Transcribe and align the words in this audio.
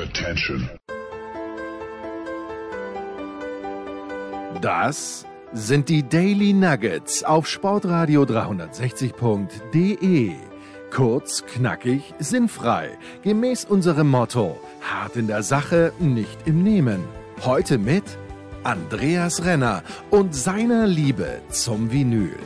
Attention. 0.00 0.68
Das 4.62 5.26
sind 5.52 5.90
die 5.90 6.08
Daily 6.08 6.54
Nuggets 6.54 7.22
auf 7.22 7.46
Sportradio 7.46 8.22
360.de. 8.22 10.32
Kurz, 10.90 11.44
knackig, 11.44 12.14
sinnfrei. 12.18 12.96
Gemäß 13.22 13.66
unserem 13.66 14.08
Motto: 14.08 14.58
hart 14.80 15.16
in 15.16 15.26
der 15.26 15.42
Sache, 15.42 15.92
nicht 15.98 16.46
im 16.46 16.62
Nehmen. 16.62 17.04
Heute 17.44 17.76
mit 17.76 18.04
Andreas 18.64 19.44
Renner 19.44 19.82
und 20.08 20.34
seiner 20.34 20.86
Liebe 20.86 21.42
zum 21.50 21.92
Vinyl. 21.92 22.38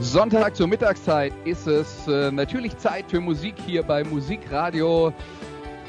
Sonntag 0.00 0.56
zur 0.56 0.68
Mittagszeit 0.68 1.32
ist 1.44 1.66
es 1.66 2.06
äh, 2.06 2.30
natürlich 2.30 2.78
Zeit 2.78 3.04
für 3.08 3.20
Musik 3.20 3.56
hier 3.66 3.82
bei 3.82 4.04
Musikradio 4.04 5.12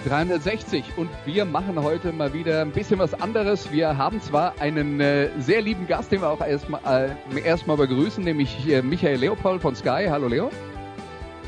360 0.08 0.98
und 0.98 1.10
wir 1.26 1.46
machen 1.46 1.82
heute 1.82 2.12
mal 2.14 2.34
wieder 2.34 2.62
ein 2.62 2.72
bisschen 2.72 3.00
was 3.00 3.20
anderes. 3.22 3.72
Wir 3.72 3.98
haben 3.98 4.22
zwar 4.22 4.54
einen 4.60 5.00
äh, 5.02 5.30
sehr 5.40 5.62
lieben 5.62 5.88
Gast, 5.88 6.12
den 6.12 6.22
wir 6.22 6.30
auch 6.30 6.40
erstmal 6.40 7.18
äh, 7.36 7.42
erstmal 7.42 7.78
begrüßen, 7.78 8.24
nämlich 8.24 8.68
äh, 8.70 8.82
Michael 8.82 9.18
Leopold 9.20 9.62
von 9.62 9.76
Sky. 9.76 10.08
Hallo 10.10 10.28
Leo. 10.28 10.50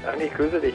Danke, 0.04 0.26
ich 0.26 0.34
grüße 0.34 0.60
dich. 0.60 0.74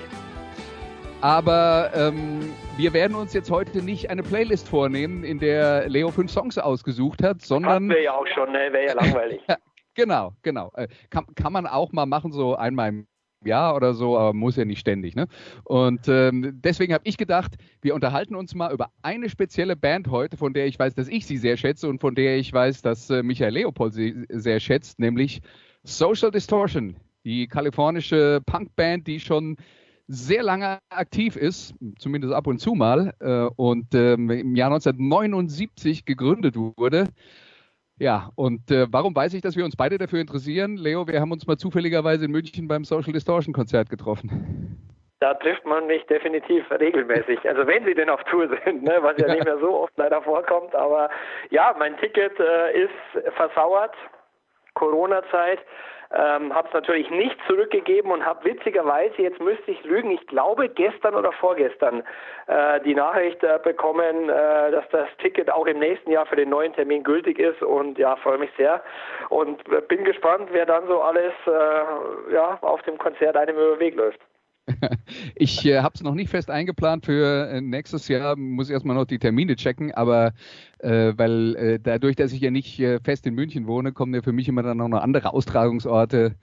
Aber 1.21 1.91
ähm, 1.95 2.53
wir 2.77 2.93
werden 2.93 3.15
uns 3.15 3.33
jetzt 3.33 3.51
heute 3.51 3.83
nicht 3.83 4.11
eine 4.11 4.23
Playlist 4.23 4.69
vornehmen, 4.69 5.25
in 5.25 5.39
der 5.39 5.89
Leo 5.89 6.11
fünf 6.11 6.31
Songs 6.31 6.59
ausgesucht 6.59 7.23
hat, 7.23 7.43
sondern. 7.43 7.73
Hatten 7.73 7.89
wir 7.91 8.03
ja 8.03 8.13
auch 8.13 8.27
schon, 8.35 8.53
ne? 8.53 8.73
wäre 8.73 8.87
ja 8.87 8.95
langweilig. 8.95 9.41
genau, 9.95 10.33
genau. 10.43 10.71
Äh, 10.75 10.89
kann, 11.11 11.27
kann 11.35 11.53
man 11.53 11.67
auch 11.67 11.93
mal 11.93 12.07
machen, 12.07 12.33
so 12.33 12.55
einmal 12.57 12.89
im 12.89 13.07
Jahr 13.47 13.77
oder 13.77 13.95
so, 13.95 14.19
aber 14.19 14.33
muss 14.33 14.57
ja 14.57 14.65
nicht 14.65 14.81
ständig. 14.81 15.17
Ne? 15.17 15.27
Und 15.65 16.09
ähm, 16.09 16.61
deswegen 16.63 16.93
habe 16.93 17.05
ich 17.07 17.17
gedacht, 17.17 17.57
wir 17.83 17.95
unterhalten 17.95 18.35
uns 18.35 18.55
mal 18.55 18.73
über 18.73 18.91
eine 19.03 19.29
spezielle 19.29 19.77
Band 19.77 20.09
heute, 20.09 20.37
von 20.37 20.53
der 20.55 20.67
ich 20.67 20.79
weiß, 20.79 20.95
dass 20.95 21.09
ich 21.09 21.27
sie 21.27 21.39
sehr 21.39 21.57
schätze 21.57 21.89
und 21.89 22.01
von 22.01 22.15
der 22.15 22.37
ich 22.37 22.53
weiß, 22.53 22.83
dass 22.83 23.11
äh, 23.11 23.23
Michael 23.23 23.55
Leopold 23.55 23.95
sie 23.95 24.27
sehr 24.29 24.61
schätzt, 24.61 24.99
nämlich 24.99 25.41
Social 25.85 26.31
Distortion, 26.31 26.97
die 27.25 27.47
kalifornische 27.47 28.41
Punkband, 28.45 29.07
die 29.07 29.21
schon 29.21 29.57
sehr 30.09 30.43
lange 30.43 30.79
aktiv 30.89 31.37
ist, 31.37 31.75
zumindest 31.99 32.33
ab 32.33 32.47
und 32.47 32.61
zu 32.61 32.75
mal, 32.75 33.15
äh, 33.21 33.49
und 33.57 33.95
ähm, 33.95 34.31
im 34.31 34.55
Jahr 34.55 34.71
1979 34.71 36.05
gegründet 36.05 36.57
wurde. 36.57 37.09
Ja, 37.99 38.31
und 38.35 38.71
äh, 38.71 38.87
warum 38.91 39.17
weiß 39.17 39.33
ich, 39.35 39.41
dass 39.41 39.57
wir 39.57 39.65
uns 39.65 39.75
beide 39.77 39.97
dafür 39.97 40.21
interessieren? 40.21 40.77
Leo, 40.77 41.09
wir 41.09 41.21
haben 41.21 41.33
uns 41.33 41.47
mal 41.47 41.57
zufälligerweise 41.57 42.27
in 42.27 42.31
München 42.31 42.69
beim 42.69 42.85
Social 42.85 43.13
Distortion 43.13 43.55
Konzert 43.55 43.89
getroffen. 43.89 44.77
Da 45.21 45.33
trifft 45.33 45.65
man 45.65 45.87
mich 45.87 46.05
definitiv 46.05 46.71
regelmäßig. 46.71 47.49
Also 47.49 47.67
wenn 47.67 47.87
sie 47.87 47.95
denn 47.95 48.11
auf 48.11 48.23
Tour 48.25 48.49
sind, 48.65 48.83
ne, 48.83 48.99
was 49.01 49.17
ja, 49.17 49.29
ja. 49.29 49.35
nicht 49.35 49.45
mehr 49.45 49.59
so 49.59 49.75
oft 49.81 49.97
leider 49.97 50.21
vorkommt. 50.21 50.75
Aber 50.75 51.09
ja, 51.51 51.75
mein 51.79 51.97
Ticket 51.97 52.39
äh, 52.39 52.83
ist 52.85 53.35
versauert. 53.35 53.95
Corona-Zeit. 54.75 55.61
Ähm, 56.13 56.55
habe 56.55 56.69
es 56.69 56.75
natürlich 56.75 57.11
nicht 57.11 57.37
zurückgegeben 57.47 58.13
und 58.13 58.25
habe 58.25 58.45
witzigerweise, 58.45 59.23
jetzt 59.23 59.41
müsste 59.41 59.71
ich 59.71 59.83
lügen, 59.85 60.11
ich 60.13 60.27
glaube 60.29 60.69
gestern 60.69 61.15
oder 61.15 61.33
vorgestern 61.33 62.03
äh, 62.47 62.81
die 62.83 62.95
Nachricht 62.95 63.43
äh, 63.43 63.59
bekommen, 63.63 64.29
äh, 64.29 64.71
dass 64.71 64.89
das 64.91 65.09
Ticket 65.19 65.51
auch 65.51 65.67
im 65.67 65.79
nächsten 65.79 66.11
Jahr 66.11 66.27
für 66.27 66.37
den 66.37 66.51
neuen 66.51 66.73
Termin 66.75 67.03
gültig 67.03 67.39
ist 67.39 67.63
und 67.63 67.99
ja, 67.99 68.17
freue 68.17 68.39
mich 68.39 68.51
sehr 68.57 68.83
und 69.31 69.63
bin 69.89 70.05
gespannt, 70.05 70.49
wer 70.53 70.67
dann 70.67 70.87
so 70.87 71.01
alles 71.01 71.33
äh, 71.47 72.33
ja, 72.33 72.59
auf 72.61 72.83
dem 72.83 72.99
Konzert 72.99 73.37
einem 73.37 73.57
über 73.57 73.77
den 73.77 73.81
Weg 73.81 73.97
läuft. 73.97 74.21
Ich 75.35 75.65
äh, 75.67 75.81
habe 75.81 75.95
es 75.95 76.03
noch 76.03 76.15
nicht 76.15 76.31
fest 76.31 76.51
eingeplant 76.51 77.05
für 77.07 77.49
äh, 77.49 77.61
nächstes 77.61 78.09
Jahr, 78.09 78.37
muss 78.37 78.71
erstmal 78.71 78.97
noch 78.97 79.05
die 79.07 79.19
Termine 79.19 79.57
checken, 79.57 79.93
aber 79.95 80.33
äh, 80.79 81.13
weil 81.17 81.57
äh, 81.57 81.79
dadurch, 81.81 82.17
dass 82.17 82.33
ich 82.33 82.41
ja 82.41 82.51
nicht 82.51 82.79
äh, 82.81 83.01
fest 83.01 83.27
in 83.27 83.35
München 83.35 83.67
wohne, 83.67 83.93
kommen 83.93 84.15
ja 84.15 84.23
für 84.23 84.33
mich 84.33 84.49
immer 84.49 84.63
dann 84.63 84.81
auch 84.81 84.89
noch 84.89 85.03
andere 85.03 85.33
Austragungsorte 85.33 86.37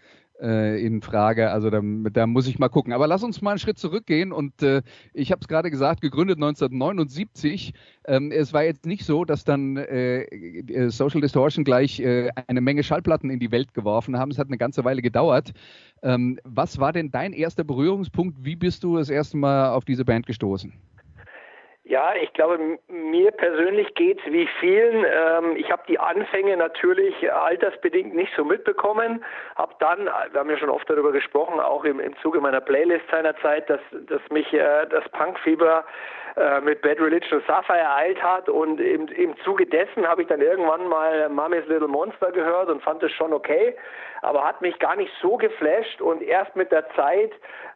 äh, 0.44 0.86
in 0.86 1.02
Frage. 1.02 1.50
Also 1.50 1.70
da, 1.70 1.82
da, 1.82 2.28
muss 2.28 2.48
ich 2.48 2.60
mal 2.60 2.70
gucken. 2.70 2.94
Aber 2.94 3.08
lass 3.08 3.24
uns 3.24 3.42
mal 3.42 3.52
einen 3.52 3.60
Schritt 3.60 3.80
zurückgehen. 3.80 4.32
Und 4.32 4.62
äh, 4.62 4.82
ich 5.14 5.32
habe 5.32 5.40
es 5.42 5.48
gerade 5.48 5.72
gesagt, 5.72 6.02
gegründet 6.02 6.38
1979. 6.38 7.74
Ähm, 8.06 8.32
es 8.32 8.54
war 8.54 8.64
jetzt 8.64 8.86
nicht 8.86 9.06
so, 9.06 9.26
dass 9.26 9.46
dann 9.46 9.78
äh, 9.78 10.24
äh, 10.24 10.90
Social 10.90 11.22
Distortion 11.22 11.64
gleich 11.64 12.00
äh, 12.00 12.30
eine 12.48 12.62
Menge 12.62 12.84
Schallplatten 12.84 13.30
in 13.30 13.40
die 13.40 13.52
Welt 13.52 13.74
geworfen 13.74 14.20
haben. 14.20 14.32
Es 14.32 14.38
hat 14.38 14.48
eine 14.48 14.58
ganze 14.58 14.84
Weile 14.84 15.02
gedauert. 15.02 15.54
Ähm, 16.04 16.38
was 16.44 16.80
war 16.80 16.92
denn 16.92 17.12
dein 17.12 17.34
erster 17.34 17.64
Berührungspunkt? 17.64 18.44
Wie 18.44 18.58
bist 18.58 18.84
du 18.84 18.98
das 18.98 19.10
erste 19.10 19.38
Mal 19.38 19.70
auf 19.70 19.86
diese 19.86 20.04
Band 20.04 20.26
gestoßen? 20.26 20.74
Ja, 21.86 22.14
ich 22.16 22.32
glaube, 22.32 22.80
mir 22.88 23.32
persönlich 23.32 23.94
geht's 23.96 24.24
wie 24.26 24.48
vielen. 24.62 25.06
Ähm, 25.06 25.58
ich 25.58 25.70
habe 25.70 25.84
die 25.90 26.00
Anfänge 26.00 26.56
natürlich 26.56 27.30
altersbedingt 27.30 28.16
nicht 28.16 28.32
so 28.38 28.46
mitbekommen. 28.46 29.24
Hab 29.58 29.80
dann, 29.80 30.06
wir 30.06 30.40
haben 30.40 30.50
ja 30.50 30.58
schon 30.58 30.70
oft 30.70 30.90
darüber 30.90 31.12
gesprochen, 31.12 31.60
auch 31.60 31.84
im, 31.84 32.00
im 32.00 32.16
Zuge 32.22 32.40
meiner 32.40 32.62
Playlist 32.62 33.04
seinerzeit, 33.12 33.70
dass, 33.70 33.82
dass 34.08 34.22
mich 34.32 34.54
äh, 34.54 34.86
das 34.88 35.04
Punkfieber 35.10 35.84
äh, 36.36 36.62
mit 36.62 36.82
Bad 36.82 37.00
Religion 37.00 37.44
Sapphire 37.46 37.78
ereilt 37.78 38.22
hat. 38.24 38.50
Und 38.50 38.80
im, 38.80 39.08
im 39.10 39.38
Zuge 39.44 39.68
dessen 39.68 40.08
habe 40.08 40.24
ich 40.24 40.28
dann 40.28 40.42
irgendwann 40.42 40.88
mal 40.88 41.30
Mummy's 41.30 41.68
Little 41.68 41.88
Monster 41.88 42.32
gehört 42.32 42.70
und 42.70 42.82
fand 42.82 43.04
es 43.04 43.12
schon 43.12 43.34
okay, 43.34 43.76
aber 44.24 44.44
hat 44.44 44.60
mich 44.62 44.80
gar 44.80 44.96
nicht 44.96 45.12
so 45.22 45.38
geflasht. 45.38 46.02
Und 46.02 46.24
erst 46.24 46.56
mit 46.56 46.72
der 46.72 46.90
Zeit 46.96 47.32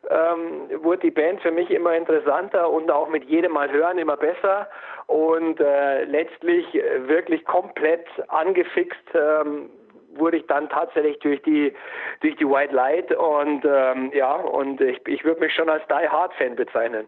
ähm, 0.09 0.81
wurde 0.81 1.01
die 1.01 1.12
Band 1.12 1.41
für 1.41 1.51
mich 1.51 1.69
immer 1.69 1.94
interessanter 1.94 2.69
und 2.72 2.90
auch 2.90 3.09
mit 3.09 3.25
jedem 3.25 3.51
Mal 3.51 3.72
hören 3.72 4.00
immer 4.00 4.17
besser. 4.17 4.67
Und 5.06 5.59
äh, 5.59 6.06
letztlich 6.06 6.66
wirklich 6.73 7.46
komplett 7.46 8.07
angefixt 8.29 8.97
ähm, 9.13 9.69
wurde 10.16 10.38
ich 10.38 10.47
dann 10.47 10.67
tatsächlich 10.69 11.19
durch 11.19 11.41
die 11.44 11.73
durch 12.22 12.35
die 12.38 12.50
White 12.50 12.73
Light. 12.73 13.16
Und 13.16 13.63
ähm, 13.66 14.12
ja 14.16 14.34
und 14.34 14.81
ich, 14.81 15.00
ich 15.07 15.23
würde 15.23 15.41
mich 15.41 15.53
schon 15.53 15.69
als 15.69 15.84
Die 15.88 16.09
Hard 16.09 16.34
Fan 16.34 16.56
bezeichnen. 16.56 17.07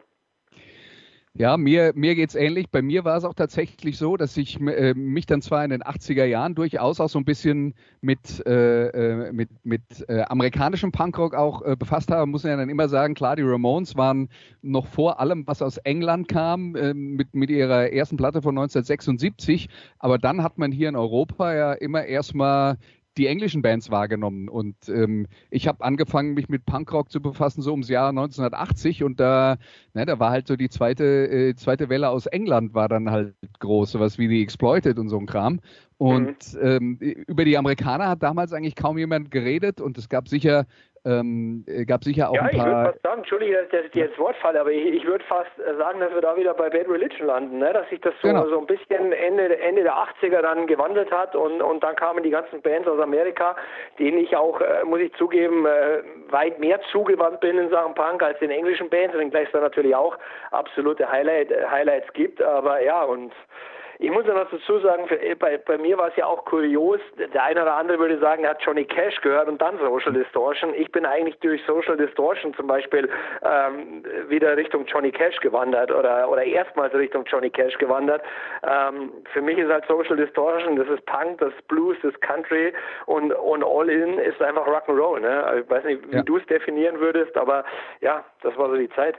Ja, 1.39 1.55
mir, 1.55 1.93
mir 1.95 2.15
geht's 2.15 2.35
ähnlich. 2.35 2.69
Bei 2.69 2.81
mir 2.81 3.05
war 3.05 3.15
es 3.15 3.23
auch 3.23 3.33
tatsächlich 3.33 3.97
so, 3.97 4.17
dass 4.17 4.35
ich 4.35 4.59
äh, 4.59 4.93
mich 4.93 5.25
dann 5.25 5.41
zwar 5.41 5.63
in 5.63 5.69
den 5.69 5.81
80er 5.81 6.25
Jahren 6.25 6.53
durchaus 6.53 6.99
auch 6.99 7.07
so 7.07 7.17
ein 7.17 7.23
bisschen 7.23 7.75
mit, 8.01 8.45
äh, 8.45 8.87
äh, 8.89 9.31
mit, 9.31 9.49
mit 9.63 9.81
äh, 10.09 10.23
amerikanischem 10.23 10.91
Punkrock 10.91 11.33
auch 11.35 11.61
äh, 11.61 11.77
befasst 11.77 12.11
habe, 12.11 12.25
muss 12.25 12.43
man 12.43 12.51
ja 12.51 12.57
dann 12.57 12.67
immer 12.67 12.89
sagen, 12.89 13.13
klar, 13.13 13.37
die 13.37 13.43
Ramones 13.43 13.95
waren 13.95 14.27
noch 14.61 14.85
vor 14.87 15.21
allem, 15.21 15.47
was 15.47 15.61
aus 15.61 15.77
England 15.77 16.27
kam, 16.27 16.75
äh, 16.75 16.93
mit, 16.93 17.33
mit 17.33 17.49
ihrer 17.49 17.89
ersten 17.93 18.17
Platte 18.17 18.41
von 18.41 18.57
1976. 18.57 19.69
Aber 19.97 20.17
dann 20.17 20.43
hat 20.43 20.57
man 20.57 20.73
hier 20.73 20.89
in 20.89 20.97
Europa 20.97 21.53
ja 21.55 21.71
immer 21.71 22.03
erstmal 22.03 22.77
die 23.19 23.27
englischen 23.27 23.61
Bands 23.61 23.91
wahrgenommen. 23.91 24.49
Und 24.49 24.75
ähm, 24.87 25.27
ich 25.51 25.67
habe 25.67 25.83
angefangen, 25.83 26.33
mich 26.33 26.49
mit 26.49 26.65
Punkrock 26.65 27.11
zu 27.11 27.21
befassen, 27.21 27.61
so 27.61 27.71
ums 27.71 27.89
Jahr 27.89 28.09
1980. 28.09 29.03
Und 29.03 29.19
da, 29.19 29.57
ne, 29.93 30.05
da 30.05 30.19
war 30.19 30.31
halt 30.31 30.47
so 30.47 30.55
die 30.55 30.69
zweite, 30.69 31.03
äh, 31.29 31.55
zweite 31.55 31.89
Welle 31.89 32.09
aus 32.09 32.25
England 32.25 32.73
war 32.73 32.87
dann 32.87 33.11
halt 33.11 33.35
groß, 33.59 33.91
sowas 33.91 34.17
wie 34.17 34.29
die 34.29 34.41
Exploited 34.41 34.97
und 34.97 35.09
so 35.09 35.19
ein 35.19 35.25
Kram. 35.25 35.59
Und 35.97 36.53
mhm. 36.53 36.61
ähm, 36.61 36.97
über 36.99 37.43
die 37.43 37.57
Amerikaner 37.57 38.07
hat 38.07 38.23
damals 38.23 38.53
eigentlich 38.53 38.75
kaum 38.75 38.97
jemand 38.97 39.31
geredet 39.31 39.81
und 39.81 39.97
es 39.97 40.07
gab 40.07 40.29
sicher 40.29 40.65
ähm, 41.05 41.65
gab 41.87 42.03
sicher 42.03 42.29
auch 42.29 42.35
ja, 42.35 42.43
ein 42.43 42.57
paar. 42.57 42.59
ich 42.59 42.65
würde 42.65 42.91
fast 42.91 43.01
sagen, 43.03 43.17
Entschuldige, 43.19 43.67
dass 43.71 43.85
ich 43.85 43.91
dir 43.91 44.05
ins 44.07 44.17
Wort 44.17 44.35
falle, 44.37 44.61
aber 44.61 44.71
ich, 44.71 44.85
ich 44.85 45.05
würde 45.05 45.23
fast 45.25 45.51
sagen, 45.77 45.99
dass 45.99 46.13
wir 46.13 46.21
da 46.21 46.35
wieder 46.35 46.53
bei 46.53 46.69
Bad 46.69 46.89
Religion 46.89 47.27
landen, 47.27 47.59
ne? 47.59 47.73
dass 47.73 47.87
sich 47.89 48.01
das 48.01 48.13
so, 48.21 48.27
genau. 48.27 48.47
so 48.47 48.59
ein 48.59 48.65
bisschen 48.65 49.11
Ende, 49.11 49.59
Ende 49.59 49.83
der 49.83 49.93
80er 49.93 50.41
dann 50.41 50.67
gewandelt 50.67 51.11
hat 51.11 51.35
und, 51.35 51.61
und 51.61 51.83
dann 51.83 51.95
kamen 51.95 52.23
die 52.23 52.29
ganzen 52.29 52.61
Bands 52.61 52.87
aus 52.87 52.99
Amerika, 52.99 53.55
denen 53.97 54.17
ich 54.17 54.35
auch, 54.35 54.59
äh, 54.61 54.83
muss 54.83 54.99
ich 54.99 55.13
zugeben, 55.13 55.65
äh, 55.65 56.03
weit 56.29 56.59
mehr 56.59 56.79
zugewandt 56.91 57.39
bin 57.39 57.57
in 57.57 57.69
Sachen 57.69 57.95
Punk 57.95 58.21
als 58.23 58.39
den 58.39 58.51
englischen 58.51 58.89
Bands, 58.89 59.17
wenngleich 59.17 59.47
es 59.47 59.51
da 59.51 59.61
natürlich 59.61 59.95
auch 59.95 60.17
absolute 60.51 61.09
Highlight, 61.09 61.49
Highlights 61.69 62.11
gibt, 62.13 62.41
aber 62.41 62.81
ja, 62.81 63.03
und 63.03 63.31
ich 64.01 64.09
muss 64.11 64.25
ja 64.25 64.33
noch 64.33 64.49
dazu 64.49 64.79
sagen, 64.79 65.07
für, 65.07 65.19
bei, 65.35 65.57
bei 65.57 65.77
mir 65.77 65.97
war 65.97 66.07
es 66.07 66.15
ja 66.15 66.25
auch 66.25 66.45
kurios. 66.45 67.01
Der 67.17 67.43
eine 67.43 67.61
oder 67.63 67.75
andere 67.75 67.99
würde 67.99 68.17
sagen, 68.19 68.45
er 68.45 68.51
hat 68.51 68.61
Johnny 68.61 68.85
Cash 68.85 69.19
gehört 69.19 69.49
und 69.49 69.61
dann 69.61 69.77
Social 69.77 70.13
Distortion. 70.13 70.73
Ich 70.73 70.89
bin 70.93 71.05
eigentlich 71.05 71.37
durch 71.39 71.61
Social 71.67 71.97
Distortion 71.97 72.53
zum 72.53 72.67
Beispiel 72.67 73.09
ähm, 73.43 74.05
wieder 74.29 74.55
Richtung 74.55 74.85
Johnny 74.85 75.11
Cash 75.11 75.41
gewandert 75.41 75.91
oder, 75.91 76.29
oder 76.29 76.45
erstmals 76.45 76.93
Richtung 76.93 77.25
Johnny 77.25 77.49
Cash 77.49 77.77
gewandert. 77.77 78.21
Ähm, 78.63 79.11
für 79.33 79.41
mich 79.41 79.57
ist 79.57 79.69
halt 79.69 79.83
Social 79.85 80.15
Distortion, 80.15 80.77
das 80.77 80.87
ist 80.87 81.05
Punk, 81.05 81.39
das 81.39 81.53
ist 81.53 81.67
Blues, 81.67 81.97
das 82.01 82.13
ist 82.13 82.21
Country 82.21 82.71
und, 83.05 83.33
und 83.33 83.65
All 83.65 83.89
In 83.89 84.17
ist 84.17 84.41
einfach 84.41 84.65
Rock'n'Roll. 84.65 85.19
Ne? 85.19 85.43
Also 85.43 85.63
ich 85.63 85.69
weiß 85.69 85.83
nicht, 85.83 86.09
wie 86.09 86.15
ja. 86.15 86.23
du 86.23 86.37
es 86.37 86.45
definieren 86.45 87.01
würdest, 87.01 87.35
aber 87.35 87.65
ja, 87.99 88.23
das 88.43 88.55
war 88.57 88.69
so 88.69 88.77
die 88.77 88.89
Zeit. 88.91 89.17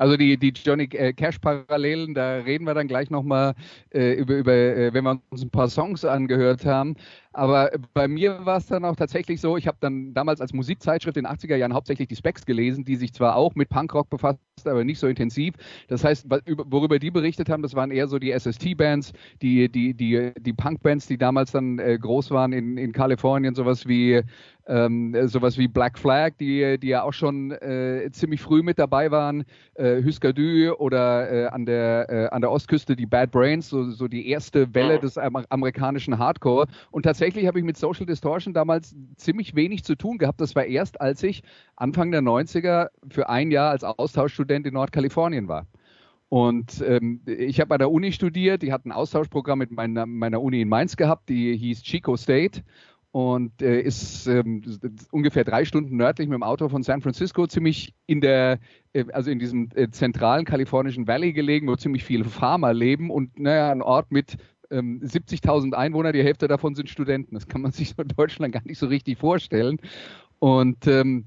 Also 0.00 0.16
die, 0.16 0.38
die 0.38 0.54
Johnny 0.64 0.88
äh, 0.94 1.12
Cash-Parallelen, 1.12 2.14
da 2.14 2.36
reden 2.36 2.64
wir 2.64 2.72
dann 2.72 2.88
gleich 2.88 3.10
nochmal 3.10 3.52
äh, 3.92 4.12
über, 4.14 4.36
über 4.36 4.52
äh, 4.52 4.92
wenn 4.92 5.04
wir 5.04 5.20
uns 5.30 5.42
ein 5.42 5.50
paar 5.50 5.68
Songs 5.68 6.04
angehört 6.04 6.64
haben. 6.64 6.96
Aber 7.32 7.70
bei 7.94 8.08
mir 8.08 8.44
war 8.44 8.56
es 8.56 8.66
dann 8.66 8.84
auch 8.84 8.96
tatsächlich 8.96 9.40
so, 9.40 9.56
ich 9.56 9.68
habe 9.68 9.76
dann 9.80 10.12
damals 10.14 10.40
als 10.40 10.52
Musikzeitschrift 10.52 11.16
in 11.16 11.24
den 11.24 11.32
80er 11.32 11.54
Jahren 11.54 11.72
hauptsächlich 11.74 12.08
die 12.08 12.16
Specs 12.16 12.44
gelesen, 12.44 12.84
die 12.84 12.96
sich 12.96 13.12
zwar 13.12 13.36
auch 13.36 13.54
mit 13.54 13.68
Punkrock 13.68 14.10
befasst, 14.10 14.40
aber 14.64 14.82
nicht 14.82 14.98
so 14.98 15.06
intensiv. 15.06 15.54
Das 15.86 16.02
heißt, 16.02 16.26
worüber 16.28 16.98
die 16.98 17.10
berichtet 17.12 17.48
haben, 17.48 17.62
das 17.62 17.74
waren 17.74 17.92
eher 17.92 18.08
so 18.08 18.18
die 18.18 18.36
SST-Bands, 18.36 19.12
die, 19.42 19.68
die, 19.68 19.94
die, 19.94 20.32
die 20.40 20.52
Punk-Bands, 20.52 21.06
die 21.06 21.18
damals 21.18 21.52
dann 21.52 21.78
äh, 21.78 21.96
groß 21.98 22.32
waren 22.32 22.52
in, 22.52 22.76
in 22.76 22.92
Kalifornien, 22.92 23.54
sowas 23.54 23.86
wie 23.86 24.22
ähm, 24.70 25.16
sowas 25.26 25.58
wie 25.58 25.68
Black 25.68 25.98
Flag, 25.98 26.32
die, 26.38 26.78
die 26.78 26.88
ja 26.88 27.02
auch 27.02 27.12
schon 27.12 27.50
äh, 27.50 28.08
ziemlich 28.12 28.40
früh 28.40 28.62
mit 28.62 28.78
dabei 28.78 29.10
waren, 29.10 29.44
äh, 29.74 30.02
Husker 30.02 30.32
Du 30.32 30.72
oder 30.78 31.30
äh, 31.30 31.46
an, 31.48 31.66
der, 31.66 32.08
äh, 32.08 32.28
an 32.28 32.40
der 32.40 32.50
Ostküste 32.50 32.94
die 32.94 33.06
Bad 33.06 33.32
Brains, 33.32 33.68
so, 33.68 33.90
so 33.90 34.06
die 34.06 34.28
erste 34.28 34.72
Welle 34.74 35.00
des 35.00 35.18
Amer 35.18 35.44
amerikanischen 35.50 36.18
Hardcore. 36.18 36.66
Und 36.90 37.02
tatsächlich 37.02 37.19
habe 37.20 37.58
ich 37.58 37.64
mit 37.64 37.76
Social 37.76 38.06
Distortion 38.06 38.54
damals 38.54 38.94
ziemlich 39.16 39.54
wenig 39.54 39.84
zu 39.84 39.96
tun 39.96 40.18
gehabt. 40.18 40.40
Das 40.40 40.54
war 40.54 40.64
erst, 40.64 41.00
als 41.00 41.22
ich 41.22 41.42
Anfang 41.76 42.10
der 42.10 42.22
90er 42.22 42.88
für 43.08 43.28
ein 43.28 43.50
Jahr 43.50 43.70
als 43.70 43.84
Austauschstudent 43.84 44.66
in 44.66 44.74
Nordkalifornien 44.74 45.48
war. 45.48 45.66
Und 46.28 46.82
ähm, 46.86 47.22
ich 47.26 47.58
habe 47.58 47.68
bei 47.68 47.78
der 47.78 47.90
Uni 47.90 48.12
studiert, 48.12 48.62
die 48.62 48.72
hat 48.72 48.86
ein 48.86 48.92
Austauschprogramm 48.92 49.58
mit 49.58 49.72
meiner, 49.72 50.06
meiner 50.06 50.40
Uni 50.40 50.60
in 50.60 50.68
Mainz 50.68 50.96
gehabt, 50.96 51.28
die 51.28 51.56
hieß 51.56 51.82
Chico 51.82 52.16
State 52.16 52.62
und 53.12 53.60
äh, 53.60 53.80
ist 53.80 54.28
ähm, 54.28 54.62
ungefähr 55.10 55.42
drei 55.42 55.64
Stunden 55.64 55.96
nördlich 55.96 56.28
mit 56.28 56.36
dem 56.36 56.44
Auto 56.44 56.68
von 56.68 56.84
San 56.84 57.00
Francisco, 57.00 57.46
ziemlich 57.48 57.94
in 58.06 58.20
der, 58.20 58.60
äh, 58.92 59.04
also 59.12 59.30
in 59.30 59.40
diesem 59.40 59.68
äh, 59.74 59.90
zentralen 59.90 60.44
kalifornischen 60.44 61.08
Valley 61.08 61.32
gelegen, 61.32 61.66
wo 61.66 61.74
ziemlich 61.74 62.04
viele 62.04 62.24
Farmer 62.24 62.72
leben 62.72 63.10
und 63.10 63.40
naja, 63.40 63.72
ein 63.72 63.82
Ort 63.82 64.12
mit 64.12 64.36
ähm, 64.70 65.00
70.000 65.02 65.72
Einwohnern, 65.74 66.12
die 66.12 66.22
Hälfte 66.22 66.48
davon 66.48 66.74
sind 66.74 66.88
Studenten. 66.88 67.34
Das 67.34 67.46
kann 67.48 67.62
man 67.62 67.72
sich 67.72 67.94
in 67.98 68.08
Deutschland 68.08 68.52
gar 68.52 68.62
nicht 68.64 68.78
so 68.78 68.86
richtig 68.86 69.18
vorstellen. 69.18 69.78
Und 70.38 70.86
ähm, 70.86 71.26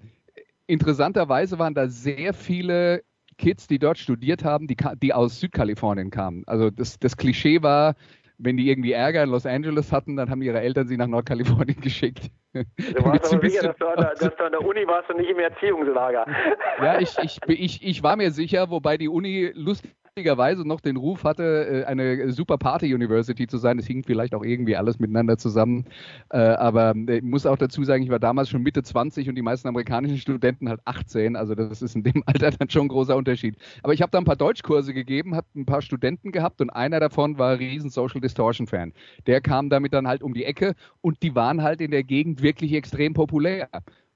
interessanterweise 0.68 1.60
waren 1.60 1.74
da 1.74 1.88
sehr 1.88 2.34
viele 2.34 3.04
Kids, 3.38 3.68
die 3.68 3.80
dort 3.80 3.98
studiert 3.98 4.44
haben, 4.44 4.68
die, 4.68 4.78
die 5.02 5.14
aus 5.14 5.40
Südkalifornien 5.40 6.10
kamen. 6.10 6.44
Also 6.48 6.70
das, 6.70 7.00
das 7.00 7.18
Klischee 7.18 7.62
war, 7.62 7.96
wenn 8.38 8.58
die 8.58 8.70
irgendwie 8.70 8.92
Ärger 8.92 9.24
in 9.24 9.30
Los 9.30 9.46
Angeles 9.46 9.92
hatten, 9.92 10.16
dann 10.16 10.30
haben 10.30 10.42
ihre 10.42 10.60
Eltern 10.60 10.88
sie 10.88 10.98
nach 10.98 11.08
Nordkalifornien 11.08 11.80
geschickt. 11.82 12.30
Du 12.54 12.64
warst 13.04 13.34
aber 13.34 13.50
sicher, 13.50 13.74
dass 13.74 13.78
du, 13.78 13.86
der, 13.86 14.14
dass 14.16 14.36
du, 14.36 14.46
an 14.46 14.52
der, 14.52 14.62
Uni 14.64 14.86
warst 14.86 15.10
und 15.10 15.18
nicht 15.18 15.30
im 15.30 15.40
Erziehungslager. 15.40 16.26
Ja, 16.80 17.00
ich, 17.00 17.18
ich, 17.24 17.40
ich, 17.48 17.84
ich 17.84 18.04
war 18.04 18.16
mir 18.16 18.32
sicher, 18.32 18.70
wobei 18.70 18.98
die 18.98 19.10
Uni 19.10 19.52
lustig 19.56 19.92
lustigerweise 20.16 20.68
noch 20.68 20.80
den 20.80 20.96
Ruf 20.96 21.24
hatte, 21.24 21.44
äh, 21.44 21.86
eine 21.86 22.32
super 22.32 22.60
Party-University 22.60 23.48
zu 23.48 23.58
sein. 23.58 23.78
Das 23.78 23.88
hing 23.88 24.04
vielleicht 24.04 24.36
auch 24.36 24.44
irgendwie 24.44 24.76
alles 24.76 25.00
miteinander 25.00 25.40
zusammen. 25.40 25.86
Äh, 26.30 26.38
aber 26.38 26.94
äh, 26.96 27.18
ich 27.18 27.24
muss 27.24 27.48
auch 27.48 27.58
dazu 27.58 27.84
sagen, 27.84 28.04
ich 28.04 28.12
war 28.12 28.20
damals 28.20 28.50
schon 28.50 28.62
Mitte 28.62 28.84
20 28.84 29.28
und 29.28 29.34
die 29.34 29.42
meisten 29.42 29.68
amerikanischen 29.68 30.20
Studenten 30.20 30.70
halt 30.70 30.82
18. 30.86 31.36
Also 31.36 31.56
das 31.56 31.82
ist 31.82 31.96
in 31.96 32.04
dem 32.04 32.22
Alter 32.28 32.52
dann 32.52 32.70
schon 32.70 32.84
ein 32.84 32.90
großer 32.90 33.16
Unterschied. 33.16 33.58
Aber 33.82 33.94
ich 33.94 34.04
habe 34.04 34.12
da 34.12 34.20
ein 34.20 34.24
paar 34.24 34.36
Deutschkurse 34.36 34.94
gegeben, 34.94 35.36
habe 35.36 35.48
ein 35.56 35.66
paar 35.66 35.82
Studenten 35.82 36.32
gehabt 36.32 36.62
und 36.62 36.70
einer 36.70 37.00
davon 37.00 37.40
war 37.40 37.54
ein 37.54 37.58
riesen 37.58 37.90
Social 37.90 38.22
Distortion-Fan. 38.22 38.94
Der 39.26 39.42
kam 39.42 39.72
damit 39.72 39.94
dann 39.94 40.08
halt 40.08 40.22
um 40.22 40.36
die 40.36 40.46
Ecke 40.46 40.76
und 41.02 41.24
die 41.24 41.34
waren 41.34 41.64
halt 41.64 41.82
in 41.82 41.90
der 41.90 42.04
Gegend 42.04 42.44
wirklich 42.44 42.74
extrem 42.74 43.16
populär. 43.16 43.68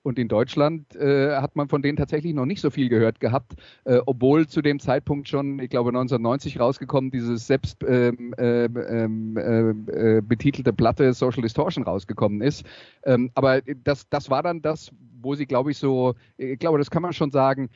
Und 0.07 0.17
in 0.17 0.29
Deutschland 0.29 0.95
äh, 0.95 1.35
hat 1.35 1.57
man 1.57 1.67
von 1.67 1.81
denen 1.81 1.97
tatsächlich 1.97 2.33
noch 2.33 2.45
nicht 2.45 2.61
so 2.61 2.69
viel 2.69 2.87
gehört 2.87 3.19
gehabt, 3.19 3.55
äh, 3.83 3.99
obwohl 4.05 4.47
zu 4.47 4.61
dem 4.61 4.79
Zeitpunkt 4.79 5.27
schon, 5.27 5.59
ich 5.59 5.69
glaube 5.69 5.89
1990 5.89 6.61
rausgekommen, 6.61 7.11
dieses 7.11 7.45
selbst 7.45 7.83
ähm, 7.85 8.33
ähm, 8.37 9.37
ähm, 9.37 9.85
äh, 9.91 10.21
betitelte 10.21 10.71
Platte 10.71 11.11
Social 11.11 11.41
Distortion 11.41 11.83
rausgekommen 11.83 12.41
ist. 12.41 12.65
Ähm, 13.03 13.31
aber 13.35 13.61
das, 13.83 14.07
das 14.09 14.29
war 14.29 14.43
dann 14.43 14.61
das, 14.61 14.91
wo 15.27 15.35
sie, 15.35 15.45
glaube 15.45 15.71
ich, 15.71 15.77
so, 15.77 16.15
ich 16.37 16.57
glaube, 16.57 16.77
das 16.77 16.89
kann 16.89 17.01
man 17.01 17.11
schon 17.11 17.31
sagen, 17.31 17.69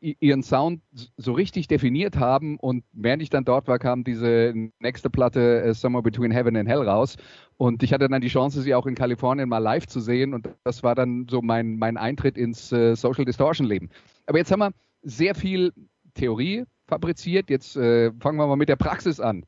äh, 0.00 0.14
ihren 0.20 0.42
Sound 0.42 0.80
so 1.18 1.32
richtig 1.32 1.68
definiert 1.68 2.16
haben. 2.16 2.58
Und 2.58 2.84
während 2.92 3.22
ich 3.22 3.28
dann 3.28 3.44
dort 3.44 3.68
war, 3.68 3.78
kam 3.78 4.04
diese 4.04 4.54
nächste 4.78 5.10
Platte 5.10 5.64
uh, 5.68 5.74
Somewhere 5.74 6.02
Between 6.02 6.30
Heaven 6.30 6.56
and 6.56 6.68
Hell 6.68 6.88
raus. 6.88 7.16
Und 7.58 7.82
ich 7.82 7.92
hatte 7.92 8.08
dann 8.08 8.22
die 8.22 8.28
Chance, 8.28 8.62
sie 8.62 8.74
auch 8.74 8.86
in 8.86 8.94
Kalifornien 8.94 9.50
mal 9.50 9.58
live 9.58 9.86
zu 9.86 10.00
sehen. 10.00 10.32
Und 10.32 10.48
das 10.64 10.82
war 10.82 10.94
dann 10.94 11.26
so 11.28 11.42
mein, 11.42 11.76
mein 11.76 11.98
Eintritt 11.98 12.38
ins 12.38 12.70
Social 12.70 13.24
Distortion 13.24 13.66
Leben. 13.66 13.90
Aber 14.26 14.38
jetzt 14.38 14.50
haben 14.50 14.60
wir 14.60 14.72
sehr 15.02 15.34
viel 15.34 15.72
Theorie 16.14 16.64
fabriziert. 16.86 17.50
Jetzt 17.50 17.76
äh, 17.76 18.12
fangen 18.20 18.38
wir 18.38 18.46
mal 18.46 18.56
mit 18.56 18.68
der 18.68 18.76
Praxis 18.76 19.20
an. 19.20 19.44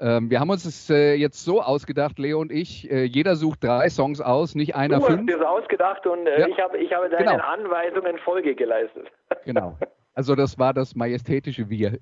Ähm, 0.00 0.30
wir 0.30 0.40
haben 0.40 0.48
uns 0.48 0.64
es 0.64 0.88
äh, 0.88 1.14
jetzt 1.14 1.44
so 1.44 1.60
ausgedacht, 1.60 2.18
Leo 2.18 2.40
und 2.40 2.50
ich. 2.50 2.90
Äh, 2.90 3.04
jeder 3.04 3.36
sucht 3.36 3.62
drei 3.62 3.90
Songs 3.90 4.20
aus, 4.22 4.54
nicht 4.54 4.74
einer 4.74 4.98
du 4.98 5.04
fünf. 5.04 5.26
Du 5.26 5.34
hast 5.34 5.40
es 5.40 5.46
ausgedacht 5.46 6.06
und 6.06 6.26
äh, 6.26 6.40
ja. 6.40 6.48
ich, 6.48 6.58
hab, 6.58 6.74
ich 6.74 6.90
habe 6.92 7.10
deinen 7.10 7.26
genau. 7.26 7.44
Anweisungen 7.44 8.18
Folge 8.18 8.54
geleistet. 8.54 9.06
Genau. 9.44 9.76
Also 10.14 10.34
das 10.34 10.58
war 10.58 10.74
das 10.74 10.94
majestätische 10.94 11.70
Wir. 11.70 11.98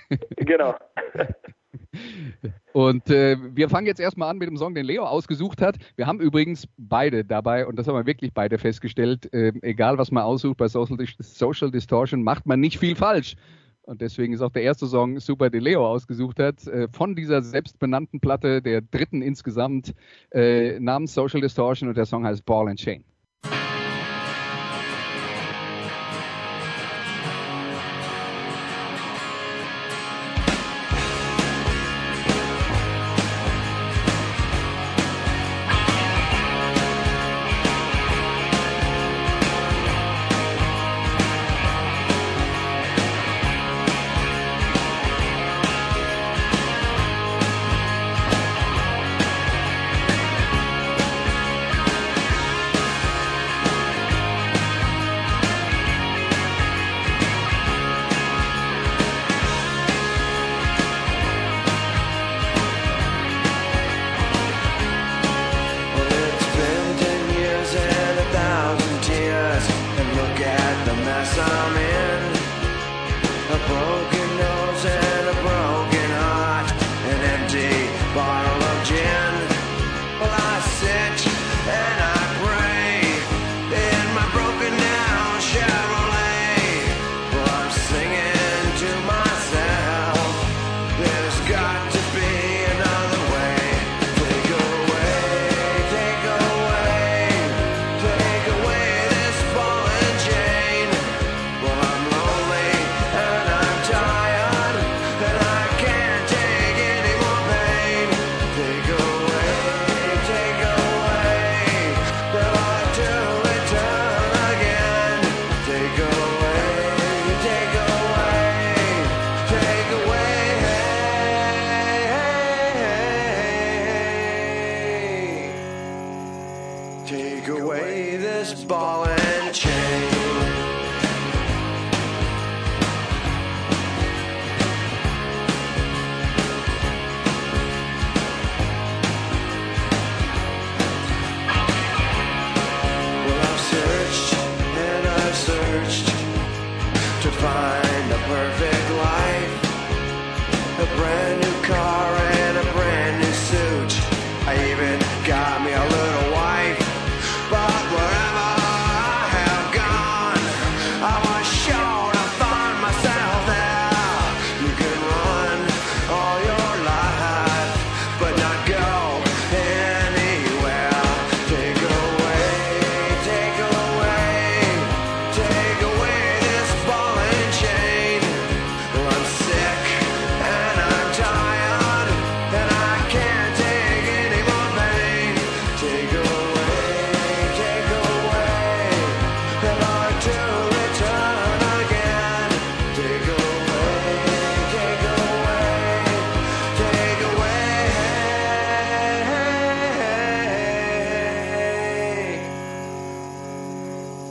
genau. 0.36 0.74
Und 2.72 3.10
äh, 3.10 3.36
wir 3.54 3.68
fangen 3.68 3.86
jetzt 3.86 4.00
erstmal 4.00 4.30
an 4.30 4.38
mit 4.38 4.48
dem 4.48 4.56
Song, 4.56 4.74
den 4.74 4.86
Leo 4.86 5.04
ausgesucht 5.04 5.60
hat. 5.60 5.76
Wir 5.96 6.06
haben 6.06 6.20
übrigens 6.20 6.66
beide 6.76 7.24
dabei, 7.24 7.66
und 7.66 7.78
das 7.78 7.88
haben 7.88 7.94
wir 7.94 8.06
wirklich 8.06 8.32
beide 8.32 8.58
festgestellt, 8.58 9.32
äh, 9.32 9.52
egal 9.62 9.98
was 9.98 10.10
man 10.10 10.22
aussucht 10.22 10.56
bei 10.56 10.68
Social, 10.68 10.96
Social 11.18 11.70
Distortion, 11.70 12.22
macht 12.22 12.46
man 12.46 12.60
nicht 12.60 12.78
viel 12.78 12.94
falsch. 12.94 13.36
Und 13.88 14.02
deswegen 14.02 14.34
ist 14.34 14.42
auch 14.42 14.50
der 14.50 14.64
erste 14.64 14.86
Song 14.86 15.18
Super 15.18 15.48
De 15.48 15.60
Leo 15.60 15.86
ausgesucht 15.86 16.38
hat, 16.40 16.66
äh, 16.66 16.88
von 16.88 17.14
dieser 17.14 17.40
selbstbenannten 17.40 18.20
Platte, 18.20 18.60
der 18.60 18.82
dritten 18.82 19.22
insgesamt, 19.22 19.94
äh, 20.30 20.78
namens 20.78 21.14
Social 21.14 21.40
Distortion 21.40 21.88
und 21.88 21.96
der 21.96 22.04
Song 22.04 22.26
heißt 22.26 22.44
Ball 22.44 22.68
and 22.68 22.78
Chain. 22.78 23.02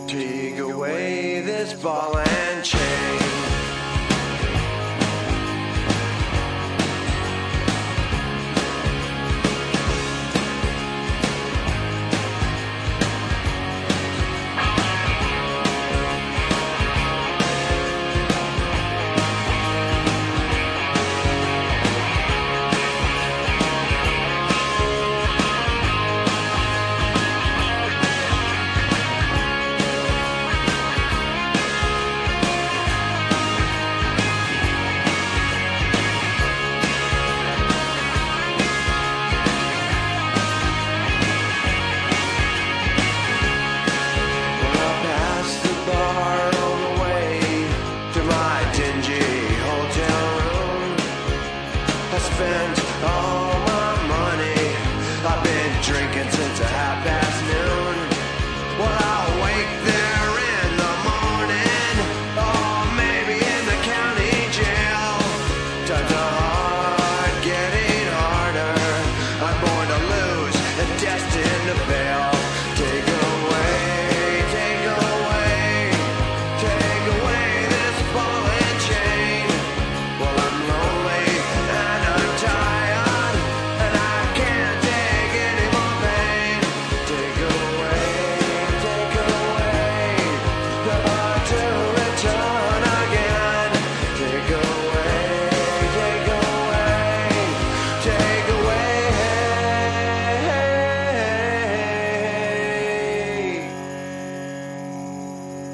Take 0.07 0.57
away 0.59 1.41
this 1.41 1.73
ball 1.73 2.17
and 2.17 2.63
chain. 2.63 3.16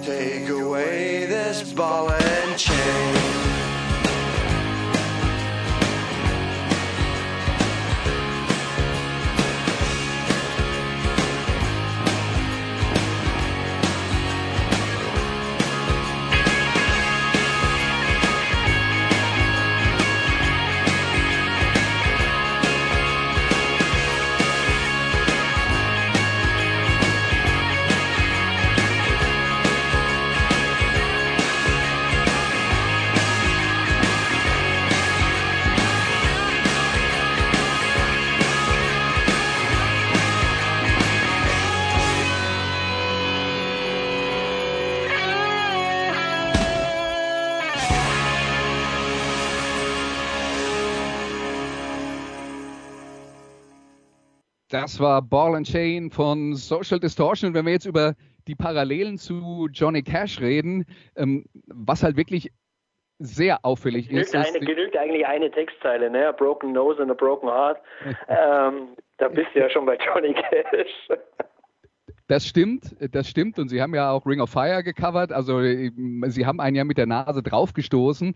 Take 0.05 0.50
away 0.50 1.25
this 1.27 1.72
ball 1.72 2.12
and 2.12 2.60
chain. 2.60 3.23
Das 54.84 55.00
war 55.00 55.22
Ball 55.22 55.56
and 55.56 55.66
Chain 55.66 56.12
von 56.12 56.56
Social 56.56 57.00
Distortion. 57.00 57.48
Und 57.50 57.54
wenn 57.54 57.66
wir 57.66 57.72
jetzt 57.72 57.86
über 57.86 58.16
die 58.48 58.56
Parallelen 58.56 59.18
zu 59.18 59.70
Johnny 59.72 60.04
Cash 60.04 60.42
reden, 60.42 60.86
ähm, 61.16 61.46
was 61.68 62.04
halt 62.04 62.18
wirklich 62.18 62.52
sehr 63.18 63.63
auffällig 63.63 64.10
genügt 64.10 64.34
ist. 64.34 64.36
Eine, 64.36 64.60
genügt 64.60 64.98
eigentlich 64.98 65.25
eine 65.25 65.50
Textzeile, 65.50 66.10
ne? 66.10 66.28
A 66.28 66.32
broken 66.34 66.74
nose 66.74 67.02
and 67.02 67.10
a 67.10 67.13
broken 67.13 67.48
heart. 67.48 67.80
ähm, 68.28 68.98
da 69.20 69.30
bist 69.30 69.48
du 69.54 69.60
ja 69.60 69.70
schon 69.70 69.86
bei 69.86 69.98
Johnny 69.98 70.34
Cash. 70.34 71.18
Das 72.27 72.48
stimmt, 72.48 72.96
das 73.12 73.27
stimmt. 73.27 73.60
Und 73.60 73.70
Sie 73.70 73.82
haben 73.82 73.94
ja 73.94 74.12
auch 74.12 74.25
Ring 74.25 74.39
of 74.39 74.50
Fire 74.50 74.84
gecovert. 74.84 75.32
Also 75.32 75.62
Sie 75.62 76.46
haben 76.46 76.60
einen 76.60 76.75
ja 76.75 76.84
mit 76.84 76.98
der 76.98 77.06
Nase 77.06 77.44
draufgestoßen. 77.44 78.36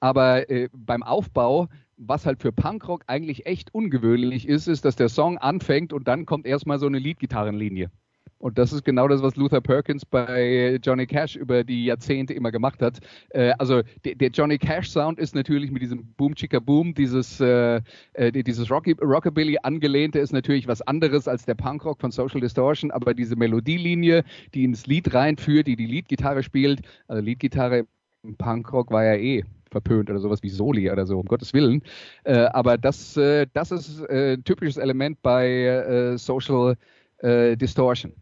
Aber 0.00 0.48
äh, 0.50 0.68
beim 0.72 1.02
Aufbau, 1.02 1.68
was 1.96 2.26
halt 2.26 2.40
für 2.40 2.52
Punkrock 2.52 3.04
eigentlich 3.06 3.46
echt 3.46 3.74
ungewöhnlich 3.74 4.48
ist, 4.48 4.68
ist, 4.68 4.84
dass 4.84 4.96
der 4.96 5.08
Song 5.08 5.38
anfängt 5.38 5.92
und 5.92 6.06
dann 6.06 6.26
kommt 6.26 6.46
erstmal 6.46 6.78
so 6.78 6.86
eine 6.86 6.98
Leadgitarrenlinie. 6.98 7.90
Und 8.38 8.56
das 8.58 8.72
ist 8.72 8.84
genau 8.84 9.08
das, 9.08 9.22
was 9.22 9.36
Luther 9.36 9.60
Perkins 9.60 10.04
bei 10.04 10.78
Johnny 10.82 11.06
Cash 11.06 11.36
über 11.36 11.64
die 11.64 11.86
Jahrzehnte 11.86 12.34
immer 12.34 12.52
gemacht 12.52 12.80
hat. 12.80 13.00
Äh, 13.30 13.52
also 13.58 13.82
der, 14.04 14.14
der, 14.14 14.30
Johnny 14.30 14.58
Cash 14.58 14.90
Sound 14.90 15.18
ist 15.18 15.34
natürlich 15.34 15.70
mit 15.70 15.82
diesem 15.82 16.06
Boom 16.16 16.34
Chicka 16.34 16.60
Boom, 16.60 16.94
dieses, 16.94 17.40
äh, 17.40 17.80
äh, 18.12 18.30
dieses 18.30 18.70
Rocky, 18.70 18.96
Rockabilly 19.00 19.58
angelehnte, 19.62 20.20
ist 20.20 20.32
natürlich 20.32 20.68
was 20.68 20.82
anderes 20.82 21.26
als 21.26 21.44
der 21.44 21.54
Punkrock 21.54 22.00
von 22.00 22.10
Social 22.10 22.40
Distortion, 22.40 22.90
aber 22.90 23.14
diese 23.14 23.36
Melodielinie, 23.36 24.24
die 24.54 24.64
ins 24.64 24.86
Lied 24.86 25.12
reinführt, 25.12 25.66
die 25.66 25.76
die 25.76 25.86
Leadgitarre 25.86 26.42
spielt, 26.42 26.82
also 27.08 27.22
Leadgitarre 27.22 27.86
im 28.22 28.36
Punkrock 28.36 28.90
war 28.90 29.04
ja 29.04 29.14
eh 29.14 29.44
verpönt 29.70 30.10
oder 30.10 30.18
sowas 30.18 30.42
wie 30.42 30.48
Soli 30.48 30.90
oder 30.90 31.06
so, 31.06 31.18
um 31.18 31.26
Gottes 31.26 31.52
Willen. 31.52 31.82
Äh, 32.24 32.46
aber 32.52 32.78
das, 32.78 33.16
äh, 33.16 33.46
das 33.52 33.70
ist 33.70 34.00
äh, 34.08 34.34
ein 34.34 34.44
typisches 34.44 34.76
Element 34.76 35.20
bei 35.22 36.14
Social 36.16 36.76
Distortion. 37.20 38.12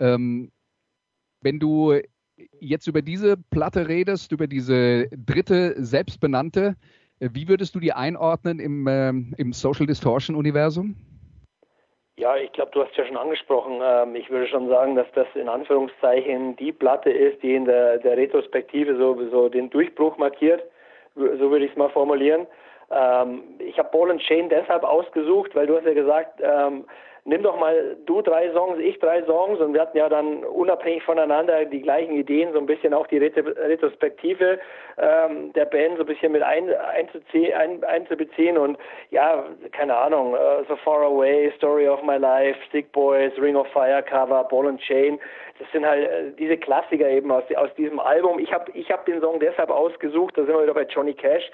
Ähm, 0.00 0.50
wenn 1.42 1.58
du 1.58 1.94
jetzt 2.60 2.86
über 2.86 3.02
diese 3.02 3.36
Platte 3.36 3.88
redest, 3.88 4.32
über 4.32 4.46
diese 4.46 5.08
dritte 5.10 5.74
selbstbenannte, 5.82 6.76
äh, 7.20 7.28
wie 7.32 7.48
würdest 7.48 7.74
du 7.74 7.80
die 7.80 7.92
einordnen 7.92 8.58
im, 8.58 8.86
ähm, 8.88 9.34
im 9.36 9.52
Social 9.52 9.86
Distortion-Universum? 9.86 10.96
Ja, 12.16 12.36
ich 12.36 12.52
glaube, 12.52 12.70
du 12.72 12.84
hast 12.84 12.94
ja 12.96 13.06
schon 13.06 13.16
angesprochen. 13.16 13.80
Ähm, 13.82 14.14
ich 14.14 14.28
würde 14.28 14.46
schon 14.48 14.68
sagen, 14.68 14.94
dass 14.94 15.06
das 15.14 15.26
in 15.34 15.48
Anführungszeichen 15.48 16.56
die 16.56 16.72
Platte 16.72 17.10
ist, 17.10 17.42
die 17.42 17.54
in 17.54 17.64
der, 17.64 17.98
der 17.98 18.16
Retrospektive 18.16 18.96
so, 18.98 19.16
so 19.30 19.48
den 19.48 19.70
Durchbruch 19.70 20.18
markiert. 20.18 20.62
So 21.14 21.50
würde 21.50 21.64
ich 21.64 21.70
es 21.70 21.76
mal 21.76 21.88
formulieren. 21.88 22.46
Ähm, 22.90 23.42
ich 23.58 23.78
habe 23.78 23.88
Ball 23.90 24.10
and 24.10 24.20
Chain 24.20 24.48
deshalb 24.48 24.84
ausgesucht, 24.84 25.54
weil 25.54 25.66
du 25.66 25.76
hast 25.76 25.86
ja 25.86 25.94
gesagt, 25.94 26.40
ähm, 26.42 26.84
nimm 27.24 27.42
doch 27.42 27.58
mal 27.58 27.96
du 28.06 28.22
drei 28.22 28.50
Songs, 28.52 28.78
ich 28.78 28.98
drei 28.98 29.22
Songs 29.24 29.60
und 29.60 29.74
wir 29.74 29.82
hatten 29.82 29.96
ja 29.96 30.08
dann 30.08 30.44
unabhängig 30.44 31.02
voneinander 31.02 31.64
die 31.64 31.82
gleichen 31.82 32.14
Ideen, 32.14 32.52
so 32.52 32.58
ein 32.58 32.66
bisschen 32.66 32.94
auch 32.94 33.06
die 33.06 33.18
Retrospektive 33.18 34.58
ähm, 34.98 35.52
der 35.54 35.66
Band 35.66 35.96
so 35.96 36.02
ein 36.02 36.06
bisschen 36.06 36.32
mit 36.32 36.42
ein, 36.42 36.68
ein, 36.74 37.84
einzubeziehen 37.84 38.58
und 38.58 38.78
ja, 39.10 39.44
keine 39.72 39.96
Ahnung, 39.96 40.34
uh, 40.34 40.64
So 40.68 40.76
Far 40.76 41.02
Away, 41.02 41.52
Story 41.56 41.88
of 41.88 42.02
My 42.02 42.16
Life, 42.16 42.58
Sick 42.72 42.90
Boys, 42.92 43.32
Ring 43.38 43.56
of 43.56 43.66
Fire 43.68 44.02
Cover, 44.02 44.44
Ball 44.44 44.68
and 44.68 44.80
Chain, 44.80 45.18
das 45.60 45.70
sind 45.72 45.86
halt 45.86 46.08
äh, 46.08 46.30
diese 46.38 46.56
Klassiker 46.56 47.06
eben 47.08 47.30
aus, 47.30 47.44
aus 47.54 47.72
diesem 47.74 48.00
Album. 48.00 48.38
Ich 48.38 48.50
habe 48.52 48.72
ich 48.72 48.90
hab 48.90 49.04
den 49.04 49.20
Song 49.20 49.38
deshalb 49.40 49.70
ausgesucht, 49.70 50.36
da 50.36 50.44
sind 50.44 50.54
wir 50.54 50.62
wieder 50.62 50.74
bei 50.74 50.84
Johnny 50.84 51.12
Cash, 51.12 51.44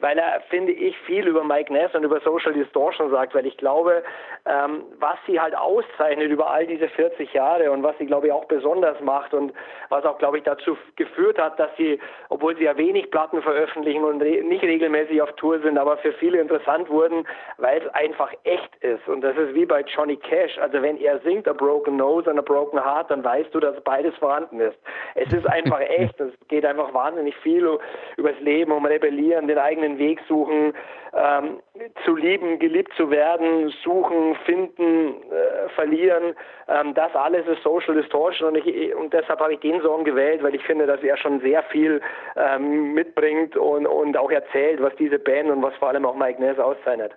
weil 0.00 0.18
er, 0.18 0.42
finde 0.50 0.72
ich, 0.72 0.96
viel 1.06 1.26
über 1.26 1.42
Mike 1.42 1.72
Ness 1.72 1.94
und 1.94 2.04
über 2.04 2.20
Social 2.20 2.52
Distortion 2.52 3.10
sagt, 3.10 3.34
weil 3.34 3.46
ich 3.46 3.56
glaube, 3.56 4.02
ähm, 4.44 4.84
was 4.98 5.16
sie 5.26 5.40
halt 5.40 5.56
auszeichnet 5.56 6.30
über 6.30 6.50
all 6.50 6.66
diese 6.66 6.88
40 6.88 7.32
Jahre 7.32 7.70
und 7.70 7.82
was 7.82 7.96
sie, 7.96 8.04
glaube 8.04 8.26
ich, 8.26 8.32
auch 8.34 8.44
besonders 8.44 9.00
macht 9.00 9.32
und 9.32 9.54
was 9.88 10.04
auch, 10.04 10.18
glaube 10.18 10.36
ich, 10.36 10.44
dazu 10.44 10.76
geführt 10.96 11.38
hat, 11.38 11.58
dass 11.58 11.70
sie, 11.78 11.98
obwohl 12.28 12.54
sie 12.56 12.64
ja 12.64 12.76
wenig 12.76 13.10
Platten 13.10 13.40
veröffentlichen 13.40 14.04
und 14.04 14.20
re 14.20 14.42
nicht 14.42 14.62
regelmäßig 14.62 15.22
auf 15.22 15.32
Tour 15.32 15.60
sind, 15.60 15.78
aber 15.78 15.96
für 15.98 16.12
viele 16.12 16.38
interessant 16.38 16.90
wurden, 16.90 17.26
weil 17.56 17.80
es 17.80 17.88
einfach 17.94 18.30
echt 18.44 18.76
ist. 18.82 19.08
Und 19.08 19.22
das 19.22 19.34
ist 19.38 19.54
wie 19.54 19.64
bei 19.64 19.80
Johnny 19.80 20.18
Cash. 20.18 20.58
Also 20.58 20.82
wenn 20.82 20.98
er 20.98 21.18
singt 21.20 21.48
A 21.48 21.54
Broken 21.54 21.96
Nose 21.96 22.28
and 22.28 22.38
a 22.38 22.42
Broken 22.42 22.78
Heart, 22.84 23.10
dann 23.10 23.24
weißt 23.24 23.53
du, 23.54 23.60
dass 23.60 23.80
beides 23.84 24.14
vorhanden 24.16 24.60
ist. 24.60 24.76
Es 25.14 25.32
ist 25.32 25.46
einfach 25.46 25.80
echt. 25.88 26.18
Es 26.20 26.32
geht 26.48 26.64
einfach 26.64 26.92
wahnsinnig 26.92 27.36
viel 27.36 27.78
übers 28.16 28.38
Leben, 28.40 28.72
um 28.72 28.84
Rebellieren, 28.84 29.48
den 29.48 29.58
eigenen 29.58 29.98
Weg 29.98 30.20
suchen, 30.28 30.74
ähm, 31.12 31.60
zu 32.04 32.16
lieben, 32.16 32.58
geliebt 32.58 32.92
zu 32.96 33.10
werden, 33.10 33.72
suchen, 33.82 34.36
finden, 34.44 35.22
äh, 35.30 35.68
verlieren. 35.74 36.34
Ähm, 36.68 36.94
das 36.94 37.14
alles 37.14 37.46
ist 37.46 37.62
Social 37.62 37.94
Distortion 37.94 38.48
und, 38.50 38.66
ich, 38.66 38.94
und 38.94 39.12
deshalb 39.12 39.40
habe 39.40 39.54
ich 39.54 39.60
den 39.60 39.80
Song 39.82 40.04
gewählt, 40.04 40.42
weil 40.42 40.54
ich 40.54 40.62
finde, 40.64 40.86
dass 40.86 41.02
er 41.02 41.16
schon 41.16 41.40
sehr 41.40 41.62
viel 41.64 42.00
ähm, 42.36 42.94
mitbringt 42.94 43.56
und, 43.56 43.86
und 43.86 44.16
auch 44.16 44.30
erzählt, 44.30 44.82
was 44.82 44.94
diese 44.96 45.18
Band 45.18 45.50
und 45.50 45.62
was 45.62 45.74
vor 45.76 45.88
allem 45.88 46.04
auch 46.04 46.16
Mike 46.16 46.40
Ness 46.40 46.58
auszeichnet. 46.58 47.12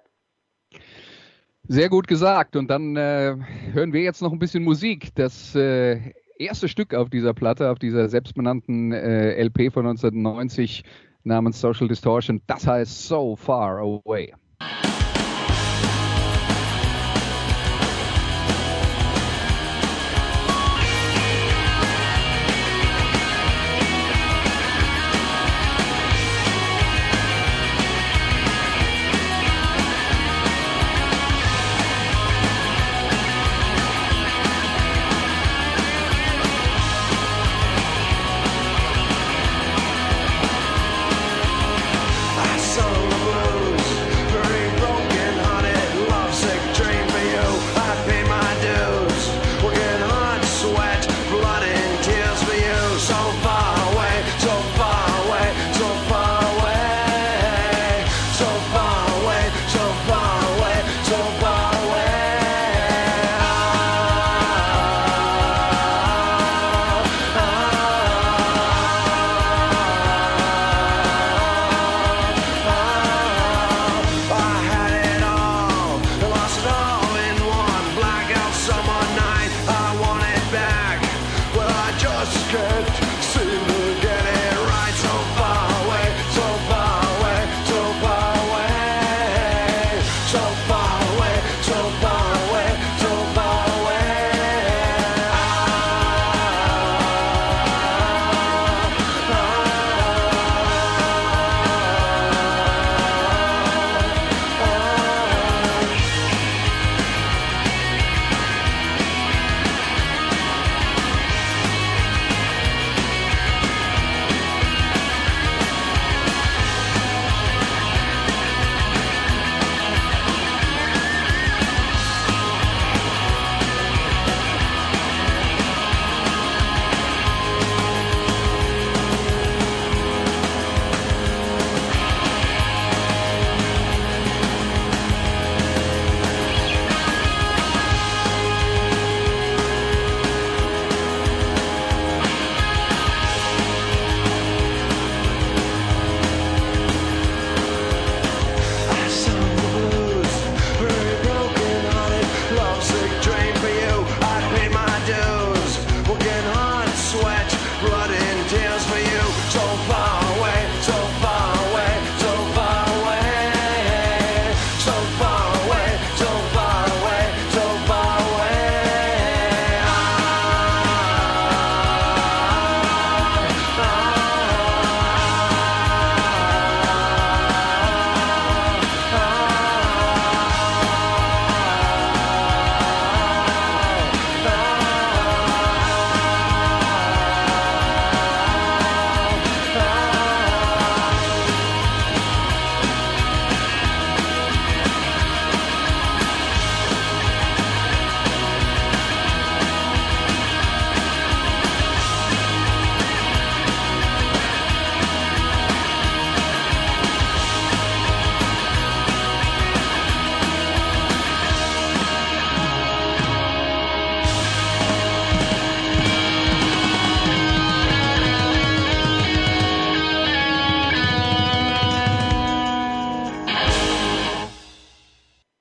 Sehr 1.69 1.89
gut 1.89 2.07
gesagt. 2.07 2.55
Und 2.55 2.69
dann 2.69 2.95
äh, 2.95 3.35
hören 3.73 3.91
wir 3.91 4.01
jetzt 4.01 4.21
noch 4.21 4.31
ein 4.31 4.39
bisschen 4.39 4.63
Musik. 4.63 5.13
Das 5.15 5.53
äh, 5.55 6.13
erste 6.39 6.67
Stück 6.67 6.93
auf 6.93 7.09
dieser 7.09 7.33
Platte, 7.33 7.69
auf 7.71 7.79
dieser 7.79 8.09
selbstbenannten 8.09 8.91
äh, 8.91 9.41
LP 9.43 9.71
von 9.71 9.85
1990 9.85 10.83
namens 11.23 11.59
Social 11.59 11.87
Distortion, 11.87 12.41
das 12.47 12.65
heißt 12.65 13.07
So 13.07 13.35
Far 13.35 13.79
Away. 13.79 14.33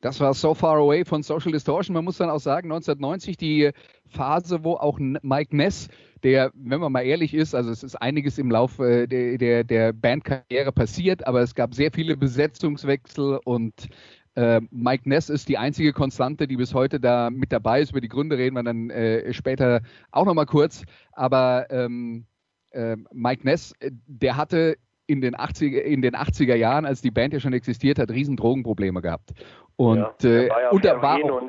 Das 0.07 0.21
war 0.21 0.33
So 0.35 0.55
Far 0.55 0.77
Away 0.77 1.05
von 1.05 1.25
Social 1.25 1.51
Distortion. 1.51 1.92
Man 1.92 2.05
muss 2.05 2.19
dann 2.19 2.31
auch 2.31 2.38
sagen, 2.38 2.71
1990 2.71 3.37
die 3.37 3.71
Phase, 4.07 4.62
wo 4.62 4.75
auch 4.75 5.01
Mike 5.01 5.57
Ness, 5.57 5.88
der, 6.23 6.53
wenn 6.55 6.79
man 6.79 6.92
mal 6.92 7.01
ehrlich 7.01 7.35
ist, 7.35 7.57
also 7.57 7.73
es 7.73 7.83
ist 7.83 7.97
einiges 7.97 8.38
im 8.38 8.49
Laufe 8.49 9.09
der, 9.09 9.37
der, 9.37 9.64
der 9.64 9.92
Bandkarriere 9.92 10.71
passiert, 10.71 11.27
aber 11.27 11.40
es 11.40 11.57
gab 11.57 11.75
sehr 11.75 11.90
viele 11.90 12.16
Besetzungswechsel 12.16 13.40
und 13.45 13.88
äh, 14.37 14.61
Mike 14.71 15.09
Ness 15.09 15.29
ist 15.29 15.49
die 15.49 15.59
einzige 15.59 15.92
Konstante, 15.92 16.47
die 16.47 16.57
bis 16.57 16.73
heute 16.73 17.01
da 17.01 17.29
mit 17.29 17.51
dabei 17.51 17.81
ist. 17.81 17.90
Über 17.90 18.01
die 18.01 18.09
Gründe 18.09 18.38
reden 18.38 18.55
wir 18.55 18.62
dann 18.62 18.90
äh, 18.90 19.33
später 19.33 19.81
auch 20.12 20.25
nochmal 20.25 20.47
kurz. 20.47 20.85
Aber 21.12 21.66
ähm, 21.71 22.27
äh, 22.71 22.97
Mike 23.12 23.45
Ness, 23.45 23.73
äh, 23.81 23.90
der 24.07 24.37
hatte 24.37 24.77
in 25.07 25.21
den, 25.21 25.37
80er, 25.37 25.79
in 25.79 26.03
den 26.03 26.14
80er 26.14 26.55
Jahren, 26.55 26.85
als 26.85 27.01
die 27.01 27.11
Band 27.11 27.33
ja 27.33 27.40
schon 27.40 27.53
existiert 27.53 27.99
hat, 27.99 28.11
riesen 28.11 28.37
Drogenprobleme 28.37 29.01
gehabt. 29.03 29.33
Und, 29.77 29.99
ja, 29.99 30.31
äh, 30.31 30.49
war 30.49 30.62
ja 30.62 30.71
und 30.71 30.85
er 30.85 31.03
war 31.03 31.23
auch, 31.23 31.43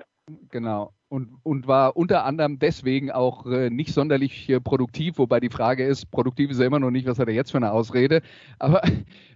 genau 0.50 0.94
und, 1.10 1.30
und 1.44 1.68
war 1.68 1.96
unter 1.96 2.26
anderem 2.26 2.60
deswegen 2.60 3.12
auch 3.12 3.46
äh, 3.46 3.70
nicht 3.70 3.94
sonderlich 3.94 4.50
äh, 4.50 4.60
produktiv, 4.60 5.18
wobei 5.18 5.40
die 5.40 5.50
Frage 5.50 5.86
ist, 5.86 6.12
produktiv 6.12 6.52
ist 6.52 6.60
er 6.60 6.66
immer 6.66 6.80
noch 6.80 6.92
nicht, 6.92 7.08
was 7.08 7.20
hat 7.20 7.28
er 7.28 7.34
jetzt 7.34 7.52
für 7.52 7.58
eine 7.58 7.72
Ausrede. 7.72 8.22
Aber 8.60 8.82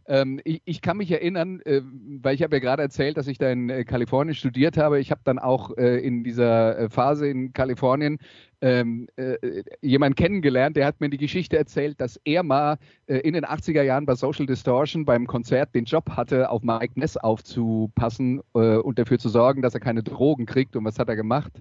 ähm, 0.08 0.40
ich, 0.44 0.62
ich, 0.66 0.82
kann 0.82 0.98
mich 0.98 1.12
erinnern, 1.12 1.62
äh, 1.62 1.82
weil 2.22 2.36
ich 2.36 2.44
habe 2.44 2.56
ja 2.56 2.60
gerade 2.60 2.82
erzählt, 2.82 3.18
dass 3.18 3.28
ich 3.28 3.38
da 3.38 3.50
in 3.50 3.70
äh, 3.70 3.84
Kalifornien 3.84 4.36
studiert 4.36 4.78
habe. 4.78 5.00
Ich 5.00 5.12
habe 5.12 5.22
dann 5.24 5.40
auch 5.40 5.78
äh, 5.78 5.98
in 6.00 6.24
dieser 6.24 6.78
äh, 6.78 6.90
Phase 6.90 7.28
in 7.28 7.54
Kalifornien 7.54 8.18
ähm, 8.62 9.08
äh, 9.16 9.38
jemanden 9.82 10.16
kennengelernt, 10.16 10.76
der 10.76 10.86
hat 10.86 11.02
mir 11.02 11.10
die 11.10 11.18
Geschichte 11.18 11.58
erzählt, 11.58 12.00
dass 12.00 12.20
er 12.24 12.44
mal 12.44 12.78
äh, 13.08 13.18
in 13.18 13.34
den 13.34 13.46
80er 13.46 13.82
Jahren 13.82 14.06
bei 14.06 14.16
Social 14.16 14.46
Distortion 14.46 15.06
beim 15.06 15.28
Konzert 15.28 15.74
den 15.74 15.86
Job 15.86 16.12
hatte, 16.12 16.50
auf 16.50 16.62
Mike 16.62 17.00
Ness 17.00 17.18
aufzupassen 17.18 18.42
äh, 18.54 18.78
und 18.78 19.00
dafür 19.00 19.18
zu 19.20 19.30
sorgen, 19.30 19.62
dass 19.62 19.74
er 19.74 19.80
keine 19.80 20.04
Drogen 20.04 20.46
kriegt. 20.46 20.76
Und 20.76 20.86
was 20.86 21.00
hat 21.00 21.10
er 21.10 21.16
gemacht? 21.16 21.52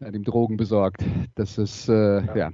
Er 0.00 0.08
hat 0.08 0.14
ihm 0.14 0.24
Drogen 0.24 0.56
besorgt. 0.56 1.04
Das 1.36 1.56
ist, 1.56 1.88
äh, 1.88 2.20
ja. 2.26 2.36
ja. 2.36 2.50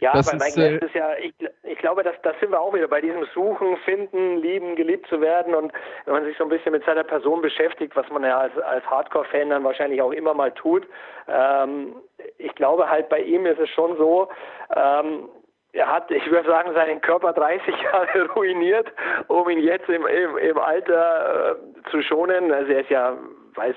Ja, 0.00 0.12
das 0.12 0.30
bei 0.30 0.38
Mike 0.38 0.58
Ness 0.58 0.82
ist 0.82 0.94
ja, 0.94 1.14
ich, 1.16 1.32
ich 1.62 1.78
glaube, 1.78 2.02
das, 2.02 2.14
das 2.22 2.34
sind 2.40 2.50
wir 2.50 2.60
auch 2.60 2.74
wieder 2.74 2.88
bei 2.88 3.00
diesem 3.00 3.24
Suchen, 3.32 3.76
Finden, 3.84 4.38
Lieben, 4.38 4.74
geliebt 4.74 5.06
zu 5.08 5.20
werden 5.20 5.54
und 5.54 5.72
wenn 6.04 6.14
man 6.14 6.24
sich 6.24 6.36
so 6.36 6.44
ein 6.44 6.50
bisschen 6.50 6.72
mit 6.72 6.84
seiner 6.84 7.04
Person 7.04 7.40
beschäftigt, 7.40 7.94
was 7.94 8.08
man 8.10 8.24
ja 8.24 8.38
als, 8.38 8.56
als 8.58 8.84
Hardcore-Fan 8.86 9.50
dann 9.50 9.62
wahrscheinlich 9.62 10.02
auch 10.02 10.12
immer 10.12 10.34
mal 10.34 10.50
tut, 10.52 10.86
ähm, 11.28 11.94
ich 12.38 12.54
glaube 12.54 12.90
halt 12.90 13.08
bei 13.08 13.20
ihm 13.20 13.46
ist 13.46 13.60
es 13.60 13.68
schon 13.70 13.96
so, 13.96 14.28
ähm, 14.74 15.28
er 15.72 15.86
hat, 15.86 16.10
ich 16.10 16.28
würde 16.30 16.48
sagen, 16.48 16.72
seinen 16.74 17.00
Körper 17.00 17.32
30 17.32 17.74
Jahre 17.82 18.28
ruiniert, 18.32 18.88
um 19.28 19.48
ihn 19.48 19.60
jetzt 19.60 19.88
im, 19.88 20.06
im, 20.06 20.36
im 20.38 20.58
Alter 20.58 21.56
äh, 21.56 21.90
zu 21.90 22.02
schonen. 22.02 22.52
Also 22.52 22.72
er 22.72 22.80
ist 22.80 22.90
ja 22.90 23.16
weiß 23.56 23.76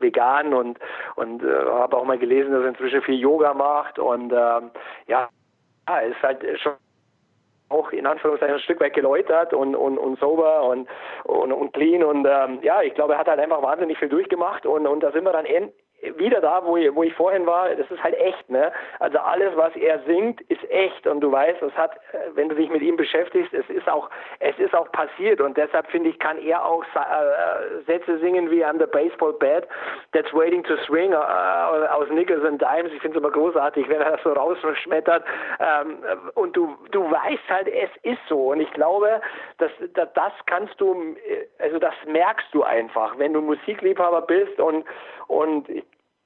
vegan 0.00 0.54
und 0.54 0.78
und 1.16 1.42
äh, 1.42 1.46
habe 1.46 1.96
auch 1.96 2.04
mal 2.04 2.18
gelesen, 2.18 2.52
dass 2.52 2.62
er 2.62 2.68
inzwischen 2.68 3.02
viel 3.02 3.18
Yoga 3.18 3.54
macht 3.54 3.98
und 3.98 4.32
ähm, 4.32 4.70
ja, 5.06 5.28
ist 6.00 6.22
halt 6.22 6.44
schon 6.60 6.74
auch 7.70 7.90
in 7.90 8.06
Anführungszeichen 8.06 8.56
ein 8.56 8.60
Stück 8.62 8.80
weit 8.80 8.94
geläutert 8.94 9.52
und, 9.52 9.74
und, 9.74 9.98
und 9.98 10.18
sober 10.18 10.64
und, 10.64 10.88
und, 11.24 11.52
und 11.52 11.72
clean 11.72 12.02
und 12.02 12.26
ähm, 12.26 12.60
ja, 12.62 12.82
ich 12.82 12.94
glaube, 12.94 13.14
er 13.14 13.18
hat 13.18 13.28
halt 13.28 13.40
einfach 13.40 13.62
wahnsinnig 13.62 13.98
viel 13.98 14.08
durchgemacht 14.08 14.64
und, 14.64 14.86
und 14.86 15.00
da 15.00 15.12
sind 15.12 15.24
wir 15.24 15.32
dann 15.32 15.44
wieder 16.16 16.40
da, 16.40 16.64
wo 16.64 16.76
ich, 16.76 16.94
wo 16.94 17.02
ich 17.02 17.12
vorhin 17.14 17.44
war, 17.46 17.74
das 17.74 17.90
ist 17.90 18.02
halt 18.02 18.14
echt, 18.18 18.48
ne? 18.48 18.70
Also 19.00 19.18
alles, 19.18 19.56
was 19.56 19.74
er 19.74 19.98
singt, 20.00 20.40
ist 20.42 20.70
echt. 20.70 21.06
Und 21.06 21.20
du 21.20 21.32
weißt, 21.32 21.60
es 21.60 21.72
hat, 21.74 21.98
wenn 22.34 22.48
du 22.48 22.54
dich 22.54 22.70
mit 22.70 22.82
ihm 22.82 22.96
beschäftigst, 22.96 23.52
es 23.52 23.68
ist 23.68 23.88
auch, 23.88 24.08
es 24.38 24.56
ist 24.58 24.74
auch 24.74 24.90
passiert. 24.92 25.40
Und 25.40 25.56
deshalb 25.56 25.88
finde 25.90 26.10
ich, 26.10 26.18
kann 26.18 26.38
er 26.38 26.64
auch 26.64 26.84
äh, 26.94 27.82
Sätze 27.86 28.18
singen 28.18 28.50
wie 28.50 28.64
I'm 28.64 28.78
the 28.78 28.86
baseball 28.86 29.32
bat 29.32 29.66
that's 30.12 30.32
waiting 30.32 30.62
to 30.64 30.76
swing 30.86 31.12
äh, 31.12 31.16
aus 31.16 32.08
Nickels 32.10 32.44
and 32.44 32.60
Dimes. 32.60 32.92
Ich 32.92 33.00
finde 33.00 33.18
es 33.18 33.24
immer 33.24 33.32
großartig, 33.32 33.88
wenn 33.88 34.00
er 34.00 34.12
das 34.12 34.22
so 34.22 34.32
rausschmettert. 34.32 35.24
Ähm, 35.58 35.98
und 36.34 36.56
du, 36.56 36.76
du 36.92 37.10
weißt 37.10 37.48
halt, 37.50 37.68
es 37.68 37.90
ist 38.02 38.20
so. 38.28 38.52
Und 38.52 38.60
ich 38.60 38.70
glaube, 38.72 39.20
dass, 39.58 39.70
dass 39.94 40.12
das 40.12 40.32
kannst 40.46 40.80
du, 40.80 41.16
also 41.58 41.78
das 41.80 41.94
merkst 42.06 42.46
du 42.52 42.62
einfach, 42.62 43.18
wenn 43.18 43.32
du 43.32 43.40
Musikliebhaber 43.40 44.22
bist 44.22 44.60
und 44.60 44.84
und 45.28 45.68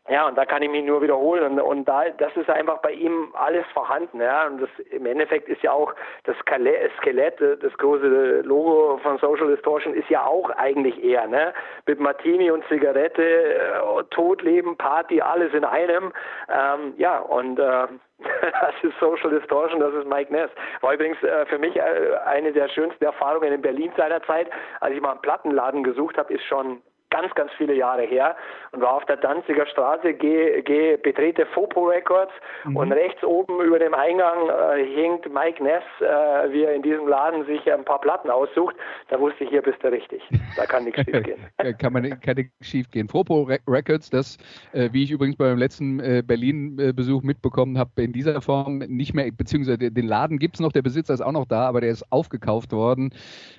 ja, 0.09 0.27
und 0.27 0.37
da 0.37 0.45
kann 0.45 0.63
ich 0.63 0.71
mich 0.71 0.85
nur 0.85 1.01
wiederholen. 1.01 1.61
Und, 1.61 1.85
da, 1.85 2.09
das 2.19 2.37
ist 2.37 2.51
einfach 2.51 2.79
bei 2.79 2.91
ihm 2.91 3.33
alles 3.35 3.65
vorhanden. 3.73 4.21
Ja, 4.21 4.47
und 4.47 4.61
das 4.61 4.69
im 4.91 5.07
Endeffekt 5.07 5.49
ist 5.49 5.63
ja 5.63 5.71
auch 5.71 5.95
das 6.25 6.37
Skelett, 6.39 7.41
das 7.41 7.73
große 7.79 8.41
Logo 8.41 8.99
von 8.99 9.19
Social 9.19 9.47
Distortion 9.49 9.95
ist 9.95 10.11
ja 10.11 10.27
auch 10.27 10.51
eigentlich 10.51 11.03
eher, 11.05 11.29
ne? 11.29 11.55
Mit 11.87 12.01
Martini 12.01 12.51
und 12.51 12.67
Zigarette, 12.67 13.23
äh, 13.23 14.05
Tod, 14.11 14.43
Leben, 14.43 14.77
Party, 14.77 15.21
alles 15.21 15.55
in 15.55 15.65
einem. 15.65 16.13
Ähm, 16.49 16.95
ja, 16.97 17.21
und 17.21 17.61
äh, 17.61 17.87
das 18.61 18.75
ist 18.83 18.99
Social 18.99 19.31
Distortion, 19.31 19.79
das 19.79 19.95
ist 19.95 20.07
Mike 20.09 20.33
Ness. 20.33 20.51
War 20.81 20.95
übrigens 20.95 21.23
äh, 21.23 21.47
für 21.47 21.59
mich 21.59 21.77
äh, 21.77 22.17
eine 22.27 22.53
der 22.53 22.69
schönsten 22.69 23.05
Erfahrungen 23.05 23.53
in 23.53 23.63
Berlin 23.63 23.93
seinerzeit, 23.97 24.49
als 24.81 24.97
ich 24.97 25.01
mal 25.01 25.13
einen 25.13 25.21
Plattenladen 25.21 25.85
gesucht 25.85 26.19
habe, 26.19 26.35
ist 26.35 26.45
schon 26.45 26.83
ganz, 27.13 27.33
ganz 27.35 27.53
viele 27.57 27.75
Jahre 27.75 28.03
her 28.03 28.35
und 28.73 28.81
war 28.81 28.95
auf 28.95 29.05
der 29.05 29.19
Danziger 29.19 29.67
Straße, 29.67 30.15
geh, 30.15 30.63
geh, 30.63 30.97
betrete 30.97 31.47
Fopo 31.47 31.85
Records 31.85 32.33
mhm. 32.65 32.77
und 32.77 32.93
rechts 32.93 33.23
oben 33.23 33.61
über 33.61 33.79
dem 33.79 33.95
Eingang 33.95 34.49
äh, 34.49 34.85
hinkt 34.85 35.33
Mike 35.33 35.63
Ness, 35.63 35.85
äh, 36.01 36.53
wie 36.53 36.65
er 36.65 36.75
in 36.75 36.83
diesem 36.83 37.07
Laden 37.07 37.45
sich 37.45 37.71
ein 37.71 37.85
paar 37.85 38.01
Platten 38.01 38.31
aussucht. 38.31 38.75
Da 39.09 39.21
wusste 39.21 39.45
ich, 39.45 39.51
hier 39.51 39.63
bist 39.63 39.83
du 39.83 39.89
richtig. 39.89 40.23
Da 40.57 40.65
kann 40.65 40.85
nichts 40.85 41.01
schief 41.05 41.23
gehen. 41.23 41.39
kann 41.79 41.93
man 41.93 42.21
kann 42.21 42.37
nichts 42.37 42.67
schief 42.67 42.91
gehen. 42.91 43.09
Fopo 43.09 43.49
Records, 43.69 44.09
das, 44.11 44.39
äh, 44.73 44.89
wie 44.93 45.05
ich 45.05 45.11
übrigens 45.11 45.37
beim 45.37 45.59
letzten 45.59 46.01
äh, 46.01 46.23
Berlin-Besuch 46.25 47.23
mitbekommen 47.23 47.79
habe, 47.79 47.91
in 48.03 48.13
dieser 48.13 48.41
Form 48.41 48.79
nicht 48.79 49.13
mehr, 49.15 49.31
beziehungsweise 49.31 49.91
den 49.91 50.07
Laden 50.07 50.39
gibt 50.39 50.55
es 50.55 50.61
noch, 50.61 50.73
der 50.73 50.83
Besitzer 50.83 51.13
ist 51.13 51.21
auch 51.21 51.33
noch 51.33 51.47
da, 51.47 51.67
aber 51.67 51.83
der 51.83 51.91
ist 51.91 52.11
aufgekauft 52.11 52.73
worden, 52.73 53.11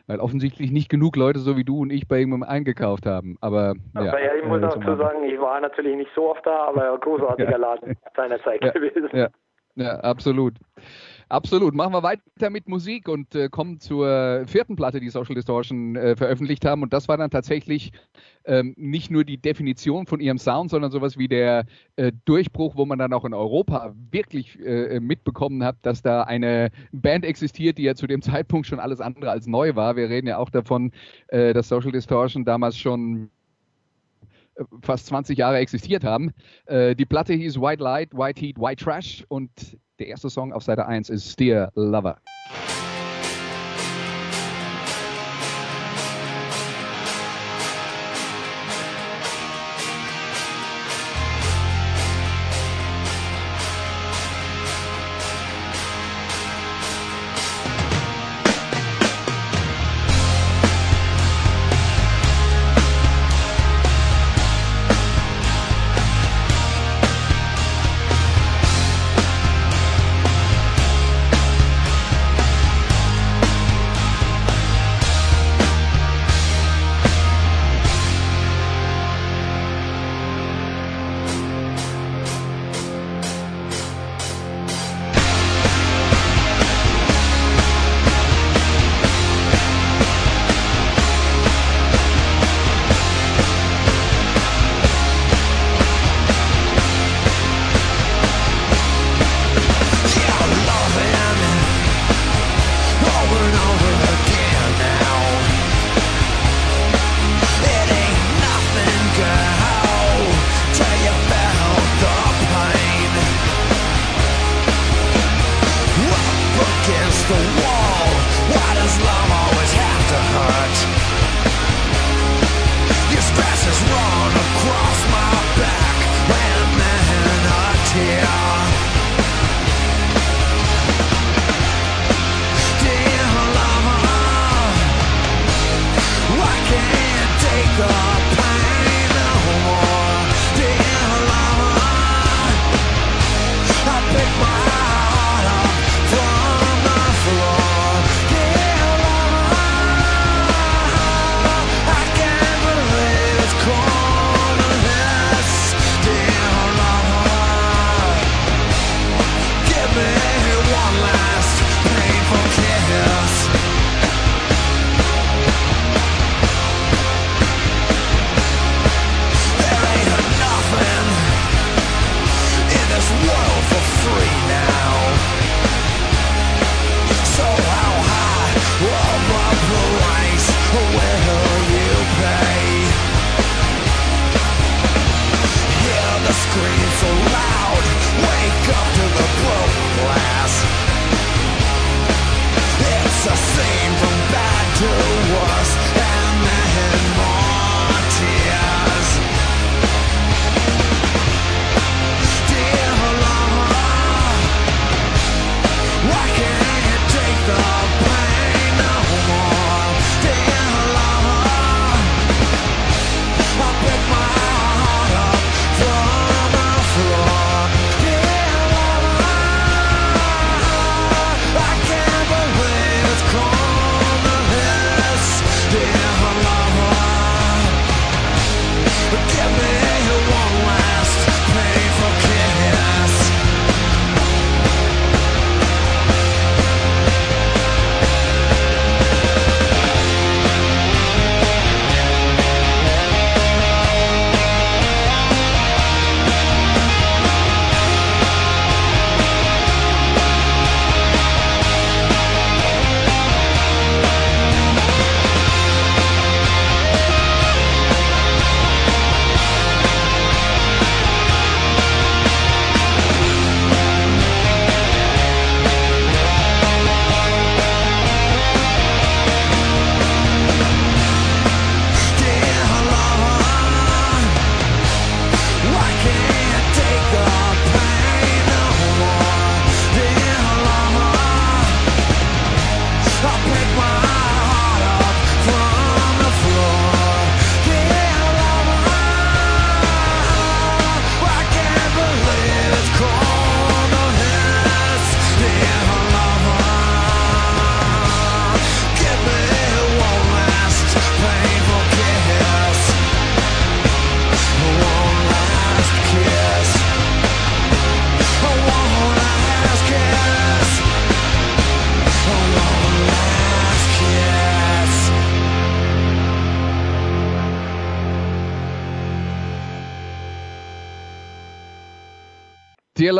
weil 0.08 0.20
offensichtlich 0.20 0.72
nicht 0.72 0.90
genug 0.90 1.16
Leute 1.16 1.40
so 1.40 1.56
wie 1.56 1.64
du 1.64 1.80
und 1.80 1.92
ich 1.92 2.08
bei 2.08 2.22
ihm 2.22 2.44
eingekauft 2.44 3.06
haben. 3.06 3.38
Aber, 3.44 3.74
aber 3.94 4.06
ja, 4.06 4.20
ja, 4.20 4.36
ich 4.36 4.46
muss 4.46 4.60
äh, 4.60 4.62
dazu 4.62 4.96
sagen, 4.96 5.26
ich 5.26 5.38
war 5.38 5.60
natürlich 5.60 5.98
nicht 5.98 6.10
so 6.16 6.32
oft 6.32 6.46
da, 6.46 6.68
aber 6.68 6.98
großartiger. 6.98 7.58
Laden 7.58 7.98
seinerzeit 8.16 8.62
gewesen. 8.74 9.10
Ja, 9.76 10.00
absolut. 10.00 10.54
Absolut. 11.30 11.74
Machen 11.74 11.94
wir 11.94 12.04
weiter 12.04 12.50
mit 12.50 12.68
Musik 12.68 13.08
und 13.08 13.34
äh, 13.36 13.50
kommen 13.50 13.80
zur 13.80 14.44
vierten 14.48 14.76
Platte, 14.76 15.00
die 15.00 15.10
Social 15.10 15.36
Distortion 15.36 15.96
äh, 15.96 16.16
veröffentlicht 16.16 16.66
haben. 16.66 16.84
Und 16.84 16.94
das 16.94 17.08
war 17.08 17.18
dann 17.18 17.32
tatsächlich 17.32 17.92
ähm, 18.46 18.74
nicht 18.78 19.10
nur 19.12 19.24
die 19.24 19.38
Definition 19.38 20.06
von 20.06 20.20
ihrem 20.20 20.38
Sound, 20.38 20.70
sondern 20.70 20.92
sowas 20.92 21.18
wie 21.18 21.28
der 21.28 21.66
äh, 21.96 22.12
Durchbruch, 22.26 22.76
wo 22.76 22.86
man 22.86 23.00
dann 23.00 23.14
auch 23.14 23.26
in 23.26 23.34
Europa 23.34 23.94
wirklich 24.12 24.60
äh, 24.60 25.00
mitbekommen 25.00 25.64
hat, 25.64 25.78
dass 25.82 26.02
da 26.02 26.24
eine 26.24 26.70
Band 26.92 27.26
existiert, 27.26 27.78
die 27.78 27.84
ja 27.84 27.96
zu 27.96 28.08
dem 28.08 28.22
Zeitpunkt 28.22 28.68
schon 28.68 28.80
alles 28.80 29.02
andere 29.02 29.32
als 29.32 29.48
neu 29.48 29.76
war. 29.76 29.96
Wir 29.96 30.10
reden 30.10 30.28
ja 30.28 30.38
auch 30.38 30.50
davon, 30.50 30.92
äh, 31.28 31.54
dass 31.54 31.70
Social 31.70 31.92
Distortion 31.92 32.46
damals 32.46 32.78
schon 32.78 33.30
äh, 34.56 34.64
fast 34.82 35.08
20 35.08 35.38
Jahre 35.38 35.58
existiert 35.58 36.04
haben. 36.04 36.32
Die 36.70 37.06
Platte 37.06 37.34
hieß 37.34 37.60
White 37.60 37.84
Light, 37.84 38.14
White 38.14 38.40
Heat, 38.40 38.60
White 38.60 38.84
Trash 38.84 39.26
und 39.28 39.50
der 40.00 40.08
erste 40.08 40.30
Song 40.30 40.54
auf 40.54 40.64
Seite 40.64 40.86
1 40.86 41.10
ist 41.10 41.32
Steer 41.32 41.72
Lover. 41.76 42.18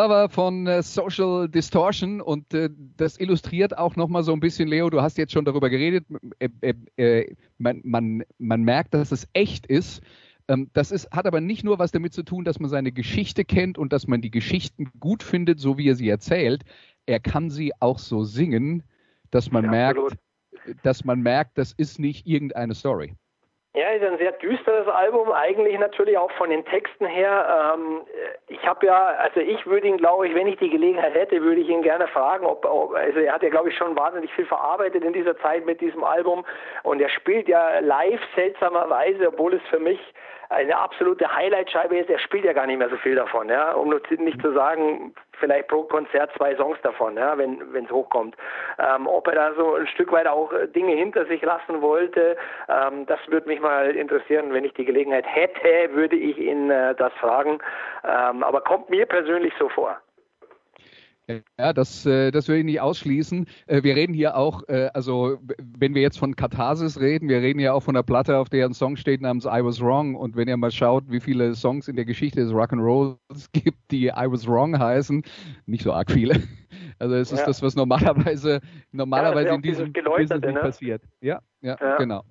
Dear 0.04 0.10
Lover 0.10 0.30
von 0.30 0.68
äh, 0.68 0.84
Social 0.84 1.48
Distortion 1.48 2.20
und 2.20 2.54
äh, 2.54 2.70
das 2.98 3.18
illustriert 3.18 3.78
auch 3.78 3.96
nochmal 3.96 4.24
so 4.24 4.34
ein 4.34 4.42
bisschen, 4.42 4.68
Leo, 4.68 4.90
du 4.90 5.02
hast 5.02 5.18
jetzt 5.18 5.32
schon 5.32 5.46
darüber 5.46 5.70
geredet, 5.70 6.06
äh, 6.40 6.50
äh, 6.60 6.74
äh, 6.98 7.36
man, 7.58 7.80
man, 7.86 8.24
man 8.38 8.64
merkt, 8.64 8.94
dass 8.94 9.14
es 9.14 9.30
echt 9.32 9.66
ist. 9.66 10.02
Ähm, 10.50 10.70
das 10.74 10.92
ist, 10.92 11.10
hat 11.12 11.26
aber 11.26 11.40
nicht 11.40 11.64
nur 11.64 11.80
was 11.80 11.92
damit 11.92 12.12
zu 12.12 12.24
tun, 12.24 12.44
dass 12.44 12.60
man 12.60 12.70
seine 12.70 12.92
Geschichte 12.92 13.46
kennt 13.46 13.78
und 13.78 13.94
dass 13.94 14.06
man 14.06 14.22
die 14.22 14.32
Geschichten 14.32 14.92
gut 15.00 15.24
findet, 15.24 15.62
so 15.62 15.78
wie 15.78 15.88
er 15.88 15.96
sie 15.96 16.10
erzählt. 16.10 16.64
Er 17.06 17.22
kann 17.22 17.50
sie 17.50 17.72
auch 17.80 17.98
so 17.98 18.26
singen, 18.26 18.84
dass 19.32 19.52
man 19.52 19.64
ja, 19.64 19.72
merkt, 19.72 20.18
dass 20.82 21.06
man 21.06 21.22
merkt, 21.22 21.58
das 21.58 21.72
ist 21.72 21.98
nicht 21.98 22.28
irgendeine 22.28 22.76
Story. 22.76 23.16
Ja, 23.76 23.90
ist 23.90 24.04
ein 24.04 24.20
sehr 24.20 24.34
düsteres 24.34 24.88
Album, 24.88 25.32
eigentlich 25.32 25.80
natürlich 25.80 26.16
auch 26.16 26.30
von 26.34 26.52
den 26.52 26.64
Texten 26.64 27.08
her. 27.08 27.74
Ähm, 27.76 28.02
ich 28.48 28.64
habe 28.68 28.86
ja, 28.86 29.16
also 29.18 29.40
ich 29.40 29.66
würde 29.66 29.88
ihn, 29.88 29.98
glaube 29.98 30.28
ich, 30.28 30.36
wenn 30.36 30.46
ich 30.46 30.58
die 30.58 30.70
Gelegenheit 30.70 31.16
hätte, 31.16 31.42
würde 31.42 31.62
ich 31.62 31.70
ihn 31.70 31.82
gerne 31.82 32.08
fragen, 32.08 32.46
ob, 32.46 32.66
ob 32.66 32.94
also 32.94 33.20
er 33.20 33.34
hat 33.34 33.42
ja, 33.42 33.50
glaube 33.50 33.70
ich, 33.70 33.76
schon 33.76 33.98
wahnsinnig 33.98 34.32
viel 34.34 34.46
verarbeitet 34.46 35.04
in 35.04 35.14
dieser 35.14 35.36
Zeit 35.40 35.66
mit 35.66 35.82
diesem 35.82 36.04
Album 36.04 36.46
und 36.84 37.02
er 37.02 37.10
spielt 37.10 37.48
ja 37.48 37.80
live 37.80 38.22
seltsamerweise, 38.36 39.30
obwohl 39.30 39.56
es 39.56 39.64
für 39.72 39.80
mich 39.80 40.00
eine 40.50 40.78
absolute 40.78 41.36
Highlightscheibe 41.36 41.98
ist. 41.98 42.12
Er 42.12 42.20
spielt 42.20 42.46
ja 42.46 42.54
gar 42.54 42.68
nicht 42.68 42.78
mehr 42.78 42.90
so 42.90 42.98
viel 42.98 43.16
davon, 43.16 43.50
ja, 43.50 43.74
um 43.74 43.90
nur 43.90 44.02
nicht 44.20 44.40
zu 44.40 44.54
sagen, 44.54 45.16
vielleicht 45.44 45.68
pro 45.68 45.84
Konzert 45.84 46.32
zwei 46.38 46.56
Songs 46.56 46.78
davon, 46.84 47.18
ja, 47.18 47.38
wenn 47.38 47.60
es 47.74 47.92
hochkommt. 47.92 48.38
Ähm, 48.80 49.08
ob 49.08 49.28
er 49.28 49.36
da 49.36 49.54
so 49.56 49.76
ein 49.76 49.88
Stück 49.88 50.14
weit 50.14 50.26
auch 50.26 50.54
Dinge 50.74 50.96
hinter 50.96 51.26
sich 51.26 51.42
lassen 51.42 51.82
wollte, 51.82 52.38
ähm, 52.70 53.06
das 53.08 53.20
würde 53.28 53.50
mich 53.50 53.60
mal 53.60 53.92
interessieren. 53.92 54.54
Wenn 54.54 54.64
ich 54.64 54.74
die 54.74 54.86
Gelegenheit 54.86 55.26
hätte, 55.28 55.94
würde 55.94 56.16
ich 56.16 56.38
ihn 56.38 56.72
äh, 56.72 56.96
das 56.96 57.12
fragen. 57.20 57.60
Ähm, 58.06 58.42
aber 58.42 58.62
kommt 58.62 58.90
mir 58.90 59.06
persönlich 59.06 59.54
so 59.60 59.68
vor. 59.68 59.98
Ja, 61.58 61.72
das, 61.72 62.06
äh, 62.06 62.32
das 62.32 62.48
will 62.48 62.58
ich 62.58 62.66
nicht 62.66 62.82
ausschließen. 62.82 63.46
Äh, 63.68 63.84
wir 63.84 63.96
reden 63.96 64.14
hier 64.14 64.36
auch, 64.36 64.68
äh, 64.68 64.90
also 64.94 65.38
wenn 65.78 65.96
wir 65.96 66.02
jetzt 66.02 66.20
von 66.20 66.36
Katharsis 66.36 67.00
reden, 67.00 67.30
wir 67.30 67.42
reden 67.42 67.60
ja 67.60 67.74
auch 67.74 67.82
von 67.82 67.96
der 67.96 68.04
Platte, 68.04 68.38
auf 68.38 68.50
der 68.50 68.66
ein 68.66 68.74
Song 68.74 68.98
steht 68.98 69.22
namens 69.22 69.46
I 69.46 69.64
Was 69.64 69.80
Wrong. 69.82 70.16
Und 70.16 70.36
wenn 70.36 70.50
ihr 70.50 70.58
mal 70.58 70.72
schaut, 70.72 71.06
wie 71.08 71.22
viele 71.22 71.56
Songs 71.56 71.88
in 71.88 71.96
der 71.96 72.06
Geschichte 72.06 72.42
des 72.42 72.52
Rock'n'Rolls 72.52 73.48
gibt, 73.54 73.78
die 73.92 74.08
I 74.08 74.26
Was 74.28 74.48
Wrong 74.48 74.78
heißen, 74.78 75.24
nicht 75.66 75.84
so 75.84 75.94
arg 75.94 76.12
viele. 76.12 76.36
Also 77.00 77.16
es 77.16 77.32
ist 77.32 77.40
ja. 77.40 77.46
das, 77.48 77.62
was 77.62 77.76
normalerweise, 77.76 78.62
normalerweise 78.92 79.50
ja, 79.50 79.56
in 79.56 79.62
diesem 79.62 79.92
Business 79.92 80.42
ne? 80.42 80.54
passiert. 80.54 81.02
Ja, 81.22 81.42
ja, 81.62 81.76
ja. 81.80 81.98
genau. 81.98 82.24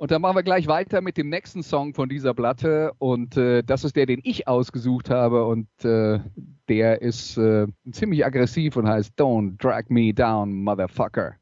Und 0.00 0.10
dann 0.10 0.22
machen 0.22 0.36
wir 0.36 0.42
gleich 0.42 0.66
weiter 0.66 1.02
mit 1.02 1.18
dem 1.18 1.28
nächsten 1.28 1.62
Song 1.62 1.92
von 1.92 2.08
dieser 2.08 2.32
Platte. 2.32 2.92
Und 2.96 3.36
äh, 3.36 3.62
das 3.62 3.84
ist 3.84 3.96
der, 3.96 4.06
den 4.06 4.20
ich 4.24 4.48
ausgesucht 4.48 5.10
habe. 5.10 5.44
Und 5.44 5.68
äh, 5.84 6.20
der 6.70 7.02
ist 7.02 7.36
äh, 7.36 7.66
ziemlich 7.92 8.24
aggressiv 8.24 8.76
und 8.76 8.88
heißt 8.88 9.20
Don't 9.20 9.58
Drag 9.58 9.90
Me 9.90 10.14
Down, 10.14 10.54
Motherfucker. 10.54 11.34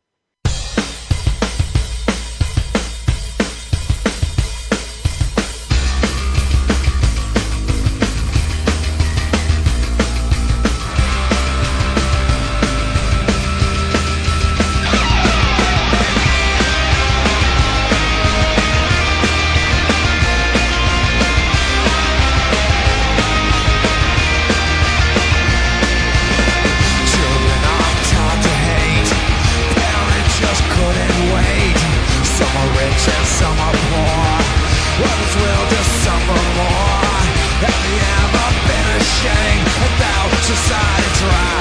society 40.49 41.13
try 41.21 41.58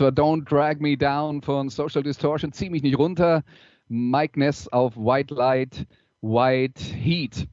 War 0.00 0.10
Don't 0.10 0.44
Drag 0.50 0.80
Me 0.80 0.96
Down 0.96 1.42
von 1.42 1.68
Social 1.68 2.02
Distortion. 2.02 2.52
Zieh 2.52 2.70
mich 2.70 2.82
nicht 2.82 2.98
runter. 2.98 3.42
Mike 3.88 4.38
Ness 4.38 4.68
auf 4.68 4.96
White 4.96 5.34
Light, 5.34 5.86
White 6.22 6.80
Heat. 6.80 7.46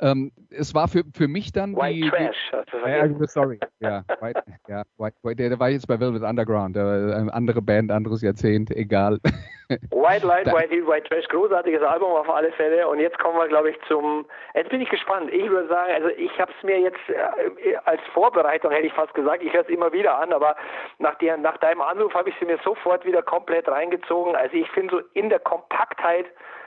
Ähm, 0.00 0.32
es 0.50 0.74
war 0.74 0.88
für, 0.88 1.04
für 1.14 1.28
mich 1.28 1.52
dann 1.52 1.74
White 1.76 1.94
die, 1.94 2.10
Trash. 2.10 2.52
Die, 2.72 2.90
ja, 2.90 3.26
sorry. 3.26 3.58
Ja, 3.80 4.04
White, 4.20 4.42
ja 4.68 4.82
White, 4.98 5.16
White, 5.22 5.36
der, 5.36 5.48
der, 5.50 5.60
war 5.60 5.70
jetzt 5.70 5.86
bei 5.86 5.98
Velvet 5.98 6.22
Underground. 6.22 6.76
eine 6.76 7.32
andere 7.32 7.62
Band, 7.62 7.90
anderes 7.90 8.22
Jahrzehnt, 8.22 8.70
egal. 8.70 9.18
White 9.90 10.26
Light, 10.26 10.46
White 10.46 10.70
Heat, 10.70 10.86
White 10.86 11.08
Trash, 11.08 11.26
großartiges 11.28 11.82
Album 11.82 12.12
auf 12.12 12.28
alle 12.28 12.52
Fälle. 12.52 12.86
Und 12.88 13.00
jetzt 13.00 13.18
kommen 13.18 13.38
wir, 13.38 13.48
glaube 13.48 13.70
ich, 13.70 13.76
zum. 13.88 14.26
Jetzt 14.54 14.70
bin 14.70 14.80
ich 14.80 14.88
gespannt. 14.88 15.32
Ich 15.32 15.48
würde 15.48 15.68
sagen, 15.68 15.92
also 15.92 16.08
ich 16.08 16.38
habe 16.38 16.52
es 16.56 16.62
mir 16.62 16.78
jetzt 16.78 17.00
äh, 17.08 17.76
als 17.84 18.00
Vorbereitung, 18.12 18.70
hätte 18.70 18.86
ich 18.86 18.92
fast 18.92 19.14
gesagt, 19.14 19.42
ich 19.42 19.52
höre 19.52 19.62
es 19.62 19.68
immer 19.68 19.92
wieder 19.92 20.18
an, 20.18 20.32
aber 20.32 20.56
nach, 20.98 21.16
der, 21.16 21.36
nach 21.36 21.56
deinem 21.58 21.80
Anruf 21.80 22.14
habe 22.14 22.30
ich 22.30 22.36
sie 22.38 22.44
mir 22.44 22.58
sofort 22.64 23.04
wieder 23.04 23.22
komplett 23.22 23.66
reingezogen. 23.68 24.36
Also 24.36 24.56
ich 24.56 24.70
finde 24.70 24.96
so 24.96 25.02
in 25.14 25.30
der 25.30 25.40
Kompaktheit 25.40 26.26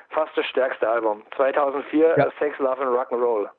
fast 0.10 0.36
das 0.36 0.46
stärkste 0.48 0.88
Album. 0.88 1.24
2004, 1.36 2.16
ja. 2.18 2.32
Sex, 2.40 2.58
Love 2.60 2.82
and 2.82 2.92
Rock'n'Roll. 2.92 3.50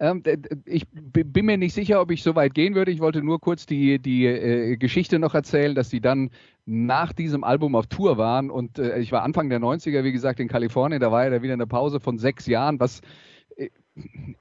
Ähm, 0.00 0.22
ich 0.66 0.86
bin 0.90 1.46
mir 1.46 1.56
nicht 1.56 1.74
sicher, 1.74 2.00
ob 2.00 2.10
ich 2.10 2.22
so 2.22 2.34
weit 2.34 2.54
gehen 2.54 2.74
würde. 2.74 2.90
Ich 2.90 3.00
wollte 3.00 3.22
nur 3.22 3.40
kurz 3.40 3.64
die, 3.64 4.00
die 4.00 4.26
äh, 4.26 4.76
Geschichte 4.76 5.18
noch 5.18 5.34
erzählen, 5.34 5.74
dass 5.74 5.90
sie 5.90 6.00
dann 6.00 6.30
nach 6.66 7.12
diesem 7.12 7.44
Album 7.44 7.76
auf 7.76 7.86
Tour 7.86 8.18
waren 8.18 8.50
und 8.50 8.78
äh, 8.78 8.98
ich 8.98 9.12
war 9.12 9.22
Anfang 9.22 9.48
der 9.50 9.60
90er, 9.60 10.02
wie 10.02 10.12
gesagt, 10.12 10.40
in 10.40 10.48
Kalifornien. 10.48 11.00
Da 11.00 11.12
war 11.12 11.24
ja 11.24 11.30
da 11.30 11.42
wieder 11.42 11.52
eine 11.52 11.66
Pause 11.66 12.00
von 12.00 12.18
sechs 12.18 12.46
Jahren, 12.46 12.80
was 12.80 13.02
äh, 13.56 13.68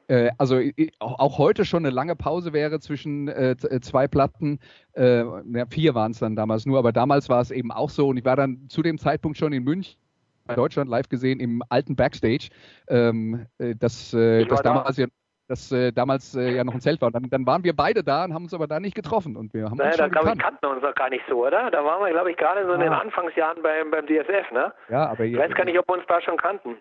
äh 0.08 0.32
also 0.40 0.60
auch 1.00 1.38
heute 1.38 1.66
schon 1.66 1.86
eine 1.86 1.94
lange 1.94 2.16
Pause 2.16 2.52
wäre 2.54 2.80
zwischen 2.80 3.28
äh, 3.28 3.56
zwei 3.82 4.08
Platten. 4.08 4.60
Äh, 4.94 5.24
vier 5.70 5.94
waren 5.94 6.14
es 6.14 6.20
dann 6.20 6.36
damals 6.36 6.66
nur, 6.66 6.80
aber 6.80 6.92
damals 6.92 7.30
war 7.30 7.42
es 7.42 7.52
eben 7.52 7.72
auch 7.72 7.92
so. 7.92 8.08
Und 8.08 8.18
ich 8.18 8.26
war 8.26 8.36
dann 8.36 8.68
zu 8.70 8.82
dem 8.82 8.98
Zeitpunkt 8.98 9.38
schon 9.38 9.54
in 9.54 9.64
München 9.64 10.03
Deutschland 10.48 10.90
live 10.90 11.10
gesehen 11.10 11.40
im 11.40 11.64
alten 11.70 11.96
Backstage, 11.96 12.50
ähm, 12.88 13.46
äh, 13.58 13.76
das, 13.76 14.14
äh, 14.14 14.46
das 14.46 14.62
damals 14.62 14.98
ja 14.98 15.08
das 15.48 15.72
äh, 15.72 15.92
damals 15.92 16.36
äh, 16.36 16.56
ja 16.56 16.64
noch 16.64 16.74
ein 16.74 16.82
Zelt 16.82 17.02
war. 17.02 17.12
Dann, 17.12 17.30
dann, 17.30 17.46
waren 17.46 17.64
wir 17.64 17.76
beide 17.76 18.04
da 18.04 18.24
und 18.24 18.34
haben 18.34 18.44
uns 18.44 18.54
aber 18.54 18.68
da 18.68 18.80
nicht 18.80 18.96
getroffen 18.96 19.36
und 19.36 19.54
wir 19.54 19.66
haben 19.66 19.78
naja, 19.78 19.90
uns 19.90 19.98
da, 19.98 20.08
gekannt. 20.08 20.36
Ich, 20.38 20.42
kannten 20.42 20.66
uns 20.66 20.82
noch 20.82 20.96
gar 20.96 21.10
nicht 21.10 21.24
so, 21.28 21.46
oder? 21.46 21.70
Da 21.70 21.84
waren 21.84 22.04
wir, 22.04 22.12
glaube 22.12 22.32
ich, 22.32 22.38
gerade 22.38 22.66
so 22.66 22.72
ah. 22.72 22.76
in 22.76 22.82
den 22.82 22.94
ah. 22.94 23.00
Anfangsjahren 23.00 23.62
beim, 23.62 23.92
beim 23.92 24.06
DSF, 24.06 24.52
ne? 24.52 24.74
Ja, 24.90 25.08
aber 25.08 25.26
ich 25.26 25.38
weiß 25.38 25.54
gar 25.54 25.66
nicht, 25.66 25.78
ob 25.78 25.88
wir 25.88 25.96
uns 25.96 26.04
da 26.08 26.22
schon 26.22 26.38
kannten. 26.38 26.78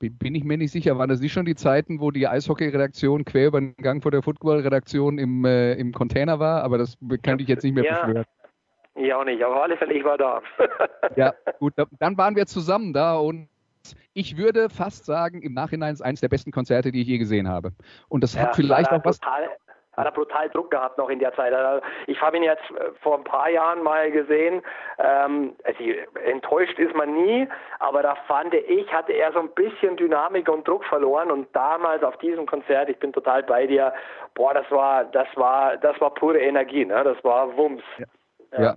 Bin 0.00 0.34
ich 0.34 0.42
mir 0.42 0.58
nicht 0.58 0.72
sicher, 0.72 0.98
waren 0.98 1.08
das 1.08 1.20
nicht 1.20 1.32
schon 1.32 1.44
die 1.44 1.54
Zeiten, 1.54 2.00
wo 2.00 2.10
die 2.10 2.26
Eishockey-Redaktion 2.26 3.24
quer 3.24 3.46
über 3.46 3.60
den 3.60 3.76
Gang 3.76 4.02
vor 4.02 4.10
der 4.10 4.22
Football-Redaktion 4.22 5.18
im, 5.18 5.44
äh, 5.44 5.74
im 5.74 5.92
Container 5.92 6.40
war? 6.40 6.64
Aber 6.64 6.76
das 6.76 6.98
kann 7.22 7.38
ich 7.38 7.46
jetzt 7.46 7.62
nicht 7.62 7.74
mehr 7.74 7.84
ja. 7.84 8.04
beschwören. 8.04 8.24
Ich 8.94 9.12
auch 9.14 9.24
nicht, 9.24 9.42
aber 9.42 9.56
auf 9.56 9.62
alle 9.62 9.76
Fälle, 9.76 9.94
ich 9.94 10.04
war 10.04 10.18
da. 10.18 10.42
ja, 11.16 11.32
gut, 11.58 11.74
dann 11.76 12.18
waren 12.18 12.36
wir 12.36 12.46
zusammen 12.46 12.92
da 12.92 13.16
und 13.16 13.48
ich 14.14 14.36
würde 14.36 14.68
fast 14.68 15.06
sagen, 15.06 15.42
im 15.42 15.54
Nachhinein 15.54 15.94
ist 15.94 16.02
eines 16.02 16.20
der 16.20 16.28
besten 16.28 16.52
Konzerte, 16.52 16.92
die 16.92 17.00
ich 17.00 17.08
je 17.08 17.18
gesehen 17.18 17.48
habe. 17.48 17.72
Und 18.08 18.22
das 18.22 18.34
ja, 18.34 18.42
hat 18.42 18.56
vielleicht 18.56 18.92
auch 18.92 19.04
was. 19.04 19.18
Total, 19.18 19.48
hat 19.94 20.06
er 20.06 20.12
brutal 20.12 20.48
Druck 20.50 20.70
gehabt 20.70 20.96
noch 20.96 21.10
in 21.10 21.18
der 21.18 21.34
Zeit. 21.34 21.52
Also, 21.52 21.84
ich 22.06 22.20
habe 22.20 22.36
ihn 22.36 22.42
jetzt 22.42 22.62
äh, 22.70 22.92
vor 23.00 23.18
ein 23.18 23.24
paar 23.24 23.50
Jahren 23.50 23.82
mal 23.82 24.10
gesehen. 24.10 24.62
Ähm, 24.98 25.54
also 25.64 25.84
enttäuscht 26.24 26.78
ist 26.78 26.94
man 26.94 27.12
nie, 27.12 27.46
aber 27.78 28.02
da 28.02 28.14
fand 28.26 28.54
ich, 28.54 28.90
hatte 28.92 29.12
er 29.12 29.32
so 29.32 29.40
ein 29.40 29.50
bisschen 29.50 29.96
Dynamik 29.96 30.48
und 30.48 30.66
Druck 30.66 30.84
verloren. 30.86 31.30
Und 31.30 31.54
damals 31.54 32.02
auf 32.02 32.16
diesem 32.18 32.46
Konzert, 32.46 32.88
ich 32.88 32.98
bin 32.98 33.12
total 33.12 33.42
bei 33.42 33.66
dir, 33.66 33.92
boah, 34.34 34.54
das 34.54 34.70
war, 34.70 35.04
das 35.04 35.28
war, 35.34 35.76
das 35.76 36.00
war 36.00 36.14
pure 36.14 36.38
Energie, 36.38 36.86
ne? 36.86 37.04
Das 37.04 37.22
war 37.22 37.54
Wumms. 37.56 37.82
Ja, 37.98 38.06
ja. 38.52 38.62
ja 38.62 38.76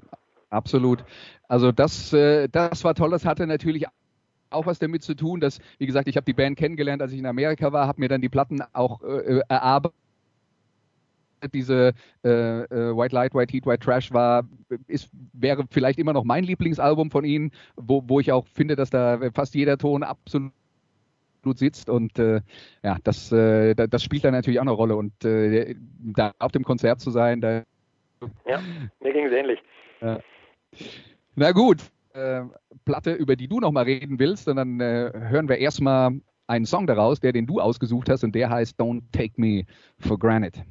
absolut. 0.50 1.04
Also 1.48 1.72
das, 1.72 2.14
äh, 2.14 2.48
das 2.50 2.84
war 2.84 2.96
toll. 2.96 3.12
Das 3.12 3.26
hatte 3.26 3.46
natürlich 3.48 3.86
auch 4.50 4.66
was 4.66 4.80
damit 4.80 5.04
zu 5.04 5.16
tun, 5.16 5.40
dass, 5.40 5.60
wie 5.78 5.86
gesagt, 5.86 6.08
ich 6.08 6.16
habe 6.16 6.26
die 6.26 6.34
Band 6.34 6.58
kennengelernt, 6.58 7.02
als 7.02 7.12
ich 7.12 7.20
in 7.20 7.26
Amerika 7.26 7.72
war, 7.72 7.88
habe 7.88 8.00
mir 8.00 8.10
dann 8.10 8.22
die 8.22 8.30
Platten 8.30 8.62
auch 8.74 9.02
äh, 9.04 9.42
erarbeitet. 9.48 9.96
Diese 11.54 11.94
äh, 12.24 12.30
äh, 12.30 12.98
White 12.98 13.14
Light, 13.14 13.36
White 13.36 13.54
Heat, 13.54 13.66
White 13.68 13.86
Trash 13.86 14.12
war, 14.12 14.48
ist, 14.88 15.10
wäre 15.34 15.66
vielleicht 15.70 16.00
immer 16.00 16.14
noch 16.14 16.24
mein 16.24 16.44
Lieblingsalbum 16.44 17.12
von 17.12 17.24
ihnen, 17.24 17.52
wo, 17.76 18.04
wo 18.08 18.20
ich 18.20 18.32
auch 18.32 18.48
finde, 18.48 18.76
dass 18.76 18.90
da 18.90 19.20
fast 19.32 19.54
jeder 19.54 19.78
Ton 19.78 20.02
absolut 20.02 20.54
sitzt 21.54 21.90
und 21.90 22.18
äh, 22.18 22.42
ja, 22.84 22.98
das, 23.04 23.32
äh, 23.32 23.76
das 23.76 24.02
spielt 24.02 24.24
dann 24.24 24.34
natürlich 24.34 24.60
auch 24.60 24.64
eine 24.64 24.72
Rolle 24.72 24.96
und 24.96 25.24
äh, 25.24 25.76
da 26.00 26.32
auf 26.40 26.52
dem 26.52 26.64
Konzert 26.64 27.00
zu 27.00 27.12
sein, 27.12 27.42
da 27.42 27.64
ja, 28.48 28.60
mir 29.02 29.14
ging 29.14 29.26
es 29.26 29.34
ähnlich. 29.34 29.60
Ja. 30.02 30.20
Na 31.36 31.52
gut, 31.52 31.82
äh, 32.14 32.42
Platte, 32.86 33.14
über 33.14 33.36
die 33.36 33.48
du 33.48 33.60
nochmal 33.60 33.84
reden 33.86 34.20
willst, 34.20 34.48
und 34.48 34.56
dann 34.58 34.80
äh, 34.80 35.12
hören 35.14 35.50
wir 35.50 35.58
erstmal 35.58 36.20
einen 36.48 36.66
Song 36.66 36.88
daraus, 36.88 37.20
der 37.20 37.34
den 37.34 37.46
du 37.46 37.60
ausgesucht 37.60 38.10
hast, 38.10 38.24
und 38.24 38.34
der 38.36 38.50
heißt 38.50 38.80
Don't 38.80 39.02
Take 39.12 39.34
Me 39.38 39.64
for 40.00 40.18
Granted. 40.18 40.64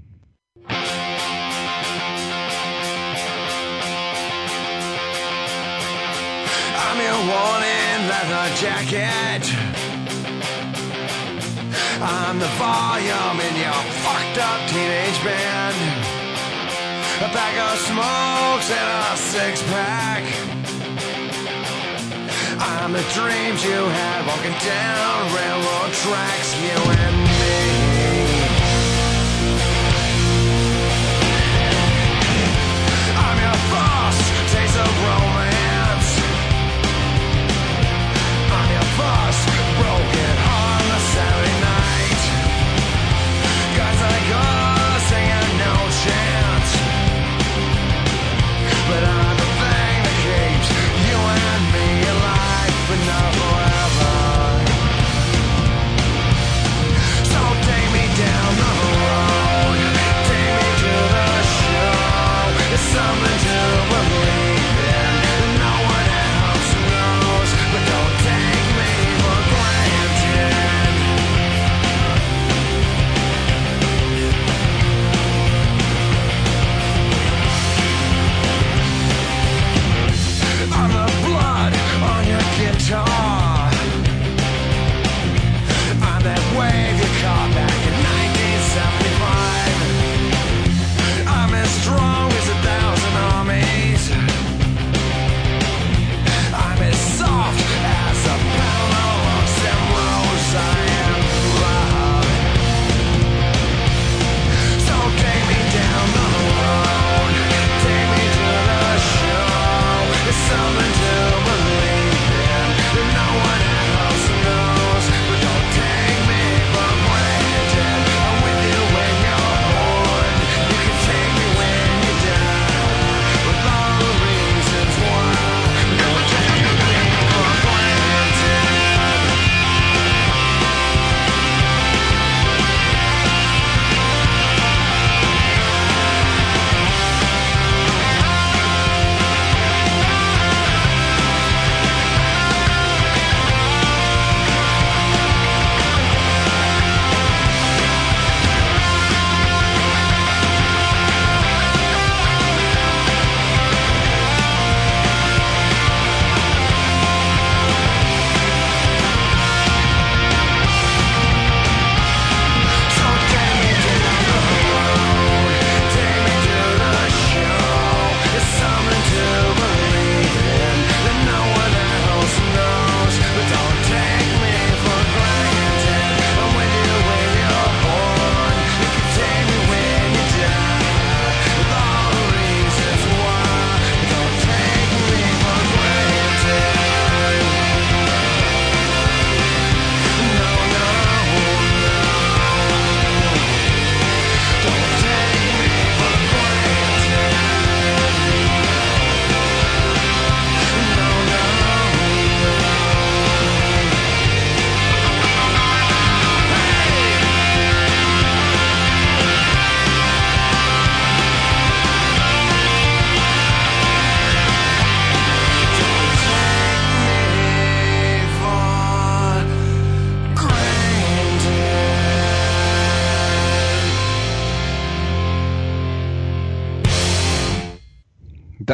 I'm 6.76 7.00
your 7.00 7.18
warning 7.26 8.08
leather 8.08 8.48
jacket. 8.60 9.44
I'm 12.00 12.38
the 12.38 12.48
volume 12.58 13.40
in 13.40 13.56
your 13.56 13.82
fucked 14.02 14.38
up 14.38 14.68
teenage 14.68 15.24
band. 15.24 16.03
A 17.16 17.28
bag 17.32 17.56
of 17.58 17.78
smokes 17.78 18.70
and 18.70 18.88
a 18.90 19.16
six 19.16 19.62
pack. 19.70 20.24
I'm 22.58 22.92
the 22.92 23.04
dreams 23.14 23.64
you 23.64 23.86
had 23.86 24.26
walking 24.26 24.56
down 24.66 25.32
railroad 25.32 25.92
tracks, 25.92 26.50
you 26.60 26.90
and 26.90 27.16
me. 27.24 27.83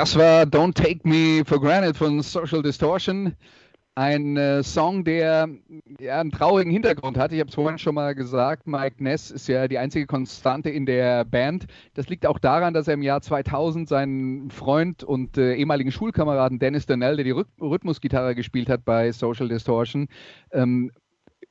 Das 0.01 0.17
war 0.17 0.45
Don't 0.45 0.73
Take 0.73 1.07
Me 1.07 1.45
for 1.45 1.61
Granted 1.61 1.95
von 1.95 2.23
Social 2.23 2.63
Distortion. 2.63 3.37
Ein 3.95 4.39
äh, 4.39 4.63
Song, 4.63 5.05
der 5.05 5.47
ja, 5.99 6.19
einen 6.19 6.31
traurigen 6.31 6.73
Hintergrund 6.73 7.19
hat. 7.19 7.33
Ich 7.33 7.39
habe 7.39 7.51
es 7.51 7.55
vorhin 7.55 7.77
schon 7.77 7.97
mal 7.97 8.15
gesagt. 8.15 8.67
Mike 8.67 9.05
Ness 9.05 9.31
ist 9.31 9.47
ja 9.47 9.69
die 9.69 9.77
einzige 9.77 10.07
Konstante 10.07 10.71
in 10.71 10.87
der 10.87 11.27
Band. 11.27 11.67
Das 11.93 12.09
liegt 12.09 12.25
auch 12.25 12.39
daran, 12.39 12.73
dass 12.73 12.89
er 12.89 12.95
im 12.95 13.03
Jahr 13.03 13.21
2000 13.21 13.91
seinen 13.91 14.51
Freund 14.51 15.05
und 15.05 15.37
äh, 15.37 15.57
ehemaligen 15.57 15.93
Schulkameraden 15.93 16.59
Dennis 16.59 16.87
Donnell, 16.87 17.17
der 17.17 17.27
die 17.27 17.33
Rhyth 17.33 17.49
Rhythmusgitarre 17.61 18.35
gespielt 18.35 18.71
hat 18.71 18.87
bei 18.87 19.13
Social 19.13 19.49
Distortion, 19.49 20.09
ähm, 20.51 20.93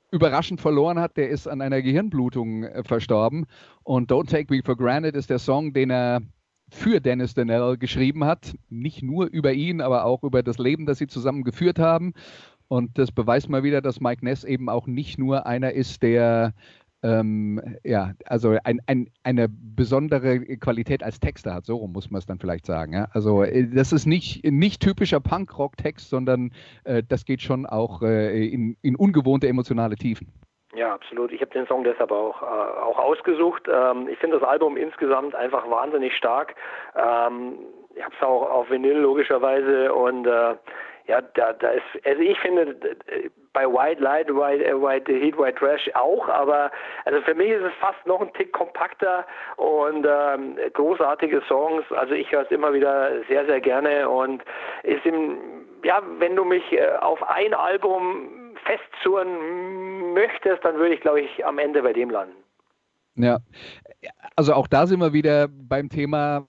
überraschend 0.09 0.59
verloren 0.59 0.97
hat. 0.97 1.17
Der 1.17 1.29
ist 1.29 1.47
an 1.47 1.61
einer 1.61 1.83
Gehirnblutung 1.83 2.63
äh, 2.63 2.83
verstorben. 2.83 3.45
Und 3.83 4.11
Don't 4.11 4.27
Take 4.27 4.51
Me 4.51 4.63
for 4.65 4.75
Granted 4.75 5.15
ist 5.15 5.29
der 5.29 5.37
Song, 5.37 5.71
den 5.71 5.91
er 5.91 6.23
für 6.75 6.99
Dennis 6.99 7.33
Donnell 7.33 7.77
geschrieben 7.77 8.25
hat. 8.25 8.55
Nicht 8.69 9.03
nur 9.03 9.27
über 9.27 9.53
ihn, 9.53 9.81
aber 9.81 10.05
auch 10.05 10.23
über 10.23 10.43
das 10.43 10.57
Leben, 10.57 10.85
das 10.85 10.97
sie 10.97 11.07
zusammen 11.07 11.43
geführt 11.43 11.79
haben. 11.79 12.13
Und 12.67 12.97
das 12.97 13.11
beweist 13.11 13.49
mal 13.49 13.63
wieder, 13.63 13.81
dass 13.81 13.99
Mike 13.99 14.23
Ness 14.23 14.43
eben 14.43 14.69
auch 14.69 14.87
nicht 14.87 15.17
nur 15.17 15.45
einer 15.45 15.73
ist, 15.73 16.03
der 16.03 16.53
ähm, 17.01 17.61
ja, 17.83 18.13
also 18.25 18.57
ein, 18.63 18.81
ein, 18.85 19.09
eine 19.23 19.47
besondere 19.49 20.39
Qualität 20.57 21.01
als 21.01 21.19
Texter 21.19 21.53
hat, 21.53 21.65
so 21.65 21.77
rum 21.77 21.93
muss 21.93 22.11
man 22.11 22.19
es 22.19 22.25
dann 22.25 22.39
vielleicht 22.39 22.65
sagen. 22.65 22.93
Ja? 22.93 23.07
Also 23.11 23.43
äh, 23.43 23.67
das 23.69 23.93
ist 23.93 24.05
nicht, 24.05 24.45
nicht 24.45 24.81
typischer 24.81 25.19
Punkrock-Text, 25.19 26.09
sondern 26.09 26.51
äh, 26.83 27.03
das 27.07 27.25
geht 27.25 27.41
schon 27.41 27.65
auch 27.65 28.01
äh, 28.01 28.47
in, 28.47 28.75
in 28.81 28.95
ungewohnte 28.95 29.47
emotionale 29.47 29.95
Tiefen. 29.95 30.27
Ja, 30.73 30.93
absolut. 30.93 31.31
Ich 31.31 31.41
habe 31.41 31.51
den 31.51 31.65
Song 31.65 31.83
deshalb 31.83 32.11
auch, 32.11 32.41
äh, 32.41 32.45
auch 32.45 32.99
ausgesucht. 32.99 33.63
Ähm, 33.67 34.07
ich 34.07 34.19
finde 34.19 34.39
das 34.39 34.47
Album 34.47 34.77
insgesamt 34.77 35.33
einfach 35.33 35.69
wahnsinnig 35.69 36.15
stark. 36.15 36.55
Ähm, 36.95 37.57
ich 37.95 38.03
habe 38.03 38.13
es 38.15 38.25
auch 38.25 38.49
auf 38.49 38.69
Vinyl 38.69 38.97
logischerweise 38.97 39.93
und 39.93 40.27
äh, 40.27 40.55
ja, 41.07 41.21
da, 41.21 41.53
da 41.53 41.69
ist, 41.71 42.05
also 42.05 42.21
ich 42.21 42.39
finde 42.39 42.75
bei 43.51 43.65
White 43.65 43.99
Light, 43.99 44.29
White, 44.29 44.63
äh, 44.63 44.79
White 44.79 45.11
Heat, 45.11 45.39
White 45.39 45.57
Trash 45.57 45.89
auch, 45.95 46.29
aber 46.29 46.69
also 47.05 47.19
für 47.21 47.33
mich 47.33 47.49
ist 47.49 47.63
es 47.63 47.73
fast 47.79 48.05
noch 48.05 48.21
ein 48.21 48.31
Tick 48.33 48.53
kompakter 48.53 49.25
und 49.57 50.05
ähm, 50.07 50.55
großartige 50.73 51.41
Songs. 51.47 51.83
Also 51.91 52.13
ich 52.13 52.31
höre 52.31 52.43
es 52.43 52.51
immer 52.51 52.73
wieder 52.73 53.09
sehr, 53.27 53.47
sehr 53.47 53.59
gerne 53.59 54.07
und 54.07 54.43
ist 54.83 55.03
im 55.03 55.39
ja, 55.83 56.01
wenn 56.19 56.35
du 56.35 56.43
mich 56.43 56.63
äh, 56.73 56.89
auf 56.99 57.23
ein 57.27 57.53
Album 57.53 58.38
festzurren 58.69 60.13
möchtest, 60.13 60.63
dann 60.63 60.75
würde 60.77 60.95
ich, 60.95 61.01
glaube 61.01 61.21
ich, 61.21 61.45
am 61.45 61.57
Ende 61.57 61.81
bei 61.81 61.93
dem 61.93 62.09
landen. 62.09 62.35
Ja, 63.15 63.39
also 64.35 64.53
auch 64.53 64.67
da 64.67 64.87
sind 64.87 64.99
wir 64.99 65.11
wieder 65.11 65.47
beim 65.47 65.89
Thema, 65.89 66.45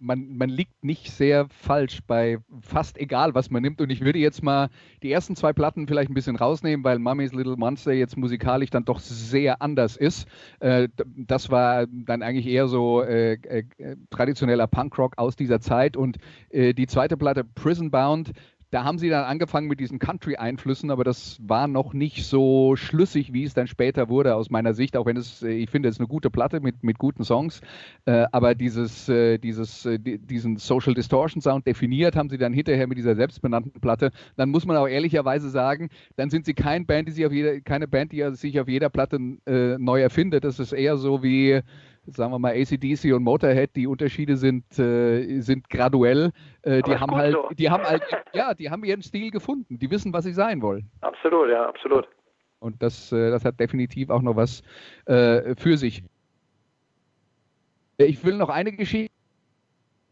man, 0.00 0.36
man 0.36 0.48
liegt 0.48 0.84
nicht 0.84 1.10
sehr 1.10 1.48
falsch 1.48 2.00
bei 2.06 2.38
fast 2.60 2.98
egal, 2.98 3.34
was 3.34 3.50
man 3.50 3.62
nimmt. 3.62 3.80
Und 3.80 3.90
ich 3.90 4.00
würde 4.00 4.18
jetzt 4.18 4.42
mal 4.42 4.68
die 5.02 5.10
ersten 5.10 5.36
zwei 5.36 5.52
Platten 5.52 5.86
vielleicht 5.86 6.10
ein 6.10 6.14
bisschen 6.14 6.36
rausnehmen, 6.36 6.84
weil 6.84 6.98
Mummy's 6.98 7.32
Little 7.32 7.56
Monster 7.56 7.92
jetzt 7.92 8.16
musikalisch 8.16 8.70
dann 8.70 8.84
doch 8.84 9.00
sehr 9.00 9.62
anders 9.62 9.96
ist. 9.96 10.28
Äh, 10.60 10.88
das 11.16 11.50
war 11.50 11.86
dann 11.86 12.22
eigentlich 12.22 12.46
eher 12.46 12.68
so 12.68 13.02
äh, 13.02 13.34
äh, 13.34 13.64
traditioneller 14.10 14.66
Punkrock 14.66 15.14
aus 15.16 15.36
dieser 15.36 15.60
Zeit. 15.60 15.96
Und 15.96 16.18
die 16.52 16.86
zweite 16.86 17.16
Platte, 17.16 17.44
Prison 17.44 17.90
Bound, 17.90 18.32
da 18.70 18.84
haben 18.84 18.98
sie 18.98 19.08
dann 19.08 19.24
angefangen 19.24 19.66
mit 19.66 19.80
diesen 19.80 19.98
Country-Einflüssen, 19.98 20.90
aber 20.90 21.04
das 21.04 21.38
war 21.40 21.68
noch 21.68 21.94
nicht 21.94 22.26
so 22.26 22.76
schlüssig, 22.76 23.32
wie 23.32 23.44
es 23.44 23.54
dann 23.54 23.66
später 23.66 24.08
wurde, 24.08 24.34
aus 24.34 24.50
meiner 24.50 24.74
Sicht, 24.74 24.96
auch 24.96 25.06
wenn 25.06 25.16
es, 25.16 25.42
äh, 25.42 25.50
ich 25.50 25.70
finde, 25.70 25.88
es 25.88 25.96
ist 25.96 26.00
eine 26.00 26.08
gute 26.08 26.30
Platte 26.30 26.60
mit, 26.60 26.82
mit 26.82 26.98
guten 26.98 27.24
Songs, 27.24 27.60
äh, 28.04 28.26
aber 28.30 28.54
dieses, 28.54 29.08
äh, 29.08 29.38
dieses, 29.38 29.86
äh, 29.86 29.98
diesen 29.98 30.56
Social 30.56 30.94
Distortion 30.94 31.40
Sound 31.40 31.66
definiert 31.66 32.14
haben 32.16 32.28
sie 32.28 32.38
dann 32.38 32.52
hinterher 32.52 32.86
mit 32.86 32.98
dieser 32.98 33.16
selbstbenannten 33.16 33.80
Platte. 33.80 34.10
Dann 34.36 34.50
muss 34.50 34.66
man 34.66 34.76
auch 34.76 34.88
ehrlicherweise 34.88 35.48
sagen, 35.48 35.88
dann 36.16 36.30
sind 36.30 36.44
sie 36.44 36.54
kein 36.54 36.84
Band, 36.86 37.08
die 37.08 37.12
sich 37.12 37.24
auf 37.24 37.32
jeder, 37.32 37.60
keine 37.60 37.88
Band, 37.88 38.12
die 38.12 38.24
sich 38.32 38.60
auf 38.60 38.68
jeder 38.68 38.90
Platte 38.90 39.18
äh, 39.46 39.78
neu 39.78 40.00
erfindet. 40.00 40.44
Das 40.44 40.58
ist 40.58 40.72
eher 40.72 40.96
so 40.96 41.22
wie, 41.22 41.62
sagen 42.10 42.32
wir 42.32 42.38
mal, 42.38 42.54
ACDC 42.54 43.12
und 43.14 43.22
Motorhead, 43.22 43.74
die 43.76 43.86
Unterschiede 43.86 44.36
sind, 44.36 44.78
äh, 44.78 45.40
sind 45.40 45.68
graduell. 45.68 46.32
Äh, 46.62 46.82
die 46.82 46.96
haben 46.96 47.14
halt, 47.14 47.34
so. 47.34 47.48
die 47.54 47.70
haben 47.70 47.84
halt, 47.84 48.02
ja, 48.32 48.54
die 48.54 48.70
haben 48.70 48.84
ihren 48.84 49.02
Stil 49.02 49.30
gefunden. 49.30 49.78
Die 49.78 49.90
wissen, 49.90 50.12
was 50.12 50.24
sie 50.24 50.32
sein 50.32 50.62
wollen. 50.62 50.90
Absolut, 51.00 51.48
ja, 51.50 51.66
absolut. 51.66 52.08
Und 52.60 52.82
das, 52.82 53.12
äh, 53.12 53.30
das 53.30 53.44
hat 53.44 53.60
definitiv 53.60 54.10
auch 54.10 54.22
noch 54.22 54.36
was 54.36 54.62
äh, 55.06 55.54
für 55.56 55.76
sich. 55.76 56.02
Ich 57.98 58.24
will 58.24 58.36
noch 58.36 58.48
eine 58.48 58.72
Geschichte 58.72 59.12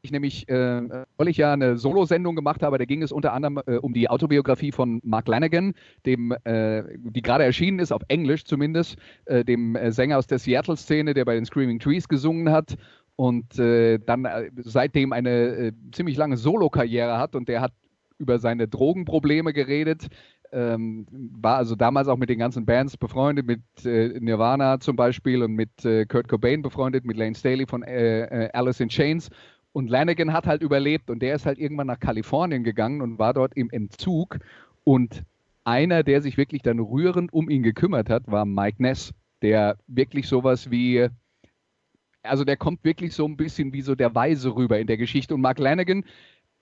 ich 0.07 0.13
nämlich, 0.13 0.49
äh, 0.49 0.83
weil 1.17 1.29
ich 1.29 1.37
ja 1.37 1.53
eine 1.53 1.77
Solo-Sendung 1.77 2.35
gemacht 2.35 2.63
habe, 2.63 2.79
da 2.79 2.85
ging 2.85 3.03
es 3.03 3.13
unter 3.13 3.33
anderem 3.33 3.61
äh, 3.67 3.77
um 3.77 3.93
die 3.93 4.09
Autobiografie 4.09 4.73
von 4.73 5.01
Mark 5.05 5.29
Lanigan, 5.29 5.75
dem, 6.07 6.33
äh, 6.45 6.83
die 6.97 7.23
gerade 7.23 7.45
erschienen 7.45 7.79
ist, 7.79 7.93
auf 7.93 8.03
Englisch 8.09 8.45
zumindest, 8.45 8.97
äh, 9.27 9.45
dem 9.45 9.77
äh, 9.77 9.93
Sänger 9.93 10.19
aus 10.19 10.27
der 10.27 10.39
Seattle-Szene, 10.39 11.15
der 11.15 11.25
bei 11.25 11.35
den 11.35 11.45
Screaming 11.45 11.79
Trees 11.79 12.09
gesungen 12.09 12.51
hat 12.51 12.77
und 13.17 13.59
äh, 13.59 13.99
dann 13.99 14.27
seitdem 14.57 15.13
eine 15.13 15.73
ziemlich 15.93 16.17
lange 16.17 16.37
Solo-Karriere 16.37 17.19
hat 17.19 17.35
und 17.35 17.49
der 17.49 17.61
hat 17.61 17.73
über 18.19 18.39
seine 18.39 18.67
Drogenprobleme 18.67 19.53
geredet, 19.53 20.09
ähm, 20.53 21.07
war 21.11 21.57
also 21.57 21.75
damals 21.75 22.09
auch 22.09 22.17
mit 22.17 22.29
den 22.29 22.39
ganzen 22.39 22.65
Bands 22.65 22.97
befreundet, 22.97 23.47
mit 23.47 23.61
äh, 23.85 24.19
Nirvana 24.21 24.81
zum 24.81 24.97
Beispiel 24.97 25.43
und 25.43 25.53
mit 25.53 25.85
äh, 25.85 26.07
Kurt 26.07 26.29
Cobain 26.29 26.63
befreundet, 26.63 27.05
mit 27.05 27.17
Lane 27.17 27.35
Staley 27.35 27.67
von 27.67 27.83
äh, 27.83 28.49
Alice 28.53 28.81
in 28.81 28.89
Chains 28.89 29.29
und 29.77 29.91
Lanigan 29.91 30.33
hat 30.33 30.47
halt 30.47 30.63
überlebt 30.63 31.11
und 31.11 31.21
der 31.21 31.35
ist 31.35 31.45
halt 31.45 31.59
irgendwann 31.59 31.89
nach 31.89 32.01
Kalifornien 32.01 32.65
gegangen 32.65 33.03
und 33.03 33.19
war 33.19 33.35
dort 33.35 33.55
im 33.59 33.69
Entzug. 33.69 34.39
Und 34.85 35.23
einer, 35.65 36.03
der 36.03 36.23
sich 36.23 36.39
wirklich 36.39 36.63
dann 36.63 36.79
rührend 36.81 37.31
um 37.31 37.51
ihn 37.51 37.63
gekümmert 37.63 38.09
hat, 38.09 38.23
war 38.27 38.47
Mike 38.47 38.83
Ness, 38.83 39.13
der 39.43 39.77
wirklich 39.87 40.29
sowas 40.29 40.71
wie, 40.71 41.09
also 42.23 42.45
der 42.45 42.57
kommt 42.57 42.85
wirklich 42.85 43.13
so 43.13 43.27
ein 43.27 43.37
bisschen 43.37 43.75
wie 43.75 43.83
so 43.83 43.95
der 43.95 44.15
Weise 44.15 44.57
rüber 44.57 44.79
in 44.79 44.87
der 44.87 44.97
Geschichte. 44.97 45.35
Und 45.35 45.43
Mark 45.43 45.59
Lanigan 45.59 46.07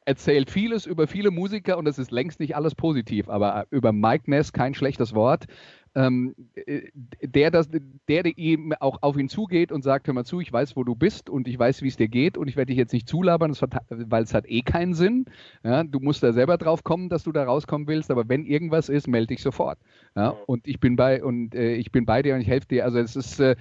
erzählt 0.04 0.50
vieles 0.50 0.84
über 0.84 1.06
viele 1.06 1.30
Musiker 1.30 1.78
und 1.78 1.84
das 1.84 2.00
ist 2.00 2.10
längst 2.10 2.40
nicht 2.40 2.56
alles 2.56 2.74
positiv, 2.74 3.28
aber 3.28 3.68
über 3.70 3.92
Mike 3.92 4.28
Ness 4.28 4.52
kein 4.52 4.74
schlechtes 4.74 5.14
Wort 5.14 5.46
ähm, 5.94 6.34
äh, 6.54 6.82
der, 7.22 7.50
das, 7.50 7.68
der, 8.08 8.24
ihm 8.36 8.72
auch 8.80 8.98
auf 9.02 9.16
ihn 9.16 9.28
zugeht 9.28 9.70
und 9.70 9.82
sagt, 9.82 10.06
hör 10.06 10.14
mal 10.14 10.24
zu, 10.24 10.40
ich 10.40 10.52
weiß, 10.52 10.76
wo 10.76 10.84
du 10.84 10.94
bist 10.94 11.30
und 11.30 11.46
ich 11.46 11.58
weiß, 11.58 11.82
wie 11.82 11.88
es 11.88 11.96
dir 11.96 12.08
geht 12.08 12.36
und 12.36 12.48
ich 12.48 12.56
werde 12.56 12.70
dich 12.70 12.78
jetzt 12.78 12.92
nicht 12.92 13.08
zulabern, 13.08 13.56
weil 13.90 14.22
es 14.22 14.34
hat 14.34 14.48
eh 14.48 14.62
keinen 14.62 14.94
Sinn. 14.94 15.26
Ja, 15.62 15.84
du 15.84 16.00
musst 16.00 16.22
da 16.22 16.32
selber 16.32 16.58
drauf 16.58 16.84
kommen, 16.84 17.08
dass 17.08 17.22
du 17.22 17.32
da 17.32 17.44
rauskommen 17.44 17.86
willst, 17.86 18.10
aber 18.10 18.28
wenn 18.28 18.44
irgendwas 18.44 18.88
ist, 18.88 19.06
melde 19.06 19.28
dich 19.28 19.42
sofort. 19.42 19.78
Ja, 20.16 20.30
und 20.46 20.66
ich 20.66 20.80
bin 20.80 20.96
bei 20.96 21.22
und 21.22 21.54
äh, 21.54 21.74
ich 21.74 21.92
bin 21.92 22.04
bei 22.06 22.22
dir 22.22 22.34
und 22.34 22.40
ich 22.40 22.48
helfe 22.48 22.68
dir. 22.68 22.84
Also 22.84 22.98
es 22.98 23.14
ist, 23.16 23.40
äh, 23.40 23.56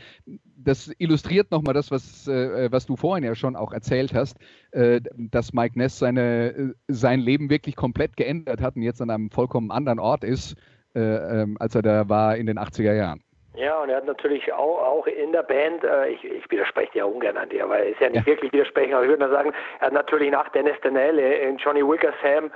das 0.55 0.91
illustriert 0.97 1.51
nochmal 1.51 1.73
das, 1.73 1.91
was, 1.91 2.27
äh, 2.27 2.71
was 2.71 2.85
du 2.85 2.95
vorhin 2.95 3.23
ja 3.23 3.35
schon 3.35 3.55
auch 3.55 3.73
erzählt 3.73 4.13
hast, 4.13 4.37
äh, 4.71 5.01
dass 5.17 5.53
Mike 5.53 5.77
Ness 5.77 5.99
seine, 5.99 6.53
äh, 6.53 6.73
sein 6.87 7.19
Leben 7.19 7.49
wirklich 7.49 7.75
komplett 7.75 8.17
geändert 8.17 8.61
hat 8.61 8.75
und 8.75 8.81
jetzt 8.81 9.01
an 9.01 9.09
einem 9.09 9.29
vollkommen 9.29 9.71
anderen 9.71 9.99
Ort 9.99 10.23
ist 10.23 10.55
ähm, 10.95 11.57
als 11.59 11.75
er 11.75 11.81
da 11.81 12.09
war 12.09 12.35
in 12.35 12.45
den 12.45 12.57
80er 12.57 12.93
Jahren. 12.93 13.23
Ja, 13.55 13.79
und 13.81 13.89
er 13.89 13.97
hat 13.97 14.05
natürlich 14.05 14.51
auch, 14.51 14.81
auch 14.81 15.05
in 15.05 15.31
der 15.31 15.43
Band, 15.43 15.83
äh, 15.83 16.09
ich, 16.09 16.23
ich 16.23 16.49
widerspreche 16.49 16.97
ja 16.97 17.05
ungern 17.05 17.37
an 17.37 17.49
dir, 17.49 17.69
weil 17.69 17.91
es 17.91 17.99
ja 17.99 18.09
nicht 18.09 18.25
ja. 18.25 18.25
wirklich 18.25 18.51
widersprechen, 18.51 18.93
aber 18.93 19.03
ich 19.03 19.09
würde 19.09 19.25
nur 19.25 19.31
sagen, 19.31 19.53
er 19.79 19.87
hat 19.87 19.93
natürlich 19.93 20.31
nach 20.31 20.49
Dennis 20.49 20.75
Danelle 20.81 21.35
in 21.35 21.57
Johnny 21.57 21.87
Wickersham 21.87 22.49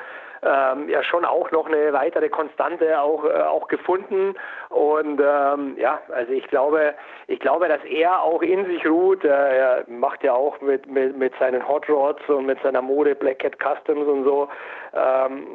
ähm, 0.44 0.90
ja 0.90 1.04
schon 1.04 1.26
auch 1.26 1.52
noch 1.52 1.68
eine 1.68 1.94
weitere 1.94 2.30
Konstante 2.30 3.00
auch, 3.00 3.26
äh, 3.26 3.42
auch 3.42 3.68
gefunden. 3.68 4.36
Und 4.70 5.22
ähm, 5.24 5.76
ja, 5.78 6.00
also 6.14 6.32
ich 6.32 6.48
glaube, 6.48 6.94
ich 7.28 7.40
glaube, 7.40 7.68
dass 7.68 7.84
er 7.86 8.22
auch 8.22 8.42
in 8.42 8.66
sich 8.66 8.86
ruht. 8.88 9.24
Äh, 9.24 9.58
er 9.58 9.84
macht 9.88 10.24
ja 10.24 10.34
auch 10.34 10.60
mit, 10.62 10.88
mit, 10.88 11.18
mit 11.18 11.34
seinen 11.40 11.68
Hot 11.68 11.88
Rods 11.90 12.28
und 12.28 12.46
mit 12.46 12.62
seiner 12.62 12.82
Mode 12.82 13.16
Black 13.16 13.40
Cat 13.40 13.58
Customs 13.58 14.08
und 14.08 14.24
so. 14.24 14.48
Ähm, 14.94 15.48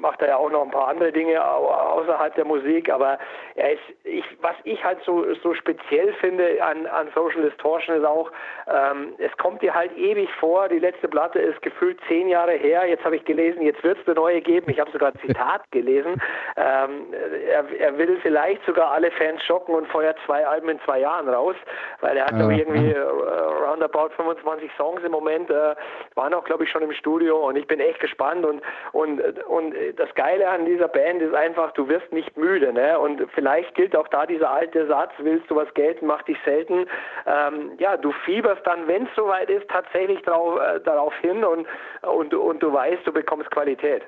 macht 0.00 0.20
er 0.22 0.28
ja 0.28 0.36
auch 0.36 0.50
noch 0.50 0.62
ein 0.62 0.70
paar 0.70 0.88
andere 0.88 1.12
Dinge 1.12 1.42
außerhalb 1.44 2.34
der 2.34 2.44
Musik, 2.44 2.90
aber 2.90 3.18
er 3.54 3.72
ist, 3.72 3.82
ich, 4.04 4.24
was 4.40 4.54
ich 4.64 4.82
halt 4.84 4.98
so, 5.04 5.24
so 5.42 5.54
speziell 5.54 6.12
finde 6.14 6.62
an, 6.62 6.86
an 6.86 7.08
Social 7.14 7.42
Distortion 7.42 7.96
ist 7.96 8.04
auch, 8.04 8.30
ähm, 8.66 9.14
es 9.18 9.34
kommt 9.38 9.62
dir 9.62 9.74
halt 9.74 9.96
ewig 9.96 10.28
vor, 10.38 10.68
die 10.68 10.78
letzte 10.78 11.08
Platte 11.08 11.38
ist 11.38 11.60
gefühlt 11.62 11.98
zehn 12.08 12.28
Jahre 12.28 12.52
her, 12.52 12.86
jetzt 12.86 13.04
habe 13.04 13.16
ich 13.16 13.24
gelesen, 13.24 13.62
jetzt 13.62 13.82
wird 13.82 13.98
es 13.98 14.06
eine 14.06 14.16
neue 14.16 14.40
geben, 14.40 14.70
ich 14.70 14.80
habe 14.80 14.90
sogar 14.90 15.12
ein 15.12 15.20
Zitat 15.26 15.62
gelesen, 15.70 16.20
ähm, 16.56 17.12
er, 17.48 17.64
er 17.78 17.98
will 17.98 18.18
vielleicht 18.22 18.64
sogar 18.66 18.92
alle 18.92 19.10
Fans 19.12 19.42
schocken 19.44 19.74
und 19.74 19.86
feuert 19.88 20.18
zwei 20.26 20.46
Alben 20.46 20.68
in 20.68 20.80
zwei 20.80 21.00
Jahren 21.00 21.28
raus, 21.28 21.56
weil 22.00 22.16
er 22.16 22.24
hat 22.24 22.32
ja. 22.32 22.50
irgendwie 22.50 22.92
äh, 22.92 22.98
roundabout 22.98 24.10
25 24.16 24.70
Songs 24.76 25.02
im 25.02 25.12
Moment, 25.12 25.50
äh, 25.50 25.74
waren 26.14 26.34
auch 26.34 26.44
glaube 26.44 26.64
ich 26.64 26.70
schon 26.70 26.82
im 26.82 26.92
Studio 26.92 27.48
und 27.48 27.56
ich 27.56 27.66
bin 27.66 27.80
echt 27.80 28.00
gespannt 28.00 28.44
und, 28.44 28.62
und, 28.92 29.20
und 29.46 29.74
das 29.96 30.14
Geile 30.14 30.48
an 30.48 30.66
dieser 30.66 30.88
Band 30.88 31.22
ist 31.22 31.34
einfach, 31.34 31.72
du 31.72 31.88
wirst 31.88 32.12
nicht 32.12 32.36
müde. 32.36 32.72
Ne? 32.72 32.98
Und 32.98 33.22
vielleicht 33.34 33.74
gilt 33.74 33.94
auch 33.96 34.08
da 34.08 34.26
dieser 34.26 34.50
alte 34.50 34.86
Satz, 34.86 35.12
willst 35.18 35.50
du 35.50 35.56
was 35.56 35.72
gelten, 35.74 36.06
mach 36.06 36.22
dich 36.22 36.38
selten. 36.44 36.86
Ähm, 37.26 37.72
ja, 37.78 37.96
du 37.96 38.12
fieberst 38.24 38.66
dann, 38.66 38.86
wenn 38.88 39.04
es 39.04 39.10
soweit 39.14 39.50
ist, 39.50 39.68
tatsächlich 39.68 40.20
drauf, 40.22 40.58
äh, 40.60 40.80
darauf 40.80 41.14
hin 41.20 41.44
und, 41.44 41.66
und, 42.02 42.34
und 42.34 42.62
du 42.62 42.72
weißt, 42.72 43.06
du 43.06 43.12
bekommst 43.12 43.50
Qualität. 43.50 44.02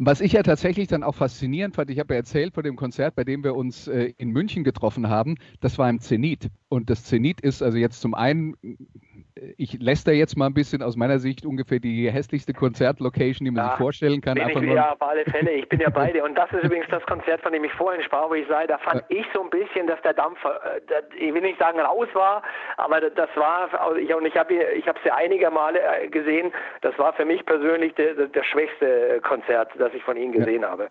Was 0.00 0.20
ich 0.20 0.32
ja 0.32 0.44
tatsächlich 0.44 0.86
dann 0.86 1.02
auch 1.02 1.16
faszinierend 1.16 1.74
fand, 1.74 1.90
ich 1.90 1.98
habe 1.98 2.14
ja 2.14 2.20
erzählt 2.20 2.54
von 2.54 2.62
dem 2.62 2.76
Konzert, 2.76 3.16
bei 3.16 3.24
dem 3.24 3.42
wir 3.42 3.56
uns 3.56 3.88
äh, 3.88 4.12
in 4.16 4.30
München 4.30 4.62
getroffen 4.62 5.08
haben, 5.08 5.34
das 5.60 5.76
war 5.76 5.90
im 5.90 5.98
Zenit. 5.98 6.50
Und 6.68 6.88
das 6.88 7.04
Zenit 7.04 7.40
ist 7.40 7.62
also 7.62 7.78
jetzt 7.78 8.00
zum 8.00 8.14
einen 8.14 8.54
ich 9.56 9.78
lässt 9.80 10.06
da 10.06 10.12
jetzt 10.12 10.36
mal 10.36 10.46
ein 10.46 10.54
bisschen 10.54 10.82
aus 10.82 10.96
meiner 10.96 11.18
Sicht 11.18 11.44
ungefähr 11.44 11.78
die 11.78 12.10
hässlichste 12.10 12.52
Konzertlocation, 12.52 13.44
die 13.44 13.50
man 13.50 13.64
ja, 13.64 13.70
sich 13.70 13.78
vorstellen 13.78 14.20
kann. 14.20 14.34
Bin 14.34 14.48
ich, 14.48 14.74
ja, 14.74 14.92
auf 14.92 15.02
alle 15.02 15.24
Fälle. 15.24 15.50
Ich 15.52 15.68
bin 15.68 15.80
ja 15.80 15.90
bei 15.90 16.12
dir. 16.12 16.24
Und 16.24 16.34
das 16.34 16.50
ist 16.52 16.64
übrigens 16.64 16.86
das 16.90 17.04
Konzert, 17.06 17.40
von 17.42 17.52
dem 17.52 17.64
ich 17.64 17.72
vorhin 17.72 18.02
sprach, 18.02 18.28
wo 18.28 18.34
ich 18.34 18.46
sage, 18.48 18.68
da 18.68 18.78
fand 18.78 19.04
ja. 19.08 19.18
ich 19.18 19.26
so 19.32 19.42
ein 19.42 19.50
bisschen, 19.50 19.86
dass 19.86 20.00
der 20.02 20.14
Dampf, 20.14 20.38
äh, 20.44 21.02
ich 21.16 21.32
will 21.32 21.42
nicht 21.42 21.58
sagen 21.58 21.80
raus 21.80 22.08
war, 22.14 22.42
aber 22.76 23.00
das 23.00 23.30
war, 23.36 23.68
und 23.90 24.26
ich 24.26 24.36
habe 24.36 24.54
ich 24.54 24.86
es 24.86 25.04
ja 25.04 25.14
einige 25.14 25.50
Male 25.50 25.80
äh, 25.80 26.08
gesehen, 26.08 26.52
das 26.80 26.98
war 26.98 27.12
für 27.12 27.24
mich 27.24 27.44
persönlich 27.44 27.94
der, 27.94 28.14
der 28.14 28.44
schwächste 28.44 29.20
Konzert, 29.22 29.70
das 29.78 29.92
ich 29.94 30.02
von 30.02 30.16
Ihnen 30.16 30.32
gesehen 30.32 30.62
ja. 30.62 30.70
habe. 30.70 30.88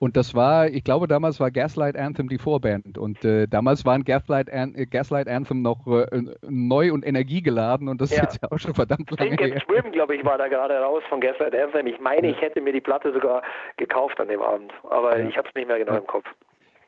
Und 0.00 0.16
das 0.16 0.34
war, 0.34 0.68
ich 0.68 0.84
glaube, 0.84 1.08
damals 1.08 1.40
war 1.40 1.50
Gaslight 1.50 1.96
Anthem 1.96 2.28
die 2.28 2.38
Vorband. 2.38 2.98
Und 2.98 3.24
äh, 3.24 3.48
damals 3.48 3.84
waren 3.84 4.04
Gaslight, 4.04 4.50
An 4.52 4.74
äh, 4.76 4.86
Gaslight 4.86 5.26
Anthem 5.26 5.62
noch 5.62 5.86
äh, 5.88 6.06
neu 6.42 6.92
und 6.92 7.04
energiegeladen. 7.04 7.88
Und 7.88 8.00
das 8.00 8.10
ja. 8.10 8.18
ist 8.18 8.22
jetzt 8.22 8.42
ja 8.42 8.52
auch 8.52 8.58
schon 8.58 8.74
verdammt 8.74 9.10
lange 9.10 9.36
Think 9.36 9.54
her. 9.54 9.62
Swim, 9.66 9.90
glaube 9.90 10.14
ich, 10.14 10.24
war 10.24 10.38
da 10.38 10.46
gerade 10.46 10.78
raus 10.78 11.02
von 11.08 11.20
Gaslight 11.20 11.54
Anthem. 11.54 11.88
Ich 11.88 11.98
meine, 11.98 12.28
ich 12.28 12.40
hätte 12.40 12.60
mir 12.60 12.72
die 12.72 12.80
Platte 12.80 13.12
sogar 13.12 13.42
gekauft 13.76 14.20
an 14.20 14.28
dem 14.28 14.40
Abend. 14.40 14.72
Aber 14.88 15.18
ja. 15.18 15.28
ich 15.28 15.36
habe 15.36 15.48
es 15.48 15.54
nicht 15.56 15.66
mehr 15.66 15.78
genau 15.78 15.96
im 15.96 16.06
Kopf 16.06 16.26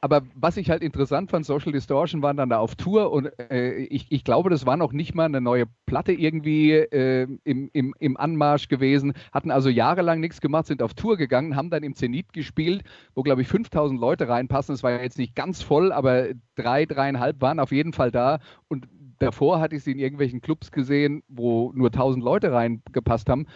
aber 0.01 0.23
was 0.35 0.57
ich 0.57 0.71
halt 0.71 0.83
interessant 0.83 1.31
fand, 1.31 1.45
Social 1.45 1.73
Distortion 1.73 2.23
waren 2.23 2.37
dann 2.37 2.49
da 2.49 2.59
auf 2.59 2.75
Tour 2.75 3.13
und 3.13 3.31
äh, 3.51 3.75
ich, 3.85 4.07
ich 4.11 4.25
glaube, 4.25 4.49
das 4.49 4.65
war 4.65 4.77
noch 4.77 4.93
nicht 4.93 5.15
mal 5.15 5.27
eine 5.27 5.41
neue 5.41 5.67
Platte 5.85 6.13
irgendwie 6.13 6.73
äh, 6.73 7.27
im, 7.45 7.71
im, 7.73 7.95
im 7.99 8.17
Anmarsch 8.17 8.69
gewesen, 8.69 9.13
hatten 9.33 9.51
also 9.51 9.69
jahrelang 9.69 10.21
nichts 10.21 10.41
gemacht, 10.41 10.67
sind 10.67 10.83
auf 10.83 10.95
Tour 10.95 11.17
gegangen, 11.19 11.55
haben 11.55 11.71
dann 11.71 11.83
im 11.83 11.95
Zenit 11.95 12.33
gespielt, 12.33 12.83
wo 13.15 13.23
glaube 13.23 13.43
ich 13.43 13.49
5000 13.49 14.01
Leute 14.01 14.29
reinpassen. 14.29 14.75
Es 14.75 14.83
war 14.83 15.03
jetzt 15.03 15.19
nicht 15.19 15.35
ganz 15.35 15.63
voll, 15.63 15.93
aber 15.93 16.29
drei, 16.55 16.87
dreieinhalb 16.87 17.41
waren 17.43 17.61
auf 17.61 17.73
jeden 17.73 17.93
Fall 17.93 18.11
da 18.11 18.39
und 18.69 18.89
davor 19.19 19.61
hatte 19.61 19.77
ich 19.77 19.85
sie 19.85 19.93
in 19.93 19.99
irgendwelchen 19.99 20.41
Clubs 20.41 20.73
gesehen, 20.73 21.23
wo 21.29 21.73
nur 21.75 21.89
1000 21.89 22.25
Leute 22.25 22.53
reingepasst 22.53 23.29
haben 23.29 23.47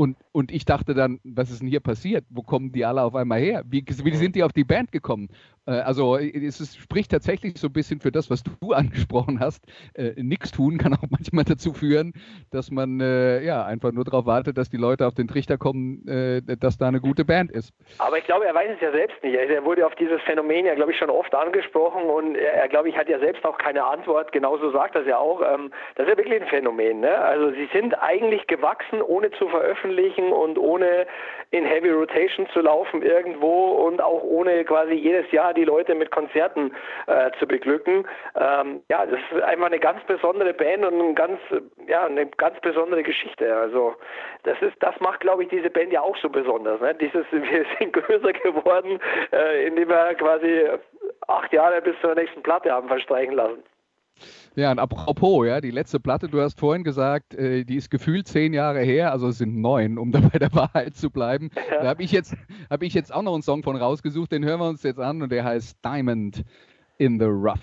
Und, 0.00 0.16
und 0.32 0.50
ich 0.50 0.64
dachte 0.64 0.94
dann, 0.94 1.20
was 1.24 1.50
ist 1.50 1.60
denn 1.60 1.68
hier 1.68 1.80
passiert? 1.80 2.24
Wo 2.30 2.40
kommen 2.40 2.72
die 2.72 2.86
alle 2.86 3.02
auf 3.02 3.14
einmal 3.14 3.38
her? 3.38 3.64
Wie, 3.66 3.84
wie 3.86 4.16
sind 4.16 4.34
die 4.34 4.42
auf 4.42 4.54
die 4.54 4.64
Band 4.64 4.92
gekommen? 4.92 5.28
Äh, 5.66 5.72
also 5.72 6.16
es 6.16 6.58
ist, 6.58 6.78
spricht 6.78 7.10
tatsächlich 7.10 7.58
so 7.58 7.66
ein 7.66 7.74
bisschen 7.74 8.00
für 8.00 8.10
das, 8.10 8.30
was 8.30 8.42
du 8.42 8.52
angesprochen 8.72 9.40
hast. 9.40 9.62
Äh, 9.92 10.12
Nichts 10.16 10.52
tun 10.52 10.78
kann 10.78 10.94
auch 10.94 11.02
manchmal 11.10 11.44
dazu 11.44 11.74
führen, 11.74 12.14
dass 12.50 12.70
man 12.70 12.98
äh, 13.02 13.44
ja 13.44 13.66
einfach 13.66 13.92
nur 13.92 14.04
darauf 14.04 14.24
wartet, 14.24 14.56
dass 14.56 14.70
die 14.70 14.78
Leute 14.78 15.06
auf 15.06 15.12
den 15.12 15.28
Trichter 15.28 15.58
kommen, 15.58 16.08
äh, 16.08 16.40
dass 16.56 16.78
da 16.78 16.88
eine 16.88 17.02
gute 17.02 17.26
Band 17.26 17.50
ist. 17.50 17.74
Aber 17.98 18.16
ich 18.16 18.24
glaube, 18.24 18.46
er 18.46 18.54
weiß 18.54 18.70
es 18.76 18.80
ja 18.80 18.92
selbst 18.92 19.22
nicht. 19.22 19.34
Er 19.34 19.64
wurde 19.66 19.84
auf 19.86 19.94
dieses 19.96 20.22
Phänomen 20.22 20.64
ja, 20.64 20.76
glaube 20.76 20.92
ich, 20.92 20.98
schon 20.98 21.10
oft 21.10 21.34
angesprochen 21.34 22.04
und 22.04 22.36
er, 22.36 22.54
er 22.54 22.68
glaube 22.68 22.88
ich, 22.88 22.96
hat 22.96 23.10
ja 23.10 23.18
selbst 23.18 23.44
auch 23.44 23.58
keine 23.58 23.84
Antwort. 23.84 24.32
Genauso 24.32 24.70
sagt 24.70 24.94
er 24.94 25.02
es 25.02 25.08
ja 25.08 25.18
auch. 25.18 25.42
Ähm, 25.42 25.70
das 25.96 26.06
ist 26.06 26.12
ja 26.12 26.16
wirklich 26.16 26.40
ein 26.40 26.48
Phänomen. 26.48 27.00
Ne? 27.00 27.14
Also 27.14 27.50
sie 27.50 27.68
sind 27.74 27.92
eigentlich 28.00 28.46
gewachsen, 28.46 29.02
ohne 29.02 29.30
zu 29.32 29.46
veröffentlichen 29.48 29.89
und 30.32 30.58
ohne 30.58 31.06
in 31.50 31.64
Heavy 31.64 31.90
Rotation 31.90 32.48
zu 32.52 32.60
laufen 32.60 33.02
irgendwo 33.02 33.72
und 33.86 34.00
auch 34.00 34.22
ohne 34.22 34.64
quasi 34.64 34.92
jedes 34.92 35.30
Jahr 35.32 35.52
die 35.52 35.64
Leute 35.64 35.94
mit 35.94 36.10
Konzerten 36.10 36.72
äh, 37.06 37.30
zu 37.38 37.46
beglücken. 37.46 38.06
Ähm, 38.36 38.82
ja, 38.88 39.04
das 39.04 39.18
ist 39.32 39.42
einfach 39.42 39.66
eine 39.66 39.80
ganz 39.80 40.02
besondere 40.04 40.54
Band 40.54 40.84
und 40.84 41.00
ein 41.00 41.14
ganz, 41.14 41.40
ja, 41.88 42.06
eine 42.06 42.26
ganz 42.26 42.60
besondere 42.60 43.02
Geschichte. 43.02 43.56
Also 43.56 43.96
das 44.44 44.60
ist, 44.62 44.76
das 44.80 44.98
macht, 45.00 45.20
glaube 45.20 45.42
ich, 45.42 45.48
diese 45.48 45.70
Band 45.70 45.92
ja 45.92 46.02
auch 46.02 46.16
so 46.18 46.28
besonders. 46.28 46.80
Ne? 46.80 46.94
Dieses, 46.94 47.26
wir 47.32 47.64
sind 47.78 47.92
größer 47.92 48.32
geworden, 48.32 49.00
äh, 49.32 49.66
indem 49.66 49.88
wir 49.88 50.14
quasi 50.14 50.68
acht 51.26 51.52
Jahre 51.52 51.82
bis 51.82 51.94
zur 52.00 52.14
nächsten 52.14 52.42
Platte 52.42 52.70
haben 52.70 52.88
verstreichen 52.88 53.34
lassen. 53.34 53.62
Ja, 54.56 54.70
und 54.70 54.78
apropos, 54.78 55.46
ja, 55.46 55.60
die 55.60 55.70
letzte 55.70 56.00
Platte, 56.00 56.28
du 56.28 56.40
hast 56.40 56.58
vorhin 56.58 56.84
gesagt, 56.84 57.34
äh, 57.34 57.64
die 57.64 57.76
ist 57.76 57.90
gefühlt 57.90 58.28
zehn 58.28 58.52
Jahre 58.52 58.80
her, 58.80 59.12
also 59.12 59.28
es 59.28 59.38
sind 59.38 59.56
neun, 59.56 59.98
um 59.98 60.12
da 60.12 60.20
bei 60.20 60.38
der 60.38 60.52
Wahrheit 60.54 60.96
zu 60.96 61.10
bleiben. 61.10 61.50
Ja. 61.70 61.82
Da 61.82 61.88
habe 61.88 62.02
ich, 62.02 62.12
jetzt, 62.12 62.34
hab 62.68 62.82
ich 62.82 62.94
jetzt 62.94 63.12
auch 63.12 63.22
noch 63.22 63.34
einen 63.34 63.42
Song 63.42 63.62
von 63.62 63.76
rausgesucht, 63.76 64.32
den 64.32 64.44
hören 64.44 64.60
wir 64.60 64.68
uns 64.68 64.82
jetzt 64.82 65.00
an 65.00 65.22
und 65.22 65.30
der 65.30 65.44
heißt 65.44 65.78
Diamond 65.84 66.44
in 66.98 67.18
the 67.18 67.26
Rough. 67.26 67.60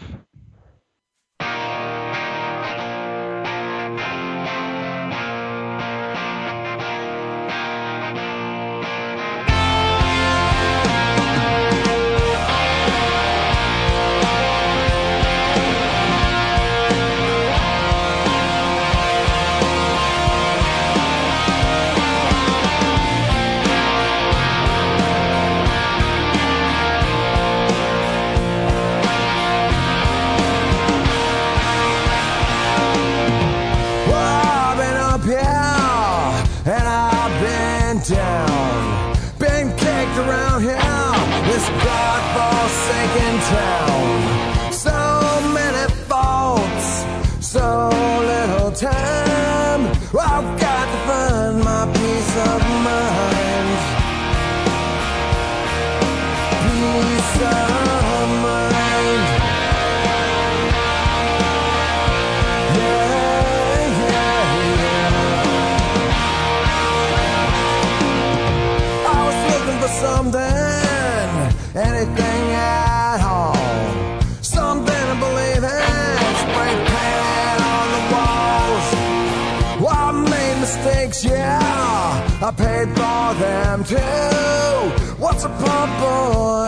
do? 83.88 83.96
What's 85.18 85.46
a 85.46 85.50
pump 85.50 86.00
boy? 86.00 86.67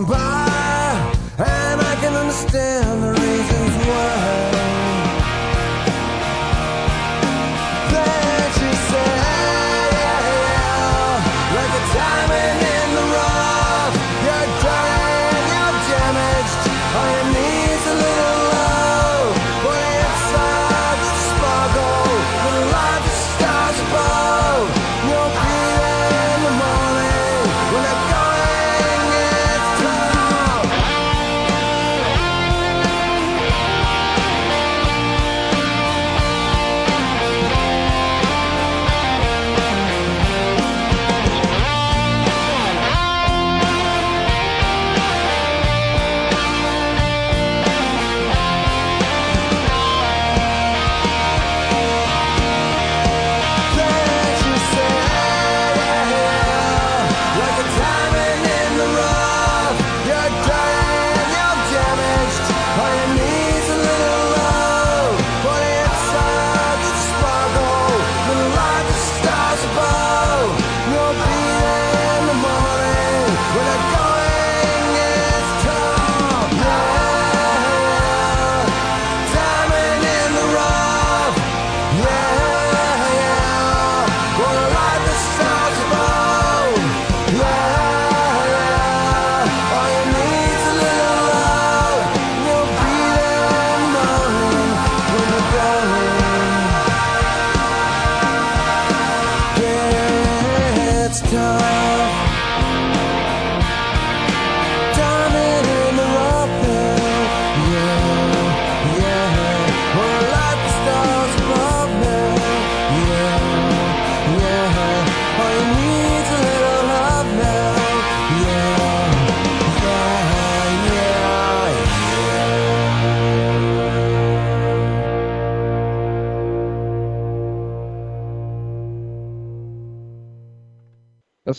On 0.00 0.06
by 0.08 1.12
and 1.38 1.80
I 1.80 1.96
can 2.00 2.14
understand 2.14 3.02
the 3.02 3.12
reasons 3.20 3.86
why 3.86 4.59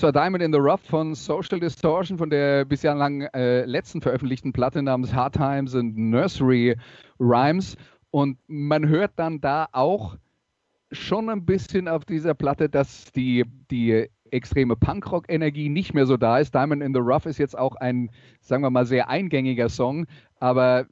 Das 0.01 0.15
war 0.15 0.23
Diamond 0.23 0.43
in 0.43 0.51
the 0.51 0.57
Rough 0.57 0.81
von 0.81 1.13
Social 1.13 1.59
Distortion 1.59 2.17
von 2.17 2.31
der 2.31 2.65
bislang 2.65 3.21
äh, 3.35 3.65
letzten 3.65 4.01
veröffentlichten 4.01 4.51
Platte 4.51 4.81
namens 4.81 5.13
Hard 5.13 5.35
Times 5.35 5.75
and 5.75 5.95
Nursery 5.95 6.75
Rhymes. 7.19 7.77
Und 8.09 8.39
man 8.47 8.87
hört 8.87 9.11
dann 9.17 9.41
da 9.41 9.67
auch 9.73 10.17
schon 10.91 11.29
ein 11.29 11.45
bisschen 11.45 11.87
auf 11.87 12.03
dieser 12.03 12.33
Platte, 12.33 12.67
dass 12.67 13.11
die, 13.11 13.45
die 13.69 14.09
extreme 14.31 14.75
Punkrock-Energie 14.75 15.69
nicht 15.69 15.93
mehr 15.93 16.07
so 16.07 16.17
da 16.17 16.39
ist. 16.39 16.55
Diamond 16.55 16.81
in 16.81 16.95
the 16.95 16.99
Rough 16.99 17.27
ist 17.27 17.37
jetzt 17.37 17.55
auch 17.55 17.75
ein, 17.75 18.09
sagen 18.39 18.63
wir 18.63 18.71
mal, 18.71 18.87
sehr 18.87 19.07
eingängiger 19.07 19.69
Song, 19.69 20.07
aber 20.39 20.87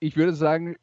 ich 0.00 0.16
würde 0.16 0.32
sagen, 0.32 0.74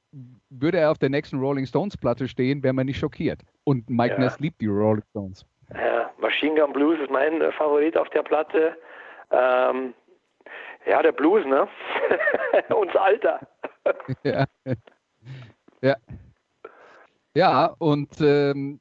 würde 0.50 0.78
er 0.78 0.92
auf 0.92 1.00
der 1.00 1.10
nächsten 1.10 1.38
Rolling 1.38 1.66
Stones 1.66 1.98
Platte 1.98 2.30
stehen, 2.30 2.64
wäre 2.64 2.74
man 2.74 2.86
nicht 2.86 3.00
schockiert. 3.00 3.42
Und 3.66 3.90
Mike 3.90 4.14
ja. 4.14 4.20
Ness 4.22 4.40
liebt 4.40 4.62
die 4.62 4.68
Rolling 4.68 5.04
Stones. 5.10 5.46
Ja, 5.74 6.12
Machine 6.18 6.60
Gun 6.60 6.74
Blues 6.74 7.00
ist 7.00 7.12
mein 7.12 7.42
äh, 7.42 7.52
Favorit 7.52 7.98
auf 7.98 8.10
der 8.10 8.24
Platte. 8.24 8.78
Ähm, 9.32 9.94
ja, 10.86 11.02
der 11.02 11.12
Blues, 11.12 11.46
ne? 11.46 11.68
Uns 12.76 12.96
Alter. 12.96 13.40
ja. 14.24 14.46
ja. 15.82 15.96
Ja, 17.34 17.76
und 17.78 18.10
ähm, 18.22 18.80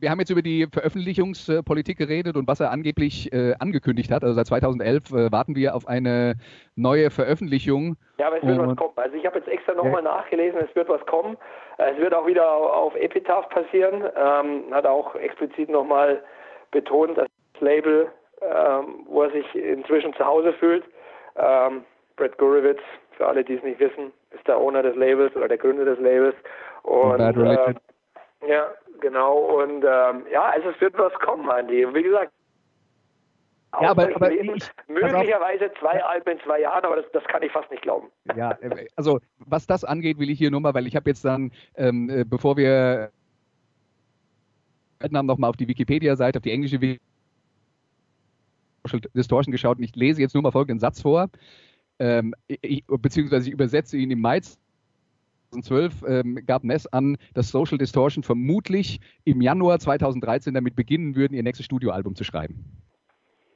wir 0.00 0.10
haben 0.10 0.18
jetzt 0.18 0.30
über 0.30 0.42
die 0.42 0.66
Veröffentlichungspolitik 0.72 1.98
geredet 1.98 2.36
und 2.36 2.46
was 2.46 2.60
er 2.60 2.70
angeblich 2.70 3.32
äh, 3.32 3.54
angekündigt 3.58 4.10
hat. 4.10 4.22
Also 4.22 4.34
seit 4.34 4.46
2011 4.46 5.12
äh, 5.12 5.32
warten 5.32 5.56
wir 5.56 5.74
auf 5.74 5.86
eine 5.88 6.34
neue 6.76 7.10
Veröffentlichung. 7.10 7.96
Ja, 8.18 8.28
aber 8.28 8.38
es 8.38 8.46
wird 8.46 8.58
und, 8.58 8.68
was 8.68 8.76
kommen. 8.76 8.92
Also 8.96 9.16
ich 9.16 9.26
habe 9.26 9.38
jetzt 9.38 9.48
extra 9.48 9.74
nochmal 9.74 10.04
ja. 10.04 10.16
nachgelesen, 10.16 10.60
es 10.60 10.74
wird 10.74 10.88
was 10.88 11.04
kommen. 11.06 11.36
Es 11.78 11.96
wird 11.98 12.14
auch 12.14 12.26
wieder 12.26 12.50
auf 12.50 12.94
Epitaph 12.94 13.48
passieren. 13.48 14.04
Ähm, 14.16 14.64
hat 14.72 14.86
auch 14.86 15.14
explizit 15.16 15.68
nochmal 15.68 16.22
betont, 16.70 17.18
dass 17.18 17.26
das 17.54 17.62
Label, 17.62 18.08
ähm, 18.42 19.06
wo 19.06 19.22
er 19.22 19.30
sich 19.30 19.54
inzwischen 19.54 20.12
zu 20.14 20.24
Hause 20.24 20.52
fühlt, 20.54 20.84
ähm, 21.36 21.84
Brett 22.16 22.36
Gurewitz, 22.38 22.80
für 23.12 23.26
alle, 23.26 23.44
die 23.44 23.54
es 23.54 23.62
nicht 23.62 23.80
wissen, 23.80 24.12
ist 24.30 24.46
der 24.46 24.58
Owner 24.58 24.82
des 24.82 24.94
Labels 24.96 25.34
oder 25.34 25.48
der 25.48 25.58
Gründer 25.58 25.84
des 25.84 25.98
Labels. 25.98 26.36
Und, 26.82 27.20
äh, 27.20 27.74
ja, 28.46 28.74
genau. 29.00 29.60
Und 29.60 29.84
ähm, 29.84 30.26
ja, 30.30 30.44
also 30.50 30.70
es 30.70 30.80
wird 30.80 30.98
was 30.98 31.12
kommen, 31.14 31.48
Andy. 31.48 31.86
Wie 31.94 32.02
gesagt, 32.02 32.32
ja, 33.80 33.90
aber, 33.90 34.14
aber 34.14 34.32
ich, 34.32 34.70
möglicherweise 34.88 35.70
zwei 35.78 36.02
Alben 36.02 36.30
in 36.30 36.40
zwei 36.40 36.60
Jahren, 36.60 36.84
aber 36.84 36.96
das, 36.96 37.04
das, 37.12 37.22
kann 37.24 37.42
ich 37.42 37.52
fast 37.52 37.70
nicht 37.70 37.82
glauben. 37.82 38.08
Ja, 38.34 38.52
äh, 38.62 38.86
also 38.96 39.20
was 39.38 39.66
das 39.66 39.84
angeht, 39.84 40.18
will 40.18 40.30
ich 40.30 40.38
hier 40.38 40.50
nur 40.50 40.60
mal, 40.60 40.72
weil 40.72 40.86
ich 40.86 40.96
habe 40.96 41.10
jetzt 41.10 41.24
dann, 41.24 41.52
ähm, 41.76 42.08
äh, 42.08 42.24
bevor 42.24 42.56
wir 42.56 43.10
haben 45.02 45.26
nochmal 45.26 45.50
auf 45.50 45.56
die 45.56 45.68
Wikipedia-Seite, 45.68 46.38
auf 46.38 46.42
die 46.42 46.50
englische 46.50 46.78
Distortion 49.14 49.52
geschaut 49.52 49.76
und 49.76 49.84
ich 49.84 49.94
lese 49.94 50.22
jetzt 50.22 50.34
nur 50.34 50.42
mal 50.42 50.50
folgenden 50.50 50.80
Satz 50.80 51.02
vor, 51.02 51.28
ähm, 51.98 52.34
ich, 52.46 52.84
beziehungsweise 52.86 53.48
ich 53.48 53.52
übersetze 53.52 53.98
ihn 53.98 54.10
im 54.10 54.20
Mai 54.20 54.40
2012 55.50 56.04
ähm, 56.06 56.38
gab 56.46 56.64
Ness 56.64 56.86
an, 56.86 57.16
dass 57.34 57.50
Social 57.50 57.78
Distortion 57.78 58.22
vermutlich 58.22 59.00
im 59.24 59.40
Januar 59.40 59.78
2013 59.78 60.54
damit 60.54 60.76
beginnen 60.76 61.16
würden, 61.16 61.34
ihr 61.34 61.42
nächstes 61.42 61.66
Studioalbum 61.66 62.14
zu 62.14 62.24
schreiben. 62.24 62.64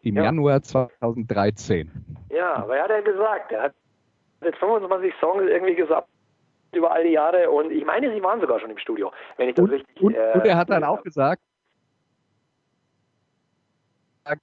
Im 0.03 0.17
ja. 0.17 0.25
Januar 0.25 0.63
2013. 0.63 1.91
Ja, 2.31 2.55
aber 2.57 2.77
er 2.77 2.85
hat 2.85 2.91
ja 2.91 3.01
gesagt, 3.01 3.53
er 3.53 3.63
hat 3.65 3.75
jetzt 4.43 4.59
25 4.59 5.13
Songs 5.21 5.45
irgendwie 5.49 5.75
gesagt 5.75 6.09
über 6.75 6.91
all 6.91 7.05
die 7.05 7.13
Jahre 7.13 7.51
und 7.51 7.71
ich 7.71 7.85
meine, 7.85 8.13
sie 8.13 8.23
waren 8.23 8.41
sogar 8.41 8.59
schon 8.59 8.71
im 8.71 8.79
Studio, 8.79 9.13
wenn 9.37 9.51
ich 9.51 9.55
das 9.55 9.65
und, 9.65 9.71
richtig. 9.71 10.03
Und, 10.03 10.15
äh, 10.15 10.33
und 10.35 10.47
er 10.47 10.57
hat 10.57 10.71
dann 10.71 10.85
auch 10.85 11.03
gesagt, 11.03 11.43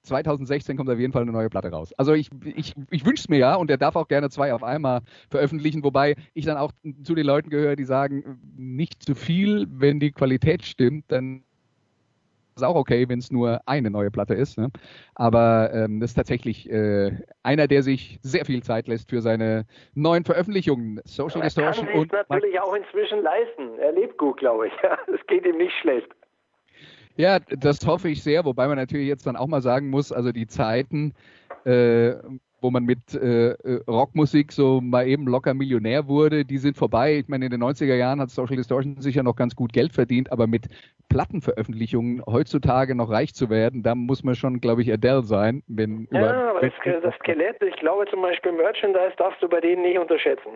2016 0.04 0.78
kommt 0.78 0.90
auf 0.90 1.00
jeden 1.00 1.14
Fall 1.14 1.22
eine 1.24 1.32
neue 1.32 1.50
Platte 1.50 1.70
raus. 1.70 1.94
Also 1.98 2.14
ich, 2.14 2.30
ich, 2.44 2.74
ich 2.90 3.06
wünsche 3.06 3.22
es 3.22 3.30
mir 3.30 3.40
ja 3.40 3.56
und 3.56 3.70
er 3.70 3.78
darf 3.78 3.96
auch 3.96 4.08
gerne 4.08 4.30
zwei 4.30 4.54
auf 4.54 4.64
einmal 4.64 5.02
veröffentlichen, 5.30 5.84
wobei 5.84 6.16
ich 6.34 6.46
dann 6.46 6.58
auch 6.58 6.72
zu 7.04 7.16
den 7.16 7.26
Leuten 7.26 7.50
gehöre, 7.50 7.76
die 7.76 7.86
sagen, 7.86 8.40
nicht 8.58 9.04
zu 9.04 9.16
viel, 9.16 9.68
wenn 9.70 10.00
die 10.00 10.12
Qualität 10.12 10.64
stimmt, 10.64 11.06
dann 11.08 11.44
ist 12.60 12.64
auch 12.64 12.76
okay, 12.76 13.08
wenn 13.08 13.20
es 13.20 13.32
nur 13.32 13.62
eine 13.66 13.90
neue 13.90 14.12
Platte 14.12 14.34
ist. 14.34 14.58
Ne? 14.58 14.70
Aber 15.16 15.72
ähm, 15.74 16.00
das 16.00 16.12
ist 16.12 16.16
tatsächlich 16.16 16.70
äh, 16.70 17.12
einer, 17.42 17.68
der 17.68 17.84
sich 17.84 18.20
sehr 18.22 18.46
viel 18.46 18.62
Zeit 18.64 18.88
lässt 18.88 19.10
für 19.10 19.22
seine 19.22 19.66
neuen 19.96 20.26
Veröffentlichungen. 20.26 21.00
Social 21.06 21.42
Distortion 21.42 21.88
kann 21.88 22.00
und 22.00 22.12
natürlich 22.12 22.60
auch 22.60 22.76
inzwischen 22.76 23.24
leisten. 23.24 23.80
Er 23.80 23.94
lebt 23.94 24.18
gut, 24.18 24.38
glaube 24.38 24.68
ich. 24.68 24.74
Es 25.14 25.26
geht 25.28 25.46
ihm 25.46 25.58
nicht 25.58 25.74
schlecht. 25.82 26.08
Ja, 27.20 27.40
das 27.40 27.86
hoffe 27.86 28.08
ich 28.08 28.24
sehr, 28.24 28.46
wobei 28.46 28.70
man 28.70 28.78
natürlich 28.78 29.10
jetzt 29.10 29.28
dann 29.28 29.36
auch 29.36 29.48
mal 29.48 29.62
sagen 29.62 29.90
muss, 29.90 30.14
also 30.14 30.32
die 30.32 30.48
Zeiten, 30.48 31.14
äh, 31.66 32.14
wo 32.62 32.72
man 32.72 32.86
mit 32.86 33.14
äh, 33.14 33.50
äh, 33.50 33.84
Rockmusik 33.90 34.54
so 34.54 34.80
mal 34.80 35.06
eben 35.06 35.28
locker 35.28 35.54
Millionär 35.54 36.08
wurde, 36.08 36.46
die 36.46 36.58
sind 36.58 36.78
vorbei. 36.78 37.18
Ich 37.18 37.28
meine, 37.28 37.44
in 37.44 37.52
den 37.52 37.62
90er 37.62 37.96
Jahren 37.96 38.22
hat 38.22 38.30
Social 38.30 38.56
Distortion 38.56 39.02
sicher 39.02 39.22
noch 39.22 39.36
ganz 39.36 39.54
gut 39.54 39.74
Geld 39.74 39.92
verdient, 39.92 40.32
aber 40.32 40.48
mit 40.48 40.70
Plattenveröffentlichungen 41.10 42.24
heutzutage 42.26 42.96
noch 42.96 43.10
reich 43.10 43.34
zu 43.34 43.50
werden, 43.50 43.84
da 43.84 43.96
muss 43.96 44.24
man 44.24 44.36
schon, 44.36 44.62
glaube 44.62 44.82
ich, 44.82 44.90
Adele 44.90 45.24
sein. 45.24 45.62
Wenn 45.68 46.08
ja, 46.12 46.52
aber 46.52 46.62
das, 46.62 46.72
das 47.04 47.16
Skelett, 47.16 47.62
ich 47.62 47.76
glaube 47.82 48.06
zum 48.10 48.22
Beispiel 48.22 48.54
Merchandise 48.54 49.16
darfst 49.18 49.44
du 49.44 49.50
bei 49.50 49.60
denen 49.60 49.82
nicht 49.82 50.00
unterschätzen. 50.00 50.52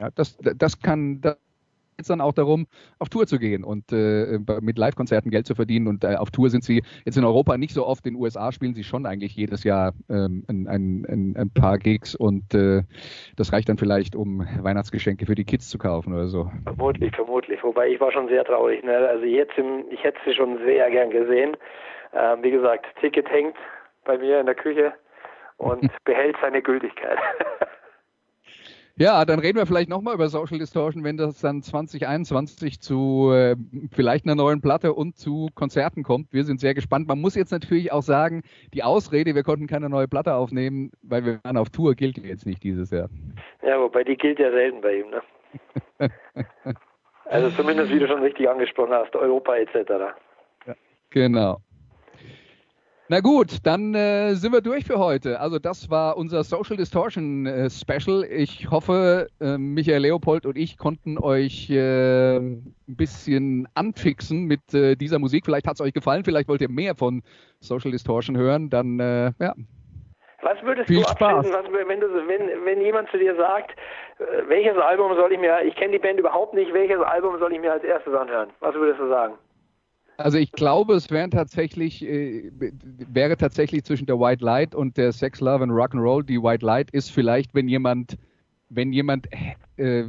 Ja, 0.00 0.10
das, 0.16 0.36
das 0.38 0.80
kann, 0.80 1.20
das 1.20 1.36
jetzt 1.98 2.10
dann 2.10 2.20
auch 2.20 2.32
darum, 2.32 2.66
auf 3.00 3.08
Tour 3.08 3.26
zu 3.26 3.38
gehen 3.38 3.64
und 3.64 3.92
äh, 3.92 4.38
mit 4.60 4.78
Live-Konzerten 4.78 5.30
Geld 5.30 5.46
zu 5.46 5.54
verdienen. 5.56 5.88
Und 5.88 6.04
äh, 6.04 6.14
auf 6.14 6.30
Tour 6.30 6.48
sind 6.48 6.62
sie 6.62 6.82
jetzt 7.04 7.18
in 7.18 7.24
Europa 7.24 7.58
nicht 7.58 7.74
so 7.74 7.84
oft. 7.84 8.06
In 8.06 8.14
den 8.14 8.22
USA 8.22 8.52
spielen 8.52 8.74
sie 8.74 8.84
schon 8.84 9.04
eigentlich 9.04 9.34
jedes 9.34 9.64
Jahr 9.64 9.92
ähm, 10.08 10.44
ein, 10.48 10.68
ein, 10.68 11.34
ein, 11.36 11.50
paar 11.50 11.78
Gigs 11.78 12.14
und 12.14 12.54
äh, 12.54 12.82
das 13.36 13.52
reicht 13.52 13.68
dann 13.68 13.78
vielleicht, 13.78 14.14
um 14.14 14.46
Weihnachtsgeschenke 14.60 15.26
für 15.26 15.34
die 15.34 15.44
Kids 15.44 15.68
zu 15.68 15.78
kaufen 15.78 16.14
oder 16.14 16.28
so. 16.28 16.50
Vermutlich, 16.64 17.14
vermutlich. 17.14 17.62
Wobei 17.64 17.88
ich 17.88 18.00
war 18.00 18.12
schon 18.12 18.28
sehr 18.28 18.44
traurig. 18.44 18.84
Ne? 18.84 18.96
Also 18.96 19.24
jetzt 19.24 19.58
im, 19.58 19.84
ich 19.90 20.04
hätte 20.04 20.18
sie 20.24 20.34
schon 20.34 20.58
sehr 20.64 20.88
gern 20.90 21.10
gesehen. 21.10 21.56
Ähm, 22.14 22.42
wie 22.42 22.52
gesagt, 22.52 22.86
Ticket 23.00 23.28
hängt 23.28 23.56
bei 24.04 24.16
mir 24.16 24.38
in 24.38 24.46
der 24.46 24.54
Küche 24.54 24.92
und 25.56 25.90
behält 26.04 26.36
seine 26.40 26.62
Gültigkeit. 26.62 27.18
Ja, 29.00 29.24
dann 29.24 29.38
reden 29.38 29.58
wir 29.58 29.66
vielleicht 29.66 29.88
nochmal 29.88 30.14
über 30.14 30.28
Social 30.28 30.58
Distortion, 30.58 31.04
wenn 31.04 31.16
das 31.16 31.40
dann 31.40 31.62
2021 31.62 32.80
zu 32.80 33.30
äh, 33.32 33.54
vielleicht 33.92 34.26
einer 34.26 34.34
neuen 34.34 34.60
Platte 34.60 34.92
und 34.92 35.16
zu 35.16 35.50
Konzerten 35.54 36.02
kommt. 36.02 36.32
Wir 36.32 36.42
sind 36.42 36.58
sehr 36.58 36.74
gespannt. 36.74 37.06
Man 37.06 37.20
muss 37.20 37.36
jetzt 37.36 37.52
natürlich 37.52 37.92
auch 37.92 38.02
sagen, 38.02 38.42
die 38.74 38.82
Ausrede, 38.82 39.36
wir 39.36 39.44
konnten 39.44 39.68
keine 39.68 39.88
neue 39.88 40.08
Platte 40.08 40.34
aufnehmen, 40.34 40.90
weil 41.02 41.24
wir 41.24 41.38
waren 41.44 41.56
auf 41.56 41.70
Tour, 41.70 41.94
gilt 41.94 42.18
jetzt 42.18 42.44
nicht 42.44 42.64
dieses 42.64 42.90
Jahr. 42.90 43.08
Ja, 43.62 43.78
wobei 43.80 44.02
die 44.02 44.16
gilt 44.16 44.40
ja 44.40 44.50
selten 44.50 44.80
bei 44.80 44.96
ihm, 44.96 45.10
ne? 45.10 45.22
also 47.26 47.50
zumindest, 47.50 47.92
wie 47.92 48.00
du 48.00 48.08
schon 48.08 48.22
richtig 48.22 48.50
angesprochen 48.50 48.94
hast, 48.94 49.14
Europa 49.14 49.54
etc. 49.56 49.76
Ja, 50.66 50.74
genau. 51.10 51.58
Na 53.10 53.20
gut, 53.20 53.64
dann 53.64 53.94
äh, 53.94 54.34
sind 54.34 54.52
wir 54.52 54.60
durch 54.60 54.84
für 54.84 54.98
heute. 54.98 55.40
Also 55.40 55.58
das 55.58 55.88
war 55.88 56.18
unser 56.18 56.44
Social 56.44 56.76
Distortion 56.76 57.46
äh, 57.46 57.70
Special. 57.70 58.22
Ich 58.24 58.70
hoffe, 58.70 59.28
äh, 59.40 59.56
Michael 59.56 60.02
Leopold 60.02 60.44
und 60.44 60.58
ich 60.58 60.76
konnten 60.76 61.16
euch 61.16 61.70
äh, 61.70 62.36
ein 62.36 62.74
bisschen 62.86 63.66
anfixen 63.74 64.44
mit 64.44 64.74
äh, 64.74 64.94
dieser 64.94 65.18
Musik. 65.18 65.46
Vielleicht 65.46 65.66
hat 65.66 65.76
es 65.76 65.80
euch 65.80 65.94
gefallen, 65.94 66.22
vielleicht 66.22 66.50
wollt 66.50 66.60
ihr 66.60 66.68
mehr 66.68 66.94
von 66.94 67.22
Social 67.60 67.92
Distortion 67.92 68.36
hören. 68.36 68.68
Dann 68.68 69.00
äh, 69.00 69.32
ja. 69.40 69.54
Was 70.42 70.62
würdest 70.62 70.88
Viel 70.88 71.00
du 71.00 71.08
abschließen, 71.08 71.50
was, 71.50 71.64
wenn, 71.88 72.00
du, 72.00 72.06
wenn, 72.28 72.64
wenn 72.66 72.80
jemand 72.82 73.10
zu 73.10 73.16
dir 73.16 73.34
sagt, 73.36 73.74
welches 74.48 74.76
Album 74.76 75.16
soll 75.16 75.32
ich 75.32 75.40
mir, 75.40 75.62
ich 75.64 75.74
kenne 75.76 75.92
die 75.92 75.98
Band 75.98 76.20
überhaupt 76.20 76.52
nicht, 76.52 76.74
welches 76.74 77.00
Album 77.00 77.38
soll 77.38 77.54
ich 77.54 77.60
mir 77.60 77.72
als 77.72 77.84
erstes 77.84 78.12
anhören? 78.14 78.50
Was 78.60 78.74
würdest 78.74 79.00
du 79.00 79.08
sagen? 79.08 79.34
Also 80.18 80.36
ich 80.36 80.50
glaube, 80.50 80.94
es 80.94 81.10
wären 81.10 81.30
tatsächlich, 81.30 82.04
äh, 82.04 82.50
wäre 82.50 83.36
tatsächlich 83.36 83.84
zwischen 83.84 84.06
der 84.06 84.18
White 84.18 84.44
Light 84.44 84.74
und 84.74 84.96
der 84.96 85.12
Sex, 85.12 85.40
Love 85.40 85.62
and 85.62 85.72
Rock'n'Roll. 85.72 86.24
Die 86.24 86.42
White 86.42 86.66
Light 86.66 86.90
ist 86.90 87.12
vielleicht, 87.12 87.54
wenn 87.54 87.68
jemand, 87.68 88.18
wenn 88.68 88.92
jemand 88.92 89.28
äh, 89.76 90.06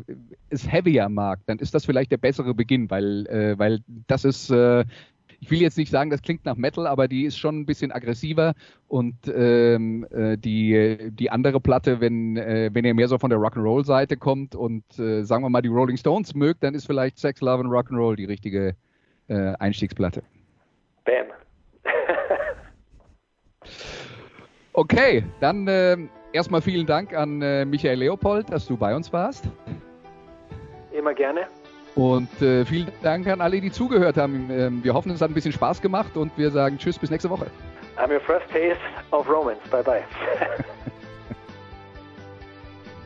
es 0.50 0.68
heavier 0.70 1.10
mag, 1.10 1.42
dann 1.46 1.60
ist 1.60 1.76
das 1.76 1.86
vielleicht 1.86 2.12
der 2.12 2.18
bessere 2.18 2.56
Beginn, 2.56 2.90
weil, 2.90 3.28
äh, 3.28 3.60
weil 3.60 3.82
das 4.08 4.26
ist, 4.26 4.50
äh, 4.50 4.84
ich 5.42 5.52
will 5.52 5.62
jetzt 5.62 5.78
nicht 5.78 5.92
sagen, 5.92 6.10
das 6.10 6.24
klingt 6.24 6.44
nach 6.44 6.56
Metal, 6.56 6.88
aber 6.88 7.08
die 7.08 7.26
ist 7.26 7.38
schon 7.38 7.60
ein 7.60 7.66
bisschen 7.68 7.92
aggressiver 7.92 8.56
und 8.88 9.16
ähm, 9.32 10.08
äh, 10.10 10.40
die, 10.40 11.12
die 11.12 11.30
andere 11.30 11.62
Platte, 11.62 12.02
wenn, 12.02 12.36
äh, 12.36 12.72
wenn 12.74 12.84
ihr 12.84 12.96
mehr 12.96 13.08
so 13.10 13.20
von 13.20 13.30
der 13.30 13.38
Rock'n'Roll-Seite 13.38 14.18
kommt 14.18 14.56
und 14.56 14.84
äh, 14.98 15.22
sagen 15.22 15.44
wir 15.44 15.52
mal 15.52 15.62
die 15.62 15.70
Rolling 15.70 15.98
Stones 15.98 16.34
mögt, 16.34 16.64
dann 16.64 16.74
ist 16.74 16.88
vielleicht 16.88 17.20
Sex, 17.20 17.42
Love 17.42 17.64
and 17.64 17.72
Rock'n'Roll 17.72 18.16
die 18.16 18.26
richtige 18.26 18.76
äh, 19.30 19.54
Einstiegsplatte. 19.60 20.24
Bam. 21.06 21.28
okay, 24.74 25.24
dann 25.40 25.68
äh, 25.68 25.98
erstmal 26.34 26.62
vielen 26.62 26.86
Dank 26.86 27.14
an 27.14 27.42
äh, 27.42 27.66
Michael 27.66 28.00
Leopold, 28.00 28.52
dass 28.52 28.68
du 28.68 28.78
bei 28.78 28.96
uns 28.96 29.12
warst. 29.14 29.46
Immer 30.92 31.14
gerne. 31.14 31.48
Und 31.96 32.42
äh, 32.42 32.66
vielen 32.66 32.92
Dank 33.02 33.28
an 33.28 33.42
alle, 33.42 33.60
die 33.60 33.72
zugehört 33.72 34.18
haben. 34.18 34.50
Ähm, 34.52 34.84
wir 34.84 34.94
hoffen, 34.94 35.12
es 35.12 35.22
hat 35.22 35.32
ein 35.32 35.34
bisschen 35.34 35.52
Spaß 35.52 35.82
gemacht 35.82 36.16
und 36.16 36.38
wir 36.38 36.52
sagen 36.52 36.78
Tschüss, 36.78 36.98
bis 36.98 37.10
nächste 37.10 37.30
Woche. 37.30 37.48
I'm 37.98 38.12
your 38.12 38.22
first 38.22 38.48
taste 38.50 38.80
of 39.12 39.28
romance. 39.28 39.60
Bye 39.70 39.84
bye. 39.84 40.04